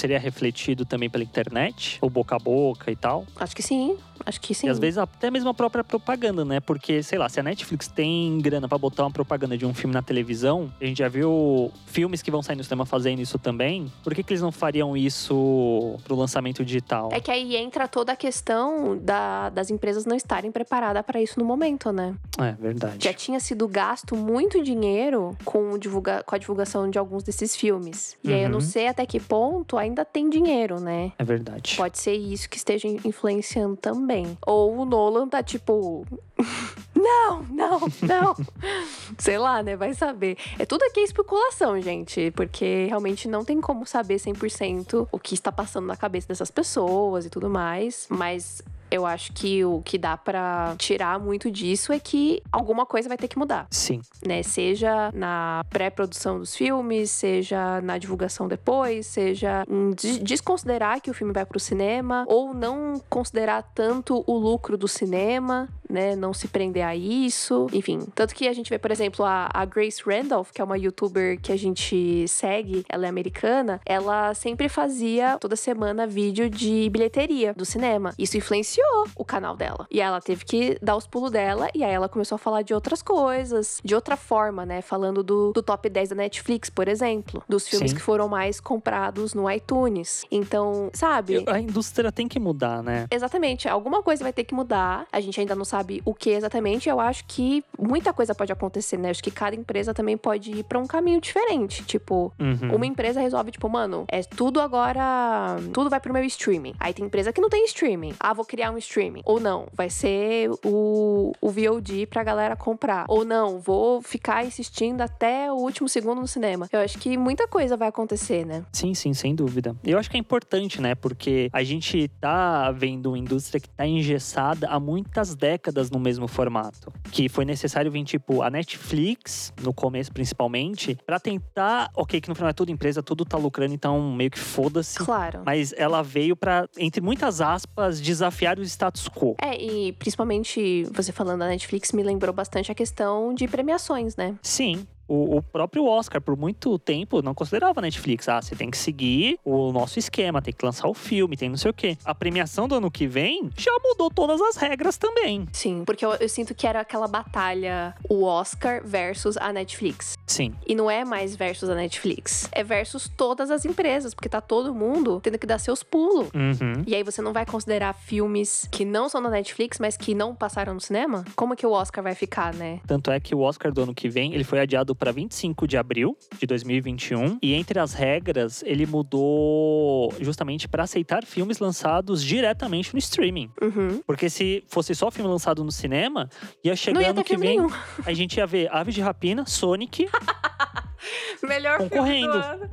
seria 0.00 0.18
refletido 0.18 0.84
também 0.84 1.08
pela 1.10 1.24
internet? 1.24 1.98
Ou 2.00 2.10
boca 2.10 2.36
a 2.36 2.38
boca 2.38 2.90
e 2.90 2.96
tal? 2.96 3.26
Acho 3.36 3.54
que 3.54 3.62
sim. 3.62 3.96
Acho 4.24 4.40
que 4.40 4.54
sim. 4.54 4.66
E 4.66 4.70
às 4.70 4.78
vezes 4.78 4.98
até 4.98 5.30
mesmo 5.30 5.48
a 5.48 5.54
própria 5.54 5.84
propaganda, 5.84 6.44
né? 6.44 6.60
Porque, 6.60 7.02
sei 7.02 7.18
lá, 7.18 7.28
se 7.28 7.40
a 7.40 7.42
Netflix 7.42 7.88
tem 7.88 8.38
grana 8.40 8.68
para 8.68 8.78
botar 8.78 9.04
uma 9.04 9.10
propaganda 9.10 9.56
de 9.56 9.64
um 9.64 9.72
filme 9.72 9.94
na 9.94 10.02
televisão, 10.02 10.72
a 10.80 10.84
gente 10.84 10.98
já 10.98 11.08
viu 11.08 11.72
filmes 11.86 12.20
que 12.22 12.30
vão 12.30 12.42
sair 12.42 12.56
no 12.56 12.64
cinema 12.64 12.84
fazendo 12.84 13.20
isso 13.20 13.38
também, 13.38 13.90
por 14.02 14.14
que, 14.14 14.22
que 14.22 14.32
eles 14.32 14.42
não 14.42 14.52
fariam 14.52 14.96
isso 14.96 15.96
pro 16.04 16.14
lançamento 16.14 16.64
digital? 16.64 17.10
É 17.12 17.20
que 17.20 17.30
aí 17.30 17.56
entra 17.56 17.88
toda 17.88 18.12
a 18.12 18.16
questão 18.16 18.98
da, 18.98 19.50
das 19.50 19.70
empresas 19.70 20.04
não 20.04 20.16
estarem 20.16 20.50
preparadas 20.50 21.04
para 21.04 21.20
isso 21.20 21.38
no 21.38 21.44
momento, 21.44 21.92
né? 21.92 22.14
É, 22.38 22.52
verdade. 22.52 23.04
Já 23.04 23.12
tinha 23.12 23.40
sido 23.40 23.66
gasto 23.68 24.16
muito 24.16 24.62
dinheiro 24.62 25.36
com, 25.44 25.78
divulga 25.78 26.22
com 26.22 26.34
a 26.34 26.38
divulgação 26.38 26.90
de 26.90 26.98
alguns 26.98 27.22
desses 27.22 27.56
filmes. 27.56 28.16
E 28.22 28.28
uhum. 28.28 28.34
aí 28.34 28.42
eu 28.42 28.48
não 28.48 28.58
uhum. 28.58 28.64
sei 28.64 28.88
até 28.88 29.06
que 29.06 29.20
ponto 29.20 29.76
ainda 29.88 30.04
tem 30.04 30.30
dinheiro, 30.30 30.80
né? 30.80 31.12
É 31.18 31.24
verdade. 31.24 31.76
Pode 31.76 31.98
ser 31.98 32.14
isso 32.14 32.48
que 32.48 32.56
esteja 32.56 32.86
influenciando 32.86 33.76
também. 33.76 34.38
Ou 34.46 34.78
o 34.78 34.84
Nolan 34.84 35.28
tá 35.28 35.42
tipo. 35.42 36.06
não, 36.94 37.42
não, 37.44 37.80
não. 38.02 38.36
Sei 39.18 39.38
lá, 39.38 39.62
né? 39.62 39.76
Vai 39.76 39.94
saber. 39.94 40.36
É 40.58 40.64
tudo 40.64 40.82
aqui 40.84 41.00
especulação, 41.00 41.80
gente. 41.80 42.30
Porque 42.32 42.86
realmente 42.86 43.26
não 43.26 43.44
tem 43.44 43.60
como 43.60 43.86
saber 43.86 44.16
100% 44.16 45.08
o 45.10 45.18
que 45.18 45.34
está 45.34 45.50
passando 45.50 45.86
na 45.86 45.96
cabeça 45.96 46.28
dessas 46.28 46.50
pessoas 46.50 47.26
e 47.26 47.30
tudo 47.30 47.48
mais. 47.50 48.06
Mas 48.08 48.62
Eu 48.90 49.06
acho 49.06 49.32
que 49.32 49.64
o 49.64 49.82
que 49.82 49.98
dá 49.98 50.16
para 50.16 50.74
tirar 50.78 51.18
muito 51.18 51.50
disso 51.50 51.92
é 51.92 51.98
que 51.98 52.42
alguma 52.50 52.86
coisa 52.86 53.08
vai 53.08 53.18
ter 53.18 53.28
que 53.28 53.38
mudar. 53.38 53.66
Sim. 53.70 54.00
Né? 54.26 54.42
Seja 54.42 55.10
na 55.12 55.64
pré-produção 55.70 56.38
dos 56.38 56.54
filmes, 56.54 57.10
seja 57.10 57.80
na 57.80 57.98
divulgação 57.98 58.48
depois, 58.48 59.06
seja 59.06 59.64
em 59.68 59.90
desconsiderar 60.22 61.00
que 61.00 61.10
o 61.10 61.14
filme 61.14 61.32
vai 61.32 61.44
pro 61.44 61.60
cinema 61.60 62.24
ou 62.26 62.54
não 62.54 63.00
considerar 63.08 63.62
tanto 63.74 64.24
o 64.26 64.36
lucro 64.36 64.76
do 64.76 64.88
cinema, 64.88 65.68
né? 65.88 66.14
Não 66.14 66.34
se 66.34 66.48
prender 66.48 66.84
a 66.84 66.94
isso. 66.94 67.66
Enfim, 67.72 68.00
tanto 68.14 68.34
que 68.34 68.46
a 68.46 68.52
gente 68.52 68.68
vê, 68.68 68.78
por 68.78 68.90
exemplo, 68.90 69.24
a, 69.24 69.48
a 69.52 69.64
Grace 69.64 70.02
Randolph, 70.04 70.50
que 70.52 70.60
é 70.60 70.64
uma 70.64 70.76
youtuber 70.76 71.40
que 71.40 71.50
a 71.50 71.56
gente 71.56 72.26
segue, 72.28 72.84
ela 72.88 73.06
é 73.06 73.08
americana, 73.08 73.80
ela 73.86 74.34
sempre 74.34 74.68
fazia 74.68 75.38
toda 75.38 75.56
semana 75.56 76.06
vídeo 76.06 76.50
de 76.50 76.88
bilheteria 76.90 77.54
do 77.54 77.64
cinema. 77.64 78.14
Isso 78.18 78.36
influenciou 78.36 78.77
o 79.16 79.24
canal 79.24 79.56
dela. 79.56 79.86
E 79.90 80.00
ela 80.00 80.20
teve 80.20 80.44
que 80.44 80.78
dar 80.82 80.96
os 80.96 81.06
pulos 81.06 81.30
dela 81.30 81.68
e 81.74 81.82
aí 81.82 81.92
ela 81.92 82.08
começou 82.08 82.36
a 82.36 82.38
falar 82.38 82.62
de 82.62 82.74
outras 82.74 83.02
coisas, 83.02 83.80
de 83.84 83.94
outra 83.94 84.16
forma, 84.16 84.64
né? 84.64 84.82
Falando 84.82 85.22
do, 85.22 85.52
do 85.52 85.62
top 85.62 85.88
10 85.88 86.10
da 86.10 86.16
Netflix, 86.16 86.70
por 86.70 86.88
exemplo, 86.88 87.42
dos 87.48 87.66
filmes 87.66 87.90
Sim. 87.90 87.96
que 87.96 88.02
foram 88.02 88.28
mais 88.28 88.60
comprados 88.60 89.34
no 89.34 89.50
iTunes. 89.50 90.24
Então, 90.30 90.90
sabe? 90.92 91.44
A 91.46 91.58
indústria 91.58 92.12
tem 92.12 92.28
que 92.28 92.38
mudar, 92.38 92.82
né? 92.82 93.06
Exatamente. 93.10 93.68
Alguma 93.68 94.02
coisa 94.02 94.22
vai 94.22 94.32
ter 94.32 94.44
que 94.44 94.54
mudar. 94.54 95.06
A 95.10 95.20
gente 95.20 95.40
ainda 95.40 95.54
não 95.54 95.64
sabe 95.64 95.78
sabe 95.78 96.02
o 96.04 96.14
que 96.14 96.30
exatamente, 96.30 96.88
eu 96.88 97.00
acho 97.00 97.24
que 97.26 97.64
muita 97.78 98.12
coisa 98.12 98.34
pode 98.34 98.52
acontecer, 98.52 98.98
né? 98.98 99.10
Acho 99.10 99.22
que 99.22 99.30
cada 99.30 99.56
empresa 99.56 99.94
também 99.94 100.16
pode 100.16 100.50
ir 100.50 100.64
para 100.64 100.78
um 100.78 100.86
caminho 100.86 101.20
diferente. 101.20 101.84
Tipo, 101.84 102.32
uhum. 102.38 102.74
uma 102.74 102.86
empresa 102.86 103.20
resolve, 103.20 103.52
tipo, 103.52 103.68
mano, 103.68 104.04
é 104.08 104.22
tudo 104.22 104.60
agora. 104.60 105.56
Tudo 105.72 105.88
vai 105.88 106.00
pro 106.00 106.12
meu 106.12 106.24
streaming. 106.24 106.74
Aí 106.78 106.92
tem 106.92 107.06
empresa 107.06 107.32
que 107.32 107.40
não 107.40 107.48
tem 107.48 107.64
streaming. 107.64 108.14
Ah, 108.20 108.34
vou 108.34 108.44
criar 108.44 108.67
um 108.70 108.78
streaming. 108.78 109.22
Ou 109.24 109.40
não, 109.40 109.68
vai 109.72 109.90
ser 109.90 110.50
o, 110.64 111.32
o 111.40 111.50
VOD 111.50 112.06
pra 112.06 112.22
galera 112.22 112.56
comprar. 112.56 113.04
Ou 113.08 113.24
não, 113.24 113.58
vou 113.60 114.02
ficar 114.02 114.44
insistindo 114.44 115.00
até 115.00 115.50
o 115.52 115.56
último 115.56 115.88
segundo 115.88 116.20
no 116.20 116.28
cinema. 116.28 116.68
Eu 116.72 116.80
acho 116.80 116.98
que 116.98 117.16
muita 117.16 117.46
coisa 117.46 117.76
vai 117.76 117.88
acontecer, 117.88 118.44
né? 118.44 118.64
Sim, 118.72 118.94
sim, 118.94 119.12
sem 119.14 119.34
dúvida. 119.34 119.76
Eu 119.84 119.98
acho 119.98 120.10
que 120.10 120.16
é 120.16 120.20
importante, 120.20 120.80
né? 120.80 120.94
Porque 120.94 121.48
a 121.52 121.62
gente 121.62 122.08
tá 122.20 122.70
vendo 122.72 123.10
uma 123.10 123.18
indústria 123.18 123.60
que 123.60 123.68
tá 123.68 123.86
engessada 123.86 124.68
há 124.68 124.80
muitas 124.80 125.34
décadas 125.34 125.58
décadas 125.58 125.90
no 125.90 125.98
mesmo 125.98 126.28
formato. 126.28 126.92
Que 127.10 127.28
foi 127.28 127.44
necessário 127.44 127.90
vir, 127.90 128.04
tipo, 128.04 128.42
a 128.42 128.50
Netflix, 128.50 129.52
no 129.62 129.72
começo 129.72 130.12
principalmente, 130.12 130.98
para 131.06 131.18
tentar. 131.18 131.90
Ok, 131.94 132.20
que 132.20 132.28
no 132.28 132.34
final 132.34 132.50
é 132.50 132.52
tudo 132.52 132.70
empresa, 132.70 133.02
tudo 133.02 133.24
tá 133.24 133.36
lucrando, 133.36 133.74
então 133.74 134.00
meio 134.12 134.30
que 134.30 134.38
foda-se. 134.38 134.98
Claro. 134.98 135.42
Mas 135.44 135.72
ela 135.76 136.02
veio 136.02 136.36
para, 136.36 136.68
entre 136.78 137.00
muitas 137.00 137.40
aspas, 137.40 138.00
desafiar 138.00 138.57
o 138.60 138.64
status 138.64 139.08
quo. 139.08 139.36
É, 139.40 139.60
e 139.60 139.92
principalmente 139.92 140.84
você 140.92 141.12
falando 141.12 141.40
da 141.40 141.48
Netflix 141.48 141.92
me 141.92 142.02
lembrou 142.02 142.34
bastante 142.34 142.70
a 142.70 142.74
questão 142.74 143.34
de 143.34 143.46
premiações, 143.46 144.16
né? 144.16 144.36
Sim. 144.42 144.86
O, 145.08 145.38
o, 145.38 145.42
próprio 145.42 145.86
Oscar, 145.86 146.20
por 146.20 146.36
muito 146.36 146.78
tempo, 146.78 147.22
não 147.22 147.34
considerava 147.34 147.80
Netflix. 147.80 148.28
Ah, 148.28 148.42
você 148.42 148.54
tem 148.54 148.70
que 148.70 148.76
seguir 148.76 149.38
o 149.44 149.72
nosso 149.72 149.98
esquema, 149.98 150.42
tem 150.42 150.52
que 150.52 150.64
lançar 150.64 150.86
o 150.86 150.94
filme, 150.94 151.36
tem 151.36 151.48
não 151.48 151.56
sei 151.56 151.70
o 151.70 151.74
quê. 151.74 151.96
A 152.04 152.14
premiação 152.14 152.68
do 152.68 152.74
ano 152.74 152.90
que 152.90 153.06
vem 153.06 153.50
já 153.56 153.72
mudou 153.82 154.10
todas 154.10 154.40
as 154.40 154.56
regras 154.56 154.98
também. 154.98 155.46
Sim, 155.52 155.82
porque 155.84 156.04
eu, 156.04 156.12
eu 156.14 156.28
sinto 156.28 156.54
que 156.54 156.66
era 156.66 156.80
aquela 156.80 157.08
batalha, 157.08 157.94
o 158.08 158.22
Oscar 158.24 158.82
versus 158.84 159.36
a 159.38 159.52
Netflix. 159.52 160.16
Sim. 160.26 160.54
E 160.66 160.74
não 160.74 160.90
é 160.90 161.04
mais 161.04 161.34
versus 161.34 161.70
a 161.70 161.74
Netflix. 161.74 162.48
É 162.52 162.62
versus 162.62 163.08
todas 163.08 163.50
as 163.50 163.64
empresas, 163.64 164.14
porque 164.14 164.28
tá 164.28 164.40
todo 164.40 164.74
mundo 164.74 165.20
tendo 165.22 165.38
que 165.38 165.46
dar 165.46 165.58
seus 165.58 165.82
pulos. 165.82 166.28
Uhum. 166.34 166.84
E 166.86 166.94
aí 166.94 167.02
você 167.02 167.22
não 167.22 167.32
vai 167.32 167.46
considerar 167.46 167.94
filmes 167.94 168.68
que 168.70 168.84
não 168.84 169.08
são 169.08 169.22
da 169.22 169.30
Netflix, 169.30 169.78
mas 169.78 169.96
que 169.96 170.14
não 170.14 170.34
passaram 170.34 170.74
no 170.74 170.80
cinema? 170.80 171.24
Como 171.34 171.56
que 171.56 171.66
o 171.66 171.70
Oscar 171.70 172.04
vai 172.04 172.14
ficar, 172.14 172.52
né? 172.54 172.80
Tanto 172.86 173.10
é 173.10 173.18
que 173.18 173.34
o 173.34 173.40
Oscar 173.40 173.72
do 173.72 173.82
ano 173.82 173.94
que 173.94 174.08
vem, 174.08 174.34
ele 174.34 174.44
foi 174.44 174.60
adiado 174.60 174.94
para 174.98 175.12
25 175.12 175.66
de 175.66 175.76
abril 175.76 176.16
de 176.38 176.46
2021 176.46 177.38
e 177.42 177.54
entre 177.54 177.78
as 177.78 177.94
regras 177.94 178.62
ele 178.64 178.86
mudou 178.86 180.12
justamente 180.20 180.68
para 180.68 180.82
aceitar 180.82 181.24
filmes 181.24 181.58
lançados 181.58 182.22
diretamente 182.22 182.92
no 182.92 182.98
streaming. 182.98 183.50
Uhum. 183.60 184.02
Porque 184.06 184.28
se 184.28 184.64
fosse 184.68 184.94
só 184.94 185.10
filme 185.10 185.30
lançado 185.30 185.62
no 185.62 185.72
cinema, 185.72 186.28
ia 186.62 186.74
chegar 186.76 187.10
ano 187.10 187.24
que 187.24 187.36
vem, 187.36 187.58
nenhum. 187.58 187.70
a 188.04 188.12
gente 188.12 188.36
ia 188.36 188.46
ver 188.46 188.68
Aves 188.72 188.94
de 188.94 189.00
Rapina, 189.00 189.46
Sonic. 189.46 190.08
Melhor 191.42 191.78
Concorrendo. 191.78 192.32
filme 192.32 192.38
do 192.40 192.46
ano. 192.46 192.68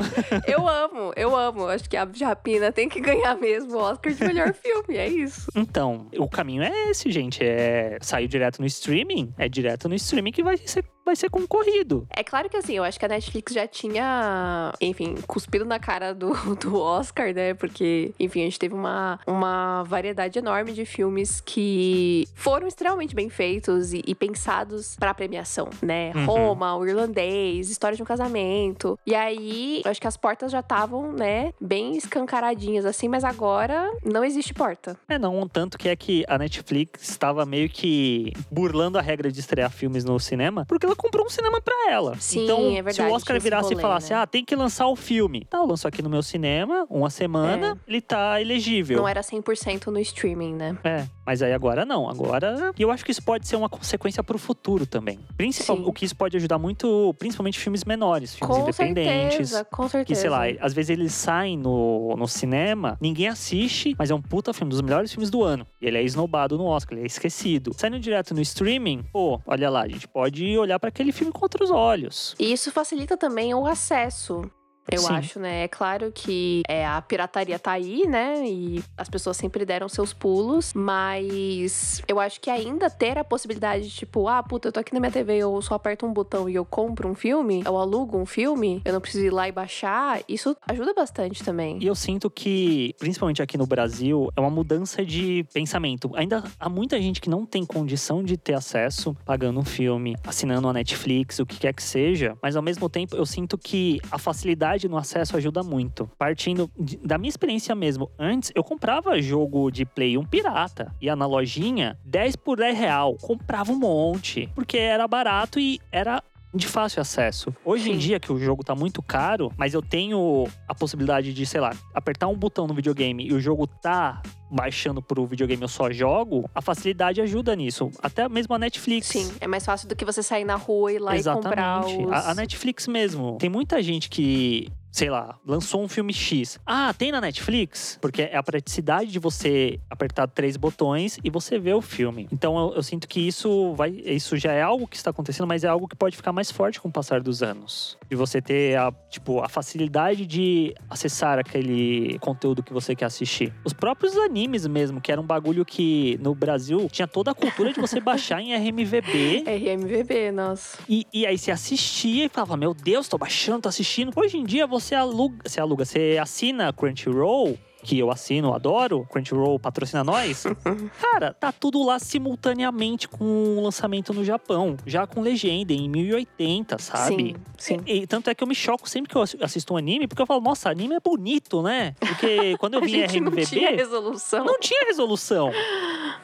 Eu 0.47 0.67
amo, 0.67 1.13
eu 1.15 1.35
amo. 1.35 1.67
Acho 1.67 1.89
que 1.89 1.95
a 1.95 2.05
de 2.05 2.23
Rapina 2.23 2.71
tem 2.71 2.89
que 2.89 2.99
ganhar 2.99 3.35
mesmo 3.35 3.75
o 3.75 3.77
Oscar 3.77 4.13
de 4.13 4.23
melhor 4.23 4.53
filme, 4.53 4.97
é 4.97 5.07
isso. 5.07 5.49
Então, 5.55 6.07
o 6.17 6.27
caminho 6.27 6.63
é 6.63 6.89
esse, 6.89 7.11
gente. 7.11 7.43
É 7.43 7.97
sair 8.01 8.27
direto 8.27 8.59
no 8.59 8.65
streaming. 8.65 9.33
É 9.37 9.47
direto 9.47 9.87
no 9.87 9.95
streaming 9.95 10.31
que 10.31 10.43
vai 10.43 10.57
ser 10.57 10.83
vai 11.05 11.15
ser 11.15 11.29
concorrido. 11.29 12.07
É 12.09 12.23
claro 12.23 12.49
que 12.49 12.57
assim, 12.57 12.73
eu 12.73 12.83
acho 12.83 12.99
que 12.99 13.05
a 13.05 13.09
Netflix 13.09 13.53
já 13.53 13.67
tinha, 13.67 14.73
enfim, 14.81 15.15
cuspido 15.27 15.63
na 15.63 15.79
cara 15.79 16.13
do, 16.13 16.33
do 16.55 16.79
Oscar, 16.79 17.33
né? 17.33 17.53
Porque, 17.53 18.13
enfim, 18.19 18.41
a 18.41 18.45
gente 18.45 18.59
teve 18.59 18.73
uma, 18.73 19.19
uma 19.27 19.83
variedade 19.83 20.39
enorme 20.39 20.73
de 20.73 20.85
filmes 20.85 21.39
que 21.39 22.27
foram 22.33 22.67
extremamente 22.67 23.15
bem 23.15 23.29
feitos 23.29 23.93
e, 23.93 24.01
e 24.05 24.15
pensados 24.15 24.95
para 24.97 25.13
premiação, 25.13 25.69
né? 25.81 26.11
Uhum. 26.15 26.25
Roma, 26.25 26.75
o 26.75 26.85
Irlandês, 26.85 27.69
História 27.69 27.95
de 27.95 28.01
um 28.01 28.05
Casamento. 28.05 28.97
E 29.05 29.13
aí, 29.13 29.81
eu 29.85 29.91
acho 29.91 30.01
que 30.01 30.07
as 30.07 30.17
portas 30.17 30.51
já 30.51 30.61
estavam, 30.61 31.11
né, 31.11 31.53
bem 31.61 31.95
escancaradinhas 31.95 32.85
assim, 32.85 33.07
mas 33.07 33.23
agora 33.23 33.91
não 34.03 34.23
existe 34.23 34.53
porta. 34.53 34.97
É, 35.07 35.19
não, 35.19 35.47
tanto 35.47 35.77
que 35.77 35.89
é 35.89 35.95
que 35.95 36.25
a 36.27 36.37
Netflix 36.37 37.09
estava 37.09 37.45
meio 37.45 37.69
que 37.69 38.33
burlando 38.49 38.97
a 38.97 39.01
regra 39.01 39.31
de 39.31 39.39
estrear 39.39 39.69
filmes 39.69 40.03
no 40.03 40.19
cinema, 40.19 40.65
porque 40.65 40.85
ela 40.85 40.94
ela 40.95 40.97
comprou 40.97 41.25
um 41.25 41.29
cinema 41.29 41.61
para 41.61 41.91
ela. 41.91 42.15
Sim, 42.19 42.45
então, 42.45 42.67
é 42.71 42.81
verdade, 42.81 42.95
se 42.95 43.01
o 43.01 43.11
Oscar 43.11 43.39
virasse 43.39 43.69
rolê, 43.69 43.75
e 43.75 43.81
falasse, 43.81 44.11
né? 44.11 44.19
ah, 44.19 44.25
tem 44.25 44.43
que 44.43 44.55
lançar 44.55 44.87
o 44.87 44.95
filme. 44.95 45.45
Tá, 45.45 45.57
eu 45.57 45.65
lanço 45.65 45.87
aqui 45.87 46.01
no 46.01 46.09
meu 46.09 46.23
cinema, 46.23 46.87
uma 46.89 47.09
semana, 47.09 47.77
é. 47.85 47.89
ele 47.89 48.01
tá 48.01 48.41
elegível. 48.41 48.97
Não 48.97 49.07
era 49.07 49.21
100% 49.21 49.87
no 49.87 49.99
streaming, 49.99 50.55
né? 50.55 50.77
É, 50.83 51.05
mas 51.25 51.41
aí 51.41 51.53
agora 51.53 51.85
não. 51.85 52.09
Agora, 52.09 52.73
e 52.77 52.81
eu 52.81 52.91
acho 52.91 53.03
que 53.03 53.11
isso 53.11 53.23
pode 53.23 53.47
ser 53.47 53.55
uma 53.55 53.69
consequência 53.69 54.23
pro 54.23 54.37
futuro 54.37 54.85
também. 54.85 55.19
Principalmente, 55.35 55.87
o 55.87 55.93
que 55.93 56.05
isso 56.05 56.15
pode 56.15 56.37
ajudar 56.37 56.57
muito, 56.57 57.13
principalmente 57.17 57.59
filmes 57.59 57.83
menores, 57.83 58.35
filmes 58.35 58.55
com 58.55 58.63
independentes. 58.63 59.49
Certeza, 59.49 59.65
com 59.65 59.87
certeza. 59.87 60.05
Que, 60.05 60.15
sei 60.15 60.29
lá, 60.29 60.43
às 60.59 60.73
vezes 60.73 60.89
eles 60.89 61.13
saem 61.13 61.57
no, 61.57 62.15
no 62.15 62.27
cinema, 62.27 62.97
ninguém 63.01 63.27
assiste, 63.27 63.95
mas 63.97 64.11
é 64.11 64.15
um 64.15 64.21
puta 64.21 64.53
filme, 64.53 64.69
dos 64.69 64.81
melhores 64.81 65.11
filmes 65.11 65.29
do 65.29 65.43
ano. 65.43 65.65
E 65.81 65.87
ele 65.87 65.97
é 65.97 66.03
esnobado 66.03 66.57
no 66.57 66.65
Oscar, 66.65 66.97
ele 66.97 67.05
é 67.05 67.07
esquecido. 67.07 67.73
Saindo 67.75 67.99
direto 67.99 68.33
no 68.33 68.41
streaming, 68.41 69.03
pô, 69.11 69.39
olha 69.45 69.69
lá, 69.69 69.81
a 69.81 69.87
gente 69.87 70.07
pode 70.07 70.57
olhar 70.57 70.79
para 70.79 70.89
aquele 70.89 71.11
filme 71.11 71.31
com 71.31 71.43
outros 71.43 71.71
olhos. 71.71 72.35
E 72.39 72.51
isso 72.51 72.71
facilita 72.71 73.17
também 73.17 73.53
o 73.53 73.65
acesso 73.65 74.49
eu 74.91 75.01
Sim. 75.01 75.13
acho, 75.13 75.39
né? 75.39 75.63
É 75.63 75.67
claro 75.67 76.11
que 76.13 76.61
é, 76.67 76.85
a 76.85 77.01
pirataria 77.01 77.57
tá 77.57 77.71
aí, 77.71 78.03
né? 78.07 78.47
E 78.47 78.83
as 78.97 79.09
pessoas 79.09 79.37
sempre 79.37 79.65
deram 79.65 79.89
seus 79.89 80.13
pulos, 80.13 80.73
mas 80.73 82.01
eu 82.07 82.19
acho 82.19 82.39
que 82.39 82.49
ainda 82.49 82.89
ter 82.89 83.17
a 83.17 83.23
possibilidade 83.23 83.89
de, 83.89 83.95
tipo, 83.95 84.27
ah, 84.27 84.43
puta, 84.43 84.67
eu 84.67 84.71
tô 84.71 84.79
aqui 84.79 84.93
na 84.93 84.99
minha 84.99 85.11
TV, 85.11 85.37
eu 85.37 85.61
só 85.61 85.75
aperto 85.75 86.05
um 86.05 86.13
botão 86.13 86.47
e 86.47 86.55
eu 86.55 86.65
compro 86.65 87.09
um 87.09 87.15
filme, 87.15 87.63
eu 87.65 87.77
alugo 87.77 88.17
um 88.17 88.25
filme, 88.25 88.81
eu 88.85 88.93
não 88.93 89.01
preciso 89.01 89.25
ir 89.25 89.31
lá 89.31 89.47
e 89.47 89.51
baixar, 89.51 90.21
isso 90.27 90.55
ajuda 90.67 90.93
bastante 90.93 91.43
também. 91.43 91.79
E 91.81 91.87
eu 91.87 91.95
sinto 91.95 92.29
que, 92.29 92.93
principalmente 92.99 93.41
aqui 93.41 93.57
no 93.57 93.65
Brasil, 93.65 94.29
é 94.35 94.39
uma 94.39 94.49
mudança 94.49 95.03
de 95.03 95.45
pensamento. 95.53 96.11
Ainda 96.15 96.43
há 96.59 96.69
muita 96.69 97.01
gente 97.01 97.19
que 97.19 97.29
não 97.29 97.45
tem 97.45 97.65
condição 97.65 98.23
de 98.23 98.37
ter 98.37 98.53
acesso 98.53 99.15
pagando 99.25 99.59
um 99.59 99.65
filme, 99.65 100.15
assinando 100.25 100.67
a 100.67 100.73
Netflix, 100.73 101.39
o 101.39 101.45
que 101.45 101.57
quer 101.57 101.73
que 101.73 101.83
seja, 101.83 102.37
mas 102.41 102.55
ao 102.55 102.61
mesmo 102.61 102.89
tempo 102.89 103.15
eu 103.15 103.25
sinto 103.25 103.57
que 103.57 103.99
a 104.11 104.17
facilidade 104.17 104.74
facilidade 104.75 104.87
no 104.87 104.97
acesso 104.97 105.37
ajuda 105.37 105.63
muito. 105.63 106.09
Partindo 106.17 106.69
de, 106.77 106.97
da 106.97 107.17
minha 107.17 107.29
experiência 107.29 107.73
mesmo, 107.73 108.11
antes 108.19 108.51
eu 108.53 108.63
comprava 108.63 109.19
jogo 109.21 109.71
de 109.71 109.85
Play 109.85 110.17
1 110.17 110.25
pirata. 110.25 110.93
Ia 111.01 111.15
na 111.15 111.25
lojinha, 111.25 111.97
10 112.05 112.35
por 112.35 112.57
10 112.57 112.77
real. 112.77 113.15
Comprava 113.21 113.71
um 113.71 113.79
monte. 113.79 114.49
Porque 114.53 114.77
era 114.77 115.07
barato 115.07 115.59
e 115.59 115.79
era 115.91 116.21
de 116.53 116.67
fácil 116.67 117.01
acesso. 117.01 117.53
Hoje 117.65 117.85
Sim. 117.85 117.91
em 117.93 117.97
dia, 117.97 118.19
que 118.19 118.31
o 118.31 118.39
jogo 118.39 118.63
tá 118.63 118.73
muito 118.73 119.01
caro, 119.01 119.51
mas 119.57 119.73
eu 119.73 119.81
tenho 119.81 120.47
a 120.67 120.73
possibilidade 120.73 121.33
de, 121.33 121.45
sei 121.45 121.59
lá, 121.59 121.75
apertar 121.93 122.27
um 122.27 122.35
botão 122.35 122.65
no 122.65 122.73
videogame 122.73 123.27
e 123.27 123.33
o 123.33 123.41
jogo 123.41 123.67
tá 123.67 124.21
baixando 124.55 125.01
pro 125.01 125.25
videogame 125.25 125.61
eu 125.61 125.67
só 125.67 125.91
jogo, 125.91 126.49
a 126.55 126.61
facilidade 126.61 127.21
ajuda 127.21 127.55
nisso. 127.55 127.91
Até 128.01 128.27
mesmo 128.29 128.55
a 128.55 128.59
Netflix. 128.59 129.07
Sim, 129.07 129.31
é 129.41 129.47
mais 129.47 129.65
fácil 129.65 129.87
do 129.87 129.95
que 129.95 130.05
você 130.05 130.23
sair 130.23 130.45
na 130.45 130.55
rua 130.55 130.91
e 130.91 130.95
ir 130.95 130.99
lá 130.99 131.15
Exatamente. 131.15 131.91
e 131.91 131.97
comprar 131.97 132.17
os... 132.17 132.25
a, 132.27 132.31
a 132.31 132.35
Netflix 132.35 132.87
mesmo. 132.87 133.37
Tem 133.39 133.49
muita 133.49 133.81
gente 133.83 134.09
que 134.09 134.71
sei 134.95 135.09
lá, 135.09 135.37
lançou 135.45 135.83
um 135.83 135.89
filme 135.89 136.13
X. 136.13 136.57
Ah, 136.65 136.93
tem 136.93 137.11
na 137.11 137.19
Netflix? 137.19 137.99
Porque 137.99 138.21
é 138.21 138.37
a 138.37 138.41
praticidade 138.41 139.11
de 139.11 139.19
você 139.19 139.77
apertar 139.89 140.25
três 140.25 140.55
botões 140.55 141.19
e 141.21 141.29
você 141.29 141.59
ver 141.59 141.73
o 141.73 141.81
filme. 141.81 142.29
Então 142.31 142.57
eu, 142.57 142.75
eu, 142.75 142.81
sinto 142.83 143.05
que 143.05 143.19
isso 143.19 143.73
vai. 143.73 143.89
Isso 143.89 144.37
já 144.37 144.53
é 144.53 144.61
algo 144.61 144.87
que 144.87 144.95
está 144.95 145.09
acontecendo, 145.09 145.47
mas 145.47 145.65
é 145.65 145.67
algo 145.67 145.85
que 145.85 145.97
pode 145.97 146.15
ficar 146.15 146.31
mais 146.31 146.49
forte 146.49 146.79
com 146.79 146.87
o 146.87 146.91
passar 146.91 147.19
dos 147.19 147.43
anos. 147.43 147.97
De 148.09 148.15
você 148.15 148.41
ter 148.41 148.77
a, 148.77 148.91
tipo, 149.09 149.41
a 149.41 149.49
facilidade 149.49 150.25
de 150.25 150.73
acessar 150.89 151.39
aquele 151.39 152.17
conteúdo 152.19 152.61
que 152.61 152.73
você 152.73 152.95
quer 152.95 153.05
assistir. 153.05 153.53
Os 153.63 153.73
próprios 153.73 154.15
animes 154.17 154.67
mesmo, 154.67 155.01
que 155.01 155.11
era 155.11 155.19
um 155.19 155.25
bagulho 155.25 155.65
que 155.65 156.17
no 156.21 156.35
Brasil 156.35 156.87
tinha 156.91 157.07
toda 157.07 157.31
a 157.31 157.33
cultura 157.33 157.73
de 157.73 157.79
você 157.79 157.99
baixar 157.99 158.41
em 158.41 158.53
RMVB. 158.55 159.43
RMVB, 159.47 160.31
nossa. 160.31 160.77
E, 160.87 161.05
e 161.13 161.25
aí 161.25 161.37
você 161.37 161.51
assistia 161.51 162.25
e 162.25 162.29
falava, 162.29 162.55
meu 162.57 162.73
Deus, 162.73 163.07
tô 163.07 163.17
baixando, 163.17 163.61
tô 163.61 163.69
assistindo. 163.69 164.11
Hoje 164.15 164.37
em 164.37 164.43
dia 164.43 164.67
você 164.67 164.95
aluga, 164.95 165.37
você 165.47 165.59
aluga, 165.59 165.85
você 165.85 166.17
assina 166.21 166.71
Crunchyroll 166.71 167.57
que 167.85 167.99
eu 167.99 168.09
assino, 168.09 168.51
adoro, 168.51 169.05
Crunchyroll 169.11 169.59
patrocina 169.59 170.03
nós. 170.03 170.43
Cara, 170.99 171.33
tá 171.33 171.51
tudo 171.51 171.85
lá 171.85 171.99
simultaneamente 171.99 173.07
com 173.07 173.57
o 173.57 173.63
lançamento 173.63 174.11
no 174.11 174.25
Japão, 174.25 174.75
já 174.87 175.05
com 175.05 175.21
legenda 175.21 175.71
em 175.71 175.87
1080, 175.87 176.79
sabe? 176.79 177.15
Sim, 177.15 177.35
sim. 177.57 177.81
E, 177.85 178.01
e 178.01 178.07
tanto 178.07 178.29
é 178.29 178.33
que 178.33 178.43
eu 178.43 178.47
me 178.47 178.55
choco 178.55 178.89
sempre 178.89 179.11
que 179.11 179.15
eu 179.15 179.21
assisto 179.21 179.75
um 179.75 179.77
anime, 179.77 180.07
porque 180.07 180.21
eu 180.21 180.25
falo, 180.25 180.41
nossa, 180.41 180.67
anime 180.67 180.95
é 180.95 180.99
bonito, 180.99 181.61
né? 181.61 181.93
Porque 181.99 182.57
quando 182.59 182.73
eu 182.73 182.81
vi 182.81 183.03
a 183.03 183.07
gente 183.07 183.19
RMVB, 183.19 183.35
não 183.41 183.45
tinha 183.45 183.71
resolução. 183.71 184.45
não 184.45 184.59
tinha 184.59 184.85
resolução. 184.87 185.51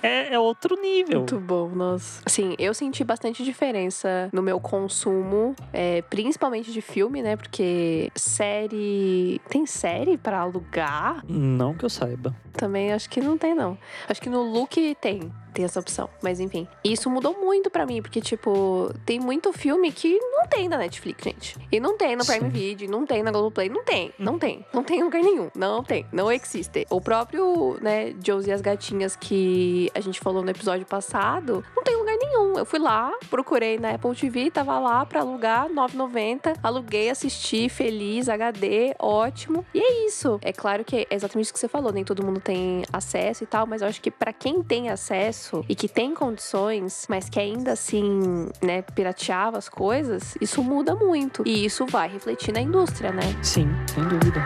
É, 0.02 0.34
é 0.34 0.40
outro 0.40 0.76
nível. 0.82 1.20
Muito 1.20 1.40
bom, 1.40 1.70
nossa. 1.70 2.24
Sim, 2.26 2.56
eu 2.58 2.74
senti 2.74 3.04
bastante 3.04 3.44
diferença 3.44 4.30
no 4.34 4.42
meu 4.42 4.60
consumo, 4.60 5.56
é, 5.72 6.02
principalmente 6.02 6.72
de 6.72 6.82
filme, 6.82 7.22
né? 7.22 7.36
Porque 7.36 8.12
série. 8.16 9.40
Tem 9.48 9.68
série 9.68 10.18
pra 10.18 10.40
alugar? 10.40 11.24
Não 11.52 11.74
que 11.74 11.84
eu 11.84 11.90
saiba. 11.90 12.34
Também 12.54 12.94
acho 12.94 13.10
que 13.10 13.20
não 13.20 13.38
tem, 13.38 13.54
não. 13.54 13.78
Acho 14.08 14.22
que 14.22 14.30
no 14.30 14.42
Look 14.42 14.96
tem. 15.02 15.32
Tem 15.54 15.66
essa 15.66 15.80
opção. 15.80 16.10
Mas 16.22 16.40
enfim. 16.40 16.68
Isso 16.84 17.10
mudou 17.10 17.38
muito 17.40 17.70
pra 17.70 17.86
mim, 17.86 18.02
porque, 18.02 18.22
tipo, 18.22 18.94
tem 19.06 19.20
muito 19.20 19.52
filme 19.54 19.92
que 19.92 20.18
não 20.20 20.48
tem 20.48 20.68
na 20.68 20.78
Netflix, 20.78 21.24
gente. 21.24 21.58
E 21.72 21.80
não 21.80 21.98
tem 21.98 22.16
no 22.16 22.26
Prime 22.26 22.46
Sim. 22.46 22.50
Video, 22.50 22.90
não 22.90 23.06
tem 23.06 23.24
na 23.24 23.32
Globoplay. 23.32 23.70
Não 23.70 23.84
tem, 23.84 24.14
não 24.18 24.40
tem. 24.40 24.66
Não 24.74 24.84
tem 24.84 25.00
em 25.00 25.04
lugar 25.04 25.22
nenhum. 25.22 25.50
Não 25.56 25.84
tem. 25.84 26.06
Não 26.12 26.32
existe. 26.32 26.86
O 26.90 27.02
próprio, 27.02 27.78
né, 27.82 28.14
Josie 28.26 28.52
e 28.52 28.54
as 28.54 28.62
Gatinhas 28.62 29.16
que 29.16 29.92
a 29.94 30.00
gente 30.00 30.20
falou 30.20 30.44
no 30.44 30.50
episódio 30.50 30.86
passado, 30.86 31.64
não 31.76 31.84
tem 31.84 31.94
em 31.94 31.98
lugar 31.98 32.18
nenhum. 32.18 32.58
Eu 32.58 32.66
fui 32.66 32.80
lá, 32.80 33.12
procurei 33.30 33.78
na 33.78 33.92
Apple 33.92 34.16
TV, 34.16 34.52
tava 34.52 34.80
lá 34.80 35.06
pra 35.06 35.22
alugar, 35.22 35.68
9,90. 35.70 36.58
Aluguei, 36.64 37.10
assisti, 37.10 37.70
feliz, 37.70 38.30
HD, 38.30 38.96
ótimo. 39.00 39.66
E 39.74 39.80
é 39.80 40.06
isso. 40.06 40.40
É 40.42 40.54
claro 40.54 40.84
que 40.84 40.96
é 40.98 41.08
exatamente 41.10 41.46
isso 41.46 41.54
que 41.54 41.60
você 41.60 41.68
falou, 41.68 41.92
nem 41.92 42.04
todo 42.04 42.24
mundo 42.24 42.40
tem 42.40 42.84
acesso 42.92 43.44
e 43.44 43.48
tal, 43.48 43.66
mas 43.66 43.82
eu 43.82 43.88
acho 43.88 44.02
que 44.02 44.12
pra 44.12 44.32
quem 44.32 44.62
tem 44.62 44.90
acesso 44.90 45.41
e 45.68 45.76
que 45.76 45.88
tem 45.88 46.14
condições, 46.14 47.06
mas 47.10 47.30
que 47.30 47.40
ainda 47.40 47.72
assim, 47.74 48.48
né, 48.62 48.82
pirateava 48.82 49.58
as 49.58 49.68
coisas, 49.68 50.36
isso 50.40 50.64
muda 50.64 50.96
muito. 50.96 51.44
E 51.46 51.66
isso 51.66 51.86
vai 51.86 52.08
refletir 52.08 52.54
na 52.54 52.62
indústria, 52.62 53.12
né? 53.12 53.22
Sim, 53.42 53.68
sem 53.94 54.04
dúvida. 54.08 54.42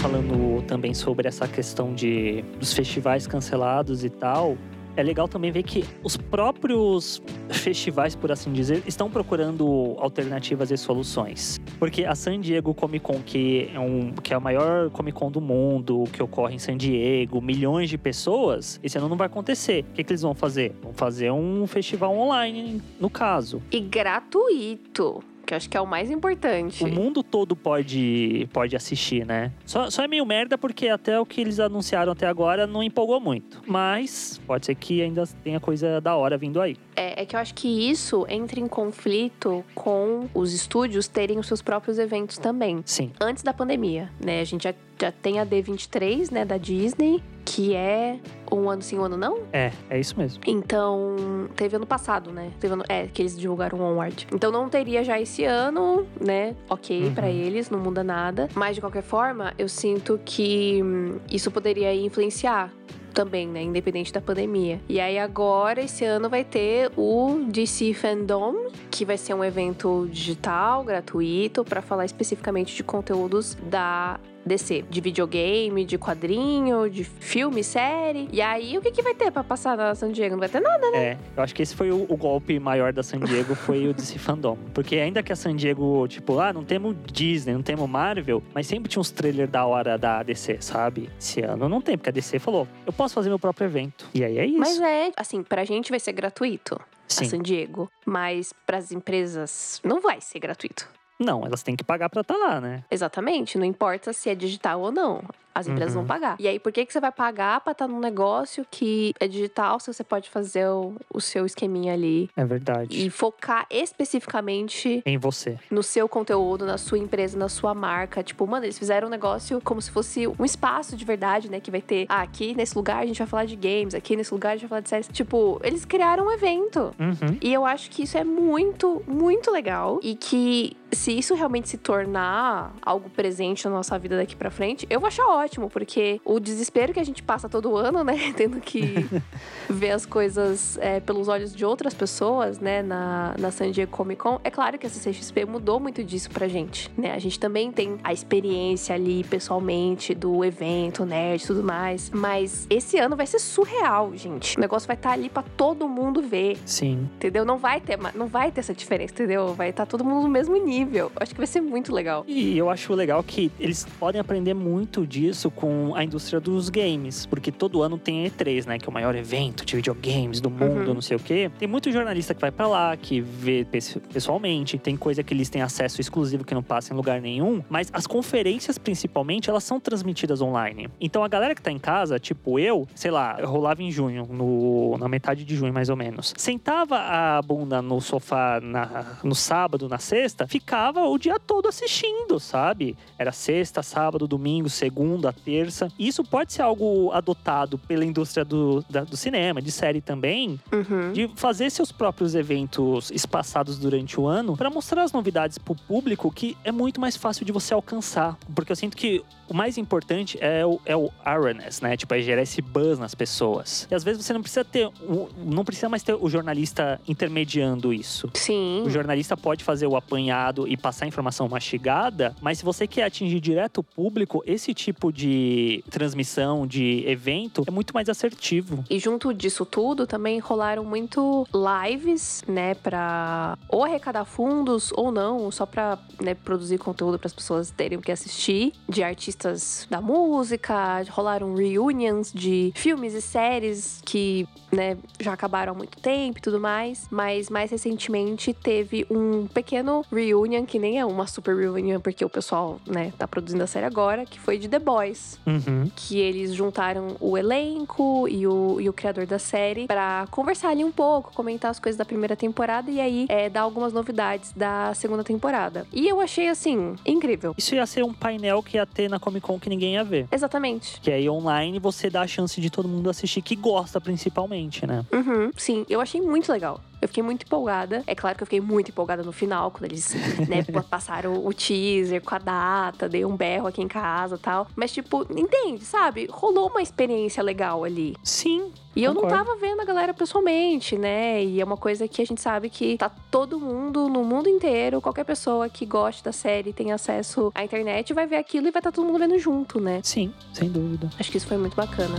Falando 0.00 0.62
também 0.66 0.94
sobre 0.94 1.28
essa 1.28 1.48
questão 1.48 1.94
de 1.94 2.42
dos 2.58 2.72
festivais 2.72 3.26
cancelados 3.26 4.04
e 4.04 4.10
tal, 4.10 4.56
é 5.00 5.02
legal 5.02 5.28
também 5.28 5.52
ver 5.52 5.62
que 5.62 5.84
os 6.02 6.16
próprios 6.16 7.22
festivais, 7.50 8.16
por 8.16 8.32
assim 8.32 8.52
dizer, 8.52 8.82
estão 8.86 9.08
procurando 9.08 9.94
alternativas 9.98 10.70
e 10.70 10.76
soluções. 10.76 11.60
Porque 11.78 12.04
a 12.04 12.14
San 12.14 12.40
Diego 12.40 12.74
Comic 12.74 13.04
Con, 13.04 13.20
que 13.24 13.70
é, 13.72 13.78
um, 13.78 14.12
que 14.12 14.32
é 14.32 14.36
a 14.36 14.40
maior 14.40 14.90
Comic 14.90 15.16
Con 15.16 15.30
do 15.30 15.40
mundo, 15.40 16.04
que 16.12 16.22
ocorre 16.22 16.56
em 16.56 16.58
San 16.58 16.76
Diego, 16.76 17.40
milhões 17.40 17.88
de 17.88 17.96
pessoas, 17.96 18.80
esse 18.82 18.98
ano 18.98 19.08
não 19.08 19.16
vai 19.16 19.26
acontecer. 19.26 19.84
O 19.90 19.92
que, 19.94 20.02
que 20.02 20.12
eles 20.12 20.22
vão 20.22 20.34
fazer? 20.34 20.74
Vão 20.82 20.92
fazer 20.92 21.30
um 21.30 21.66
festival 21.66 22.16
online, 22.16 22.82
no 23.00 23.08
caso. 23.08 23.62
E 23.70 23.80
gratuito. 23.80 25.22
Que 25.48 25.54
eu 25.54 25.56
acho 25.56 25.70
que 25.70 25.78
é 25.78 25.80
o 25.80 25.86
mais 25.86 26.10
importante. 26.10 26.84
O 26.84 26.88
mundo 26.88 27.22
todo 27.22 27.56
pode, 27.56 28.46
pode 28.52 28.76
assistir, 28.76 29.24
né? 29.24 29.50
Só, 29.64 29.88
só 29.88 30.04
é 30.04 30.06
meio 30.06 30.26
merda 30.26 30.58
porque 30.58 30.88
até 30.88 31.18
o 31.18 31.24
que 31.24 31.40
eles 31.40 31.58
anunciaram 31.58 32.12
até 32.12 32.26
agora 32.26 32.66
não 32.66 32.82
empolgou 32.82 33.18
muito. 33.18 33.62
Mas 33.66 34.38
pode 34.46 34.66
ser 34.66 34.74
que 34.74 35.00
ainda 35.00 35.26
tenha 35.42 35.58
coisa 35.58 36.02
da 36.02 36.14
hora 36.14 36.36
vindo 36.36 36.60
aí. 36.60 36.76
É, 36.94 37.22
é 37.22 37.24
que 37.24 37.34
eu 37.34 37.40
acho 37.40 37.54
que 37.54 37.90
isso 37.90 38.26
entra 38.28 38.60
em 38.60 38.68
conflito 38.68 39.64
com 39.74 40.28
os 40.34 40.52
estúdios 40.52 41.08
terem 41.08 41.38
os 41.38 41.46
seus 41.46 41.62
próprios 41.62 41.98
eventos 41.98 42.36
também. 42.36 42.82
Sim. 42.84 43.10
Antes 43.18 43.42
da 43.42 43.54
pandemia, 43.54 44.10
né? 44.22 44.42
A 44.42 44.44
gente 44.44 44.64
já, 44.64 44.74
já 45.00 45.10
tem 45.10 45.40
a 45.40 45.46
D23, 45.46 46.30
né, 46.30 46.44
da 46.44 46.58
Disney, 46.58 47.22
que 47.48 47.74
é 47.74 48.18
um 48.52 48.68
ano 48.68 48.82
sim, 48.82 48.98
um 48.98 49.04
ano 49.04 49.16
não? 49.16 49.38
É, 49.52 49.72
é 49.88 49.98
isso 49.98 50.18
mesmo. 50.18 50.42
Então, 50.46 51.16
teve 51.56 51.76
ano 51.76 51.86
passado, 51.86 52.30
né? 52.30 52.50
Teve 52.60 52.74
ano, 52.74 52.84
é, 52.88 53.06
que 53.06 53.22
eles 53.22 53.38
divulgaram 53.38 53.78
o 53.78 53.82
Onward. 53.82 54.26
Então 54.32 54.52
não 54.52 54.68
teria 54.68 55.02
já 55.02 55.18
esse 55.18 55.44
ano, 55.44 56.06
né? 56.20 56.54
Ok 56.68 57.04
Uhum. 57.04 57.14
pra 57.14 57.28
eles, 57.30 57.70
não 57.70 57.78
muda 57.78 58.04
nada. 58.04 58.48
Mas 58.54 58.74
de 58.74 58.80
qualquer 58.82 59.02
forma, 59.02 59.54
eu 59.58 59.68
sinto 59.68 60.20
que 60.24 60.80
hum, 60.82 61.18
isso 61.30 61.50
poderia 61.50 61.94
influenciar 61.94 62.70
também, 63.14 63.48
né? 63.48 63.62
Independente 63.62 64.12
da 64.12 64.20
pandemia. 64.20 64.78
E 64.88 65.00
aí 65.00 65.18
agora, 65.18 65.80
esse 65.80 66.04
ano, 66.04 66.28
vai 66.28 66.44
ter 66.44 66.90
o 66.96 67.40
DC 67.48 67.94
Fandom, 67.94 68.66
que 68.90 69.04
vai 69.04 69.16
ser 69.16 69.34
um 69.34 69.42
evento 69.42 70.06
digital, 70.10 70.84
gratuito, 70.84 71.64
pra 71.64 71.80
falar 71.82 72.04
especificamente 72.04 72.76
de 72.76 72.84
conteúdos 72.84 73.56
da 73.62 74.20
DC. 74.48 74.84
De 74.88 75.00
videogame, 75.00 75.84
de 75.84 75.96
quadrinho, 75.98 76.88
de 76.90 77.04
filme, 77.04 77.62
série. 77.62 78.28
E 78.32 78.40
aí, 78.40 78.76
o 78.76 78.80
que, 78.80 78.90
que 78.90 79.02
vai 79.02 79.14
ter 79.14 79.30
pra 79.30 79.44
passar 79.44 79.76
na 79.76 79.94
San 79.94 80.10
Diego? 80.10 80.32
Não 80.32 80.40
vai 80.40 80.48
ter 80.48 80.60
nada. 80.60 80.86
É, 80.96 81.16
eu 81.36 81.42
acho 81.42 81.54
que 81.54 81.62
esse 81.62 81.74
foi 81.74 81.90
o, 81.90 82.06
o 82.08 82.16
golpe 82.16 82.58
maior 82.58 82.92
da 82.92 83.02
San 83.02 83.20
Diego, 83.20 83.54
foi 83.54 83.86
o 83.86 83.94
DC 83.94 84.18
Fandom. 84.18 84.58
Porque 84.74 84.96
ainda 84.96 85.22
que 85.22 85.32
a 85.32 85.36
San 85.36 85.54
Diego, 85.54 86.06
tipo, 86.08 86.38
ah, 86.38 86.52
não 86.52 86.64
temos 86.64 86.96
Disney, 87.12 87.52
não 87.52 87.62
temos 87.62 87.88
Marvel, 87.88 88.42
mas 88.54 88.66
sempre 88.66 88.88
tinha 88.88 89.00
uns 89.00 89.10
trailers 89.10 89.50
da 89.50 89.64
hora 89.66 89.96
da 89.96 90.22
DC, 90.22 90.58
sabe? 90.60 91.10
Esse 91.18 91.40
ano 91.42 91.68
não 91.68 91.80
tem, 91.80 91.96
porque 91.96 92.10
a 92.10 92.12
DC 92.12 92.38
falou, 92.38 92.66
eu 92.86 92.92
posso 92.92 93.14
fazer 93.14 93.28
meu 93.28 93.38
próprio 93.38 93.66
evento. 93.66 94.08
E 94.14 94.24
aí 94.24 94.38
é 94.38 94.46
isso. 94.46 94.58
Mas 94.58 94.80
é, 94.80 95.12
assim, 95.16 95.42
pra 95.42 95.64
gente 95.64 95.90
vai 95.90 96.00
ser 96.00 96.12
gratuito. 96.12 96.80
A 97.08 97.10
Sim. 97.10 97.24
San 97.24 97.38
Diego. 97.38 97.90
Mas 98.04 98.52
pras 98.66 98.92
empresas 98.92 99.80
não 99.82 100.00
vai 100.00 100.20
ser 100.20 100.38
gratuito. 100.38 100.86
Não, 101.18 101.44
elas 101.44 101.62
têm 101.62 101.74
que 101.76 101.84
pagar 101.84 102.08
pra 102.08 102.20
estar 102.20 102.36
lá, 102.36 102.60
né? 102.60 102.84
Exatamente. 102.90 103.58
Não 103.58 103.64
importa 103.64 104.12
se 104.12 104.28
é 104.30 104.34
digital 104.34 104.80
ou 104.80 104.92
não. 104.92 105.22
As 105.54 105.66
empresas 105.66 105.94
Uhum. 105.96 106.02
vão 106.02 106.06
pagar. 106.06 106.36
E 106.38 106.46
aí, 106.46 106.56
por 106.60 106.70
que, 106.70 106.86
que 106.86 106.92
você 106.92 107.00
vai 107.00 107.10
pagar 107.10 107.60
pra 107.62 107.72
estar 107.72 107.88
num 107.88 107.98
negócio 107.98 108.64
que 108.70 109.12
é 109.18 109.26
digital 109.26 109.80
se 109.80 109.92
você 109.92 110.04
pode 110.04 110.30
fazer 110.30 110.68
o, 110.68 110.94
o 111.12 111.20
seu 111.20 111.44
esqueminha 111.44 111.94
ali 111.94 112.30
É 112.36 112.44
verdade. 112.44 113.04
e 113.04 113.10
focar 113.10 113.66
especificamente 113.68 115.02
Em 115.04 115.18
você. 115.18 115.58
no 115.70 115.82
seu 115.82 116.08
conteúdo, 116.08 116.64
na 116.64 116.78
sua 116.78 116.98
empresa, 116.98 117.36
na 117.38 117.48
sua 117.48 117.74
marca. 117.74 118.22
Tipo, 118.22 118.46
mano, 118.46 118.66
eles 118.66 118.78
fizeram 118.78 119.08
um 119.08 119.10
negócio 119.10 119.60
como 119.64 119.80
se 119.82 119.90
fosse 119.90 120.28
um 120.28 120.44
espaço 120.44 120.96
de 120.96 121.04
verdade, 121.04 121.50
né? 121.50 121.60
Que 121.60 121.70
vai 121.70 121.80
ter, 121.80 122.06
ah, 122.08 122.22
aqui 122.22 122.54
nesse 122.54 122.76
lugar 122.76 123.02
a 123.02 123.06
gente 123.06 123.18
vai 123.18 123.26
falar 123.26 123.44
de 123.44 123.56
games, 123.56 123.94
aqui 123.94 124.14
nesse 124.16 124.32
lugar 124.32 124.50
a 124.50 124.52
gente 124.52 124.62
vai 124.62 124.68
falar 124.68 124.80
de 124.80 124.88
séries. 124.88 125.08
Tipo, 125.12 125.60
eles 125.64 125.84
criaram 125.84 126.26
um 126.26 126.30
evento. 126.30 126.94
Uhum. 127.00 127.36
E 127.40 127.52
eu 127.52 127.64
acho 127.64 127.90
que 127.90 128.02
isso 128.02 128.16
é 128.16 128.24
muito, 128.24 129.02
muito 129.08 129.50
legal. 129.50 129.98
E 130.02 130.14
que 130.14 130.76
se 130.92 131.12
isso 131.12 131.34
realmente 131.34 131.68
se 131.68 131.76
tornar 131.76 132.74
algo 132.82 133.10
presente 133.10 133.64
na 133.66 133.70
nossa 133.70 133.98
vida 133.98 134.16
daqui 134.16 134.34
pra 134.34 134.50
frente, 134.50 134.86
eu 134.88 135.00
vou 135.00 135.06
achar 135.06 135.26
ótimo, 135.26 135.68
porque 135.68 136.20
o 136.24 136.40
desespero 136.40 136.92
que 136.92 137.00
a 137.00 137.04
gente 137.04 137.22
passa 137.22 137.48
todo 137.48 137.76
ano, 137.76 138.02
né? 138.02 138.32
Tendo 138.36 138.60
que 138.60 139.06
ver 139.68 139.90
as 139.90 140.06
coisas 140.06 140.78
é, 140.78 141.00
pelos 141.00 141.28
olhos 141.28 141.54
de 141.54 141.64
outras 141.64 141.94
pessoas, 141.94 142.58
né? 142.58 142.82
Na, 142.82 143.34
na 143.38 143.50
San 143.50 143.70
Diego 143.70 143.92
Comic 143.92 144.20
Con. 144.20 144.40
É 144.42 144.50
claro 144.50 144.78
que 144.78 144.86
a 144.86 144.90
CCXP 144.90 145.44
mudou 145.44 145.78
muito 145.78 146.02
disso 146.02 146.30
pra 146.30 146.48
gente, 146.48 146.90
né? 146.96 147.12
A 147.12 147.18
gente 147.18 147.38
também 147.38 147.70
tem 147.70 147.98
a 148.02 148.12
experiência 148.12 148.94
ali 148.94 149.24
pessoalmente 149.24 150.14
do 150.14 150.44
evento, 150.44 151.04
nerd 151.04 151.42
e 151.42 151.46
tudo 151.46 151.62
mais. 151.62 152.10
Mas 152.10 152.66
esse 152.70 152.98
ano 152.98 153.16
vai 153.16 153.26
ser 153.26 153.38
surreal, 153.38 154.14
gente. 154.14 154.56
O 154.56 154.60
negócio 154.60 154.86
vai 154.86 154.96
estar 154.96 155.12
ali 155.12 155.28
pra 155.28 155.42
todo 155.42 155.88
mundo 155.88 156.22
ver. 156.22 156.58
Sim. 156.64 157.08
Entendeu? 157.16 157.44
Não 157.44 157.58
vai 157.58 157.80
ter, 157.80 157.98
não 158.14 158.26
vai 158.26 158.50
ter 158.50 158.60
essa 158.60 158.74
diferença, 158.74 159.12
entendeu? 159.14 159.54
Vai 159.54 159.70
estar 159.70 159.86
todo 159.86 160.04
mundo 160.04 160.22
no 160.22 160.28
mesmo 160.28 160.56
nível. 160.56 160.77
Acho 161.20 161.32
que 161.32 161.38
vai 161.38 161.46
ser 161.46 161.60
muito 161.60 161.92
legal. 161.92 162.24
E 162.26 162.56
eu 162.56 162.68
acho 162.70 162.92
legal 162.94 163.22
que 163.22 163.50
eles 163.58 163.86
podem 163.98 164.20
aprender 164.20 164.54
muito 164.54 165.06
disso 165.06 165.50
com 165.50 165.94
a 165.94 166.04
indústria 166.04 166.40
dos 166.40 166.68
games, 166.68 167.26
porque 167.26 167.50
todo 167.50 167.82
ano 167.82 167.98
tem 167.98 168.24
E3, 168.26 168.66
né, 168.66 168.78
que 168.78 168.86
é 168.86 168.88
o 168.88 168.92
maior 168.92 169.14
evento 169.14 169.64
de 169.64 169.76
videogames 169.76 170.40
do 170.40 170.50
mundo, 170.50 170.88
Uhum. 170.88 170.94
não 170.94 171.00
sei 171.02 171.16
o 171.16 171.20
quê. 171.20 171.50
Tem 171.58 171.66
muito 171.68 171.90
jornalista 171.90 172.34
que 172.34 172.40
vai 172.40 172.50
pra 172.50 172.66
lá, 172.66 172.96
que 172.96 173.20
vê 173.20 173.64
pes- 173.64 173.96
pessoalmente, 174.12 174.78
tem 174.78 174.96
coisa 174.96 175.22
que 175.22 175.32
eles 175.34 175.48
têm 175.48 175.62
acesso 175.62 176.00
exclusivo 176.00 176.44
que 176.44 176.54
não 176.54 176.62
passa 176.62 176.92
em 176.92 176.96
lugar 176.96 177.20
nenhum, 177.20 177.62
mas 177.68 177.90
as 177.92 178.06
conferências 178.06 178.78
principalmente, 178.78 179.48
elas 179.50 179.64
são 179.64 179.80
transmitidas 179.80 180.40
online. 180.40 180.88
Então 181.00 181.24
a 181.24 181.28
galera 181.28 181.54
que 181.54 181.62
tá 181.62 181.70
em 181.72 181.78
casa, 181.78 182.18
tipo 182.18 182.58
eu, 182.58 182.86
sei 182.94 183.10
lá, 183.10 183.36
eu 183.40 183.48
rolava 183.48 183.82
em 183.82 183.90
junho, 183.90 184.26
no, 184.30 184.96
na 184.98 185.08
metade 185.08 185.44
de 185.44 185.56
junho 185.56 185.72
mais 185.72 185.88
ou 185.88 185.96
menos. 185.96 186.34
Sentava 186.36 186.96
a 186.98 187.40
bunda 187.42 187.80
no 187.82 188.00
sofá 188.00 188.60
na- 188.62 189.18
no 189.24 189.34
sábado, 189.34 189.88
na 189.88 189.98
sexta, 189.98 190.46
ficava 190.46 190.67
passava 190.68 191.04
o 191.08 191.18
dia 191.18 191.38
todo 191.38 191.68
assistindo, 191.68 192.38
sabe? 192.38 192.96
Era 193.18 193.32
sexta, 193.32 193.82
sábado, 193.82 194.26
domingo, 194.28 194.68
segunda, 194.68 195.32
terça. 195.32 195.90
E 195.98 196.06
isso 196.08 196.22
pode 196.24 196.52
ser 196.52 196.62
algo 196.62 197.10
adotado 197.12 197.78
pela 197.78 198.04
indústria 198.04 198.44
do, 198.44 198.84
da, 198.88 199.02
do 199.04 199.16
cinema, 199.16 199.60
de 199.60 199.70
série 199.72 200.00
também, 200.00 200.58
Uhum. 200.72 201.12
de 201.12 201.28
fazer 201.36 201.70
seus 201.70 201.90
próprios 201.92 202.34
eventos 202.34 203.10
espaçados 203.10 203.78
durante 203.78 204.20
o 204.20 204.26
ano 204.26 204.56
para 204.56 204.70
mostrar 204.70 205.02
as 205.02 205.12
novidades 205.12 205.58
pro 205.58 205.74
público 205.74 206.30
que 206.30 206.56
é 206.64 206.70
muito 206.72 207.00
mais 207.00 207.16
fácil 207.16 207.44
de 207.44 207.52
você 207.52 207.74
alcançar. 207.74 208.36
Porque 208.54 208.70
eu 208.72 208.76
sinto 208.76 208.96
que 208.96 209.22
o 209.48 209.54
mais 209.54 209.78
importante 209.78 210.38
é 210.40 210.64
o, 210.64 210.78
é 210.84 210.96
o 210.96 211.10
awareness, 211.24 211.80
né? 211.80 211.96
Tipo, 211.96 212.14
é 212.14 212.20
gerar 212.20 212.42
esse 212.42 212.60
buzz 212.60 212.98
nas 212.98 213.14
pessoas. 213.14 213.86
E 213.90 213.94
às 213.94 214.04
vezes 214.04 214.24
você 214.24 214.32
não 214.32 214.42
precisa 214.42 214.64
ter, 214.64 214.90
não 215.38 215.64
precisa 215.64 215.88
mais 215.88 216.02
ter 216.02 216.14
o 216.14 216.28
jornalista 216.28 217.00
intermediando 217.08 217.92
isso. 217.92 218.30
Sim. 218.34 218.82
O 218.86 218.90
jornalista 218.90 219.36
pode 219.36 219.64
fazer 219.64 219.86
o 219.86 219.96
apanhado 219.96 220.57
e 220.66 220.76
passar 220.76 221.06
informação 221.06 221.48
mastigada, 221.48 222.34
mas 222.40 222.58
se 222.58 222.64
você 222.64 222.86
quer 222.86 223.04
atingir 223.04 223.40
direto 223.40 223.78
o 223.78 223.84
público, 223.84 224.42
esse 224.46 224.72
tipo 224.74 225.12
de 225.12 225.84
transmissão, 225.90 226.66
de 226.66 227.04
evento, 227.06 227.64
é 227.66 227.70
muito 227.70 227.92
mais 227.94 228.08
assertivo. 228.08 228.84
E 228.88 228.98
junto 228.98 229.32
disso 229.34 229.64
tudo, 229.64 230.06
também 230.06 230.38
rolaram 230.38 230.84
muito 230.84 231.46
lives, 231.52 232.42
né, 232.48 232.74
pra 232.74 233.56
ou 233.68 233.84
arrecadar 233.84 234.24
fundos 234.24 234.90
ou 234.94 235.12
não, 235.12 235.50
só 235.50 235.66
pra 235.66 235.98
né, 236.20 236.34
produzir 236.34 236.78
conteúdo 236.78 237.18
para 237.18 237.26
as 237.26 237.34
pessoas 237.34 237.70
terem 237.70 237.98
o 237.98 238.00
que 238.00 238.10
assistir, 238.10 238.72
de 238.88 239.02
artistas 239.02 239.86
da 239.90 240.00
música, 240.00 241.02
rolaram 241.10 241.54
reunions 241.54 242.32
de 242.32 242.72
filmes 242.74 243.14
e 243.14 243.20
séries 243.20 244.00
que, 244.04 244.48
né, 244.72 244.96
já 245.20 245.32
acabaram 245.32 245.72
há 245.72 245.76
muito 245.76 245.98
tempo 245.98 246.38
e 246.38 246.42
tudo 246.42 246.58
mais, 246.58 247.06
mas 247.10 247.50
mais 247.50 247.70
recentemente 247.70 248.52
teve 248.54 249.06
um 249.10 249.46
pequeno 249.46 250.04
reunion, 250.10 250.47
que 250.66 250.78
nem 250.78 250.98
é 250.98 251.04
uma 251.04 251.26
super 251.26 251.54
reunion, 251.56 252.00
porque 252.00 252.24
o 252.24 252.28
pessoal, 252.28 252.80
né, 252.86 253.12
tá 253.18 253.26
produzindo 253.28 253.62
a 253.62 253.66
série 253.66 253.86
agora, 253.86 254.24
que 254.24 254.38
foi 254.40 254.58
de 254.58 254.68
The 254.68 254.78
Boys 254.78 255.38
Uhum. 255.46 255.90
que 255.94 256.18
eles 256.18 256.54
juntaram 256.54 257.16
o 257.20 257.36
elenco 257.36 258.26
e 258.28 258.46
o, 258.46 258.80
e 258.80 258.88
o 258.88 258.92
criador 258.92 259.26
da 259.26 259.38
série 259.38 259.86
pra 259.86 260.26
conversar 260.30 260.70
ali 260.70 260.84
um 260.84 260.90
pouco, 260.92 261.32
comentar 261.34 261.70
as 261.70 261.78
coisas 261.78 261.96
da 261.98 262.04
primeira 262.04 262.34
temporada 262.36 262.90
e 262.90 263.00
aí 263.00 263.26
é, 263.28 263.48
dar 263.48 263.62
algumas 263.62 263.92
novidades 263.92 264.52
da 264.54 264.92
segunda 264.94 265.22
temporada. 265.24 265.86
E 265.92 266.08
eu 266.08 266.20
achei 266.20 266.48
assim, 266.48 266.94
incrível. 267.06 267.54
Isso 267.56 267.74
ia 267.74 267.86
ser 267.86 268.02
um 268.04 268.12
painel 268.12 268.62
que 268.62 268.76
ia 268.76 268.86
ter 268.86 269.08
na 269.08 269.18
Comic 269.18 269.46
Con 269.46 269.58
que 269.58 269.68
ninguém 269.68 269.94
ia 269.94 270.04
ver. 270.04 270.26
Exatamente. 270.30 271.00
Que 271.00 271.10
aí 271.10 271.28
online 271.28 271.78
você 271.78 272.08
dá 272.10 272.22
a 272.22 272.26
chance 272.26 272.60
de 272.60 272.70
todo 272.70 272.88
mundo 272.88 273.08
assistir, 273.10 273.42
que 273.42 273.54
gosta 273.56 274.00
principalmente, 274.00 274.86
né? 274.86 275.04
Uhum, 275.12 275.50
sim, 275.56 275.84
eu 275.88 276.00
achei 276.00 276.20
muito 276.20 276.50
legal. 276.50 276.80
Eu 277.00 277.08
fiquei 277.08 277.22
muito 277.22 277.44
empolgada. 277.44 278.02
É 278.06 278.14
claro 278.14 278.36
que 278.36 278.42
eu 278.42 278.46
fiquei 278.46 278.60
muito 278.60 278.90
empolgada 278.90 279.22
no 279.22 279.32
final, 279.32 279.70
quando 279.70 279.84
eles 279.84 280.14
né, 280.48 280.64
passaram 280.88 281.46
o 281.46 281.52
teaser 281.52 282.22
com 282.22 282.34
a 282.34 282.38
data, 282.38 283.08
dei 283.08 283.24
um 283.24 283.36
berro 283.36 283.68
aqui 283.68 283.80
em 283.82 283.88
casa 283.88 284.36
e 284.36 284.38
tal. 284.38 284.66
Mas, 284.74 284.92
tipo, 284.92 285.26
entende, 285.30 285.84
sabe? 285.84 286.28
Rolou 286.30 286.68
uma 286.68 286.82
experiência 286.82 287.42
legal 287.42 287.84
ali. 287.84 288.16
Sim. 288.22 288.72
E 288.96 289.04
eu 289.04 289.14
não 289.14 289.22
Concordo. 289.22 289.44
tava 289.44 289.60
vendo 289.60 289.80
a 289.80 289.84
galera 289.84 290.12
pessoalmente, 290.12 290.98
né? 290.98 291.44
E 291.44 291.60
é 291.60 291.64
uma 291.64 291.76
coisa 291.76 292.08
que 292.08 292.20
a 292.20 292.24
gente 292.24 292.40
sabe 292.40 292.68
que 292.68 292.96
tá 292.98 293.08
todo 293.30 293.60
mundo 293.60 294.08
no 294.08 294.24
mundo 294.24 294.48
inteiro, 294.48 295.00
qualquer 295.00 295.24
pessoa 295.24 295.68
que 295.68 295.86
goste 295.86 296.24
da 296.24 296.32
série, 296.32 296.72
tem 296.72 296.90
acesso 296.90 297.52
à 297.54 297.62
internet, 297.62 298.12
vai 298.12 298.26
ver 298.26 298.36
aquilo 298.36 298.66
e 298.66 298.70
vai 298.72 298.80
estar 298.80 298.90
todo 298.90 299.06
mundo 299.06 299.20
vendo 299.20 299.38
junto, 299.38 299.80
né? 299.80 300.00
Sim, 300.02 300.32
sem 300.52 300.68
dúvida. 300.68 301.08
Acho 301.16 301.30
que 301.30 301.36
isso 301.36 301.46
foi 301.46 301.58
muito 301.58 301.76
bacana. 301.76 302.16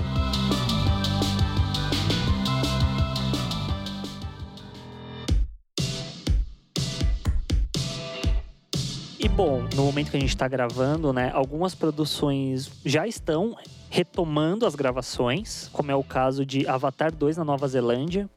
Bom, 9.40 9.66
no 9.74 9.86
momento 9.86 10.12
que 10.12 10.18
a 10.18 10.20
gente 10.20 10.36
tá 10.36 10.50
gravando, 10.50 11.14
né, 11.14 11.32
algumas 11.34 11.74
produções 11.74 12.70
já 12.84 13.08
estão 13.08 13.56
retomando 13.90 14.66
as 14.66 14.76
gravações, 14.76 15.70
como 15.72 15.90
é 15.90 15.96
o 15.96 16.04
caso 16.04 16.46
de 16.46 16.68
Avatar 16.68 17.10
2 17.16 17.38
na 17.38 17.46
Nova 17.46 17.66
Zelândia, 17.66 18.30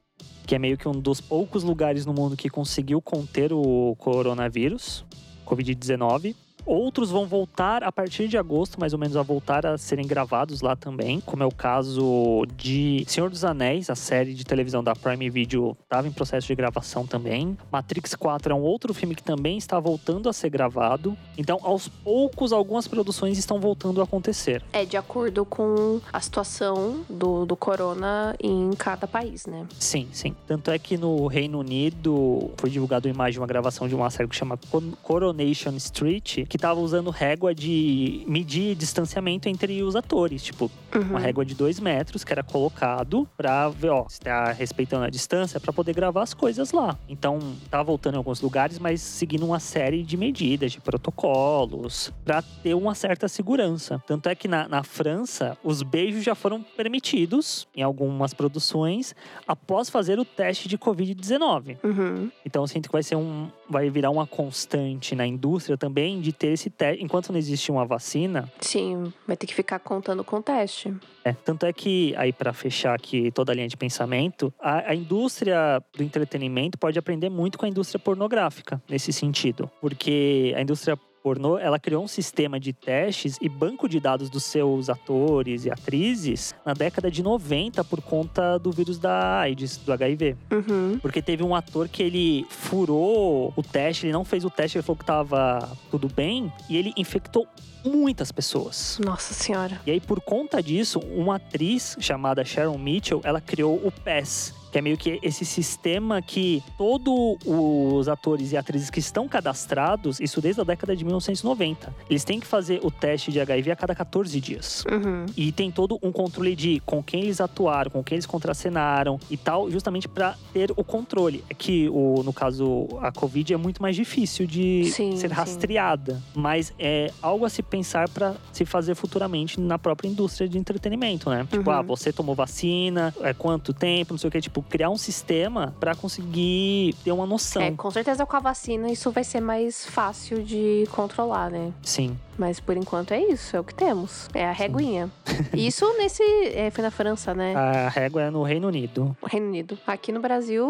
que 0.46 0.54
é 0.54 0.60
meio 0.60 0.78
que 0.78 0.86
um 0.86 0.92
dos 0.92 1.20
poucos 1.20 1.64
lugares 1.64 2.06
no 2.06 2.14
mundo 2.14 2.36
que 2.36 2.48
conseguiu 2.48 3.02
conter 3.02 3.52
o 3.52 3.96
coronavírus, 3.98 5.04
Covid-19. 5.44 6.36
Outros 6.64 7.10
vão 7.10 7.26
voltar 7.26 7.82
a 7.82 7.90
partir 7.90 8.28
de 8.28 8.38
agosto, 8.38 8.78
mais 8.78 8.92
ou 8.92 8.98
menos, 8.98 9.16
a 9.16 9.22
voltar 9.22 9.66
a 9.66 9.76
serem 9.76 10.06
gravados 10.06 10.60
lá 10.60 10.76
também, 10.76 11.20
como 11.20 11.42
é 11.42 11.46
o 11.46 11.50
caso 11.50 12.44
de 12.56 13.04
Senhor 13.06 13.28
dos 13.28 13.44
Anéis, 13.44 13.90
a 13.90 13.94
série 13.94 14.34
de 14.34 14.44
televisão 14.44 14.82
da 14.82 14.94
Prime 14.94 15.28
Video 15.28 15.76
estava 15.82 16.06
em 16.06 16.12
processo 16.12 16.46
de 16.46 16.54
gravação 16.54 17.06
também. 17.06 17.56
Matrix 17.70 18.14
4 18.14 18.52
é 18.52 18.56
um 18.56 18.62
outro 18.62 18.94
filme 18.94 19.14
que 19.14 19.22
também 19.22 19.58
está 19.58 19.78
voltando 19.80 20.28
a 20.28 20.32
ser 20.32 20.50
gravado. 20.50 21.16
Então, 21.36 21.58
aos 21.62 21.88
poucos, 21.88 22.52
algumas 22.52 22.86
produções 22.86 23.38
estão 23.38 23.60
voltando 23.60 24.00
a 24.00 24.04
acontecer. 24.04 24.62
É 24.72 24.84
de 24.84 24.96
acordo 24.96 25.44
com 25.44 26.00
a 26.12 26.20
situação 26.20 27.04
do, 27.08 27.44
do 27.44 27.56
corona 27.56 28.34
em 28.42 28.70
cada 28.76 29.06
país, 29.06 29.46
né? 29.46 29.66
Sim, 29.78 30.08
sim. 30.12 30.34
Tanto 30.46 30.70
é 30.70 30.78
que 30.78 30.96
no 30.96 31.26
Reino 31.26 31.58
Unido 31.58 32.50
foi 32.56 32.70
divulgado 32.70 33.08
uma 33.08 33.14
imagem 33.14 33.32
de 33.32 33.40
uma 33.40 33.46
gravação 33.46 33.88
de 33.88 33.94
uma 33.94 34.10
série 34.10 34.28
que 34.28 34.36
chama 34.36 34.58
Coronation 35.02 35.72
Street, 35.76 36.46
que 36.52 36.58
tava 36.58 36.78
usando 36.80 37.08
régua 37.08 37.54
de 37.54 38.24
medir 38.28 38.74
distanciamento 38.74 39.48
entre 39.48 39.82
os 39.82 39.96
atores. 39.96 40.42
Tipo, 40.42 40.70
uma 40.94 41.02
Uhum. 41.12 41.16
régua 41.16 41.46
de 41.46 41.54
dois 41.54 41.80
metros 41.80 42.22
que 42.24 42.30
era 42.30 42.42
colocado 42.42 43.26
pra 43.38 43.70
ver, 43.70 43.88
ó, 43.88 44.04
se 44.06 44.20
tá 44.20 44.52
respeitando 44.52 45.06
a 45.06 45.08
distância 45.08 45.58
pra 45.58 45.72
poder 45.72 45.94
gravar 45.94 46.20
as 46.22 46.34
coisas 46.34 46.70
lá. 46.70 46.98
Então, 47.08 47.38
tá 47.70 47.82
voltando 47.82 48.16
em 48.16 48.18
alguns 48.18 48.42
lugares, 48.42 48.78
mas 48.78 49.00
seguindo 49.00 49.46
uma 49.46 49.58
série 49.58 50.02
de 50.02 50.14
medidas, 50.14 50.72
de 50.72 50.78
protocolos, 50.82 52.12
pra 52.22 52.42
ter 52.42 52.74
uma 52.74 52.94
certa 52.94 53.28
segurança. 53.28 54.02
Tanto 54.06 54.28
é 54.28 54.34
que 54.34 54.46
na, 54.46 54.68
na 54.68 54.82
França, 54.82 55.56
os 55.64 55.82
beijos 55.82 56.22
já 56.22 56.34
foram 56.34 56.62
permitidos 56.62 57.66
em 57.74 57.80
algumas 57.82 58.34
produções 58.34 59.14
após 59.48 59.88
fazer 59.88 60.18
o 60.18 60.24
teste 60.26 60.68
de 60.68 60.76
Covid-19. 60.76 61.78
Uhum. 61.82 62.30
Então, 62.44 62.62
eu 62.62 62.66
sinto 62.66 62.88
que 62.88 62.92
vai 62.92 63.02
ser 63.02 63.16
um. 63.16 63.48
Vai 63.72 63.88
virar 63.88 64.10
uma 64.10 64.26
constante 64.26 65.14
na 65.16 65.26
indústria 65.26 65.76
também 65.78 66.20
de 66.20 66.30
ter 66.32 66.48
esse 66.48 66.68
teste. 66.68 67.02
Enquanto 67.02 67.30
não 67.30 67.38
existe 67.38 67.70
uma 67.72 67.86
vacina, 67.86 68.52
Sim, 68.60 69.12
vai 69.26 69.36
ter 69.36 69.46
que 69.46 69.54
ficar 69.54 69.78
contando 69.78 70.22
com 70.22 70.36
o 70.36 70.42
teste. 70.42 70.94
é, 71.24 71.32
tanto 71.32 71.64
é 71.64 71.72
que, 71.72 72.14
aí 72.16 72.32
para 72.32 72.52
fechar 72.52 72.94
aqui 72.94 73.30
toda 73.32 73.50
a 73.50 73.54
linha 73.54 73.68
de 73.68 73.76
pensamento, 73.76 74.52
a, 74.60 74.90
a 74.90 74.94
indústria 74.94 75.82
do 75.96 76.02
entretenimento 76.02 76.78
pode 76.78 76.98
aprender 76.98 77.30
muito 77.30 77.58
com 77.58 77.64
a 77.64 77.68
indústria 77.68 77.98
pornográfica 77.98 78.80
nesse 78.88 79.12
sentido. 79.12 79.70
Porque 79.80 80.52
a 80.54 80.60
indústria 80.60 80.98
pornô, 81.22 81.58
ela 81.58 81.78
criou 81.78 82.02
um 82.02 82.08
sistema 82.08 82.58
de 82.58 82.72
testes 82.72 83.38
e 83.40 83.48
banco 83.48 83.88
de 83.88 84.00
dados 84.00 84.28
dos 84.28 84.44
seus 84.44 84.88
atores 84.88 85.64
e 85.64 85.70
atrizes 85.70 86.54
na 86.64 86.74
década 86.74 87.10
de 87.10 87.22
90 87.22 87.84
por 87.84 88.00
conta 88.02 88.58
do 88.58 88.70
vírus 88.70 88.98
da 88.98 89.40
AIDS, 89.40 89.76
do 89.76 89.92
HIV. 89.92 90.36
Uhum. 90.50 90.98
Porque 91.00 91.22
teve 91.22 91.42
um 91.42 91.54
ator 91.54 91.88
que 91.88 92.02
ele 92.02 92.46
furou 92.50 93.52
o 93.56 93.62
teste, 93.62 94.06
ele 94.06 94.12
não 94.12 94.24
fez 94.24 94.44
o 94.44 94.50
teste, 94.50 94.78
ele 94.78 94.82
falou 94.82 94.98
que 94.98 95.04
tava 95.04 95.68
tudo 95.90 96.08
bem, 96.08 96.52
e 96.68 96.76
ele 96.76 96.92
infectou 96.96 97.46
muitas 97.84 98.30
pessoas. 98.32 98.98
Nossa 99.04 99.34
senhora. 99.34 99.80
E 99.86 99.90
aí, 99.90 100.00
por 100.00 100.20
conta 100.20 100.62
disso, 100.62 100.98
uma 101.00 101.36
atriz 101.36 101.96
chamada 102.00 102.44
Sharon 102.44 102.78
Mitchell, 102.78 103.20
ela 103.24 103.40
criou 103.40 103.76
o 103.84 103.90
PES, 103.90 104.54
que 104.72 104.78
é 104.78 104.82
meio 104.82 104.96
que 104.96 105.18
esse 105.22 105.44
sistema 105.44 106.20
que 106.22 106.62
todos 106.78 107.36
os 107.44 108.08
atores 108.08 108.52
e 108.52 108.56
atrizes 108.56 108.88
que 108.90 108.98
estão 108.98 109.28
cadastrados, 109.28 110.18
isso 110.18 110.40
desde 110.40 110.60
a 110.62 110.64
década 110.64 110.96
de 110.96 111.04
1990, 111.04 111.94
eles 112.08 112.24
têm 112.24 112.40
que 112.40 112.46
fazer 112.46 112.80
o 112.82 112.90
teste 112.90 113.30
de 113.30 113.38
HIV 113.38 113.70
a 113.70 113.76
cada 113.76 113.94
14 113.94 114.40
dias. 114.40 114.84
Uhum. 114.90 115.26
E 115.36 115.52
tem 115.52 115.70
todo 115.70 115.98
um 116.02 116.10
controle 116.10 116.56
de 116.56 116.80
com 116.86 117.02
quem 117.02 117.22
eles 117.24 117.40
atuaram, 117.40 117.90
com 117.90 118.02
quem 118.02 118.16
eles 118.16 118.24
contracenaram 118.26 119.20
e 119.30 119.36
tal, 119.36 119.70
justamente 119.70 120.08
para 120.08 120.36
ter 120.54 120.70
o 120.74 120.82
controle. 120.82 121.44
É 121.50 121.54
que, 121.54 121.88
o, 121.90 122.22
no 122.24 122.32
caso, 122.32 122.88
a 123.02 123.12
Covid 123.12 123.52
é 123.52 123.56
muito 123.58 123.82
mais 123.82 123.94
difícil 123.94 124.46
de 124.46 124.90
Sim, 124.90 125.16
ser 125.16 125.28
sim. 125.28 125.34
rastreada. 125.34 126.22
Mas 126.34 126.72
é 126.78 127.10
algo 127.20 127.44
a 127.44 127.50
se 127.50 127.62
pensar 127.62 128.08
para 128.08 128.34
se 128.52 128.64
fazer 128.64 128.94
futuramente 128.94 129.60
na 129.60 129.78
própria 129.78 130.08
indústria 130.08 130.48
de 130.48 130.56
entretenimento, 130.58 131.28
né? 131.28 131.46
Tipo, 131.50 131.70
Uhum. 131.70 131.76
ah, 131.76 131.82
você 131.82 132.12
tomou 132.12 132.34
vacina, 132.34 133.14
é 133.20 133.34
quanto 133.34 133.72
tempo, 133.74 134.14
não 134.14 134.18
sei 134.18 134.28
o 134.28 134.30
que. 134.30 134.40
Tipo, 134.40 134.61
criar 134.68 134.90
um 134.90 134.96
sistema 134.96 135.74
para 135.78 135.94
conseguir 135.94 136.94
ter 137.04 137.12
uma 137.12 137.26
noção. 137.26 137.62
É, 137.62 137.70
com 137.70 137.90
certeza 137.90 138.26
com 138.26 138.36
a 138.36 138.40
vacina 138.40 138.90
isso 138.90 139.10
vai 139.10 139.24
ser 139.24 139.40
mais 139.40 139.86
fácil 139.86 140.42
de 140.42 140.86
controlar, 140.92 141.50
né? 141.50 141.72
Sim. 141.82 142.16
Mas 142.38 142.60
por 142.60 142.76
enquanto 142.76 143.12
é 143.12 143.20
isso, 143.20 143.56
é 143.56 143.60
o 143.60 143.64
que 143.64 143.74
temos. 143.74 144.28
É 144.34 144.44
a 144.44 144.52
reguinha. 144.52 145.10
Isso 145.54 145.86
nesse. 145.98 146.22
É, 146.54 146.70
foi 146.70 146.82
na 146.82 146.90
França, 146.90 147.34
né? 147.34 147.54
A 147.54 147.88
régua 147.88 148.22
é 148.22 148.30
no 148.30 148.42
Reino 148.42 148.68
Unido. 148.68 149.16
Reino 149.24 149.46
Unido. 149.46 149.78
Aqui 149.86 150.12
no 150.12 150.20
Brasil, 150.20 150.66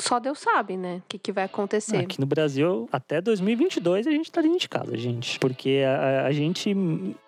só 0.00 0.18
Deus 0.18 0.38
sabe, 0.38 0.76
né? 0.76 0.96
O 0.96 1.02
que, 1.08 1.18
que 1.18 1.32
vai 1.32 1.44
acontecer. 1.44 1.98
Aqui 1.98 2.20
no 2.20 2.26
Brasil, 2.26 2.88
até 2.92 3.20
2022, 3.20 4.06
a 4.06 4.10
gente 4.10 4.30
tá 4.30 4.40
dentro 4.40 4.58
de 4.58 4.68
casa, 4.68 4.96
gente. 4.96 5.38
Porque 5.38 5.82
a, 5.86 6.26
a 6.26 6.32
gente, 6.32 6.74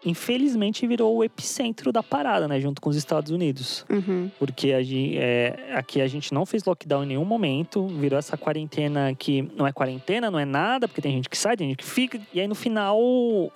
infelizmente, 0.04 0.86
virou 0.86 1.16
o 1.16 1.24
epicentro 1.24 1.92
da 1.92 2.02
parada, 2.02 2.48
né? 2.48 2.60
Junto 2.60 2.80
com 2.80 2.90
os 2.90 2.96
Estados 2.96 3.30
Unidos. 3.30 3.84
Uhum. 3.88 4.30
Porque 4.38 4.72
a, 4.72 4.80
é, 4.82 5.74
aqui 5.74 6.00
a 6.00 6.06
gente 6.06 6.32
não 6.34 6.44
fez 6.44 6.64
lockdown 6.64 7.04
em 7.04 7.08
nenhum 7.08 7.24
momento. 7.24 7.86
Virou 7.86 8.18
essa 8.18 8.36
quarentena 8.36 9.14
que 9.14 9.42
não 9.56 9.66
é 9.66 9.72
quarentena, 9.72 10.30
não 10.30 10.38
é 10.38 10.44
nada, 10.44 10.88
porque 10.88 11.00
tem 11.00 11.12
gente 11.12 11.28
que 11.28 11.38
sai, 11.38 11.56
tem 11.56 11.68
gente 11.68 11.78
que 11.78 11.84
fica. 11.84 12.20
E 12.32 12.40
aí 12.40 12.48
no 12.48 12.54
final, 12.54 12.98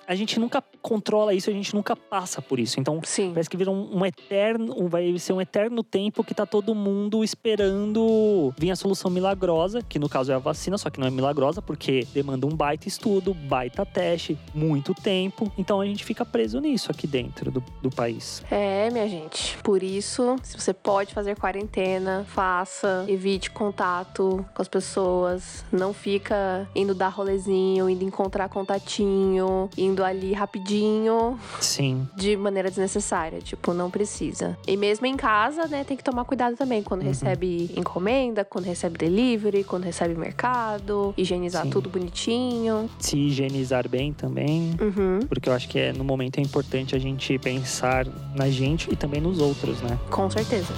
a 0.07 0.15
gente 0.15 0.22
nunca 0.39 0.63
controla 0.81 1.33
isso, 1.33 1.49
a 1.49 1.53
gente 1.53 1.73
nunca 1.73 1.95
passa 1.95 2.41
por 2.41 2.59
isso. 2.59 2.79
Então, 2.79 2.99
Sim. 3.03 3.31
parece 3.31 3.49
que 3.49 3.57
virou 3.57 3.73
um, 3.73 3.99
um 3.99 4.05
eterno. 4.05 4.87
Vai 4.87 5.17
ser 5.17 5.33
um 5.33 5.41
eterno 5.41 5.83
tempo 5.83 6.23
que 6.23 6.33
tá 6.33 6.45
todo 6.45 6.75
mundo 6.75 7.23
esperando 7.23 8.53
vir 8.57 8.71
a 8.71 8.75
solução 8.75 9.09
milagrosa, 9.09 9.81
que 9.81 9.97
no 9.97 10.09
caso 10.09 10.31
é 10.31 10.35
a 10.35 10.39
vacina, 10.39 10.77
só 10.77 10.89
que 10.89 10.99
não 10.99 11.07
é 11.07 11.09
milagrosa, 11.09 11.61
porque 11.61 12.05
demanda 12.13 12.45
um 12.45 12.55
baita 12.55 12.87
estudo, 12.87 13.33
baita 13.33 13.85
teste, 13.85 14.37
muito 14.53 14.93
tempo. 14.93 15.51
Então 15.57 15.79
a 15.79 15.85
gente 15.85 16.03
fica 16.03 16.25
preso 16.25 16.59
nisso 16.59 16.91
aqui 16.91 17.07
dentro 17.07 17.49
do, 17.49 17.63
do 17.81 17.89
país. 17.89 18.43
É, 18.51 18.89
minha 18.89 19.07
gente. 19.07 19.57
Por 19.63 19.81
isso, 19.81 20.35
se 20.43 20.59
você 20.59 20.73
pode 20.73 21.13
fazer 21.13 21.37
quarentena, 21.37 22.25
faça. 22.27 23.05
Evite 23.07 23.51
contato 23.51 24.45
com 24.53 24.61
as 24.61 24.67
pessoas. 24.67 25.63
Não 25.71 25.93
fica 25.93 26.67
indo 26.75 26.93
dar 26.93 27.09
rolezinho, 27.09 27.89
indo 27.89 28.03
encontrar 28.03 28.49
contatinho, 28.49 29.69
indo 29.77 30.02
ali 30.03 30.33
rapidinho 30.33 31.39
Sim. 31.59 32.07
de 32.15 32.35
maneira 32.37 32.69
desnecessária. 32.69 33.39
Tipo, 33.39 33.73
não 33.73 33.89
precisa. 33.89 34.57
E 34.67 34.75
mesmo 34.77 35.05
em 35.05 35.15
casa, 35.15 35.67
né, 35.67 35.83
tem 35.83 35.95
que 35.97 36.03
tomar 36.03 36.25
cuidado 36.25 36.55
também 36.55 36.81
quando 36.83 37.01
Uhum. 37.01 37.07
recebe 37.07 37.71
encomenda, 37.75 38.43
quando 38.45 38.65
recebe 38.65 38.97
delivery, 38.97 39.63
quando 39.63 39.83
recebe 39.83 40.15
mercado, 40.15 41.13
higienizar 41.17 41.63
Sim. 41.63 41.69
tudo 41.69 41.89
bonitinho. 41.89 42.89
Se 42.99 43.17
higienizar 43.17 43.87
bem 43.87 44.13
também. 44.13 44.75
Uhum, 44.79 45.19
Porque 45.27 45.49
eu 45.49 45.53
acho 45.53 45.67
que 45.67 45.79
é, 45.79 45.93
no 45.93 46.03
momento 46.03 46.37
é 46.39 46.41
importante 46.41 46.95
a 46.95 46.99
gente 46.99 47.37
pensar 47.39 48.05
na 48.35 48.49
gente 48.49 48.91
e 48.91 48.95
também 48.95 49.21
nos 49.21 49.39
outros, 49.39 49.81
né? 49.81 49.97
com 50.09 50.29
certeza. 50.29 50.73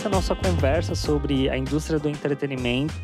Essa 0.00 0.08
nossa 0.08 0.34
conversa 0.34 0.94
sobre 0.94 1.50
a 1.50 1.58
indústria 1.58 1.98
do 1.98 2.08
entretenimento 2.08 2.94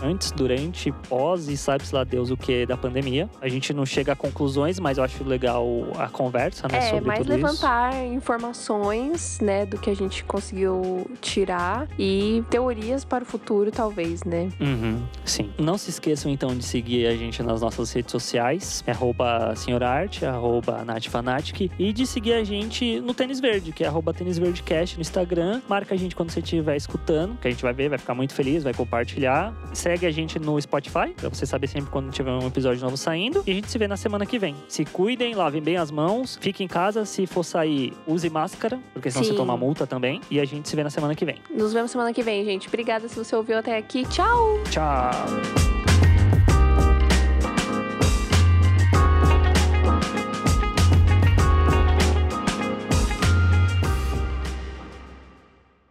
antes, 0.00 0.30
durante, 0.30 0.92
pós 1.08 1.48
e 1.48 1.56
sabe-se 1.56 1.92
lá 1.92 2.04
Deus 2.04 2.30
o 2.30 2.36
que 2.36 2.64
da 2.64 2.76
pandemia. 2.76 3.28
A 3.40 3.48
gente 3.48 3.72
não 3.72 3.84
chega 3.84 4.12
a 4.12 4.14
conclusões, 4.14 4.78
mas 4.78 4.96
eu 4.96 5.02
acho 5.02 5.24
legal 5.24 5.66
a 5.98 6.08
conversa, 6.08 6.68
né? 6.68 6.78
É, 6.78 6.90
sobre 6.90 7.04
mais 7.04 7.18
tudo 7.18 7.36
isso. 7.36 7.46
levantar 7.46 8.06
informações, 8.06 9.40
né, 9.40 9.66
do 9.66 9.76
que 9.76 9.90
a 9.90 9.96
gente 9.96 10.22
conseguiu 10.22 11.10
tirar 11.20 11.88
e 11.98 12.44
teorias 12.48 13.04
para 13.04 13.24
o 13.24 13.26
futuro, 13.26 13.72
talvez, 13.72 14.22
né? 14.22 14.48
Uhum, 14.60 15.02
sim. 15.24 15.50
Não 15.58 15.76
se 15.76 15.90
esqueçam 15.90 16.30
então 16.30 16.56
de 16.56 16.62
seguir 16.62 17.08
a 17.08 17.16
gente 17.16 17.42
nas 17.42 17.60
nossas 17.60 17.92
redes 17.92 18.12
sociais, 18.12 18.84
é 18.86 18.92
arroba 18.92 19.52
senhorarte, 19.56 20.24
arroba 20.24 20.84
natfanatic, 20.84 21.72
e 21.76 21.92
de 21.92 22.06
seguir 22.06 22.34
a 22.34 22.44
gente 22.44 23.00
no 23.00 23.12
Tênis 23.12 23.40
Verde, 23.40 23.72
que 23.72 23.82
é 23.82 23.88
arroba 23.88 24.14
Tênis 24.14 24.38
Verde 24.38 24.62
Cast 24.62 24.94
no 24.94 25.00
Instagram. 25.00 25.60
Marca 25.68 25.92
a 25.92 25.98
gente 25.98 26.14
quando 26.14 26.35
você 26.36 26.40
estiver 26.40 26.76
escutando, 26.76 27.38
que 27.38 27.48
a 27.48 27.50
gente 27.50 27.62
vai 27.62 27.72
ver, 27.72 27.88
vai 27.88 27.98
ficar 27.98 28.14
muito 28.14 28.34
feliz, 28.34 28.62
vai 28.62 28.74
compartilhar. 28.74 29.54
Segue 29.72 30.06
a 30.06 30.10
gente 30.10 30.38
no 30.38 30.60
Spotify, 30.60 31.12
pra 31.16 31.28
você 31.28 31.46
saber 31.46 31.66
sempre 31.66 31.90
quando 31.90 32.10
tiver 32.10 32.30
um 32.30 32.46
episódio 32.46 32.82
novo 32.82 32.96
saindo. 32.96 33.42
E 33.46 33.50
a 33.50 33.54
gente 33.54 33.70
se 33.70 33.78
vê 33.78 33.88
na 33.88 33.96
semana 33.96 34.26
que 34.26 34.38
vem. 34.38 34.54
Se 34.68 34.84
cuidem, 34.84 35.34
lavem 35.34 35.62
bem 35.62 35.76
as 35.76 35.90
mãos, 35.90 36.38
fiquem 36.40 36.66
em 36.66 36.68
casa. 36.68 37.04
Se 37.04 37.26
for 37.26 37.44
sair, 37.44 37.92
use 38.06 38.28
máscara, 38.28 38.78
porque 38.92 39.10
senão 39.10 39.24
Sim. 39.24 39.30
você 39.30 39.36
toma 39.36 39.56
multa 39.56 39.86
também. 39.86 40.20
E 40.30 40.40
a 40.40 40.44
gente 40.44 40.68
se 40.68 40.76
vê 40.76 40.84
na 40.84 40.90
semana 40.90 41.14
que 41.14 41.24
vem. 41.24 41.36
Nos 41.50 41.72
vemos 41.72 41.90
semana 41.90 42.12
que 42.12 42.22
vem, 42.22 42.44
gente. 42.44 42.68
Obrigada 42.68 43.08
se 43.08 43.16
você 43.16 43.34
ouviu 43.34 43.58
até 43.58 43.76
aqui. 43.76 44.06
Tchau! 44.06 44.60
Tchau! 44.70 45.66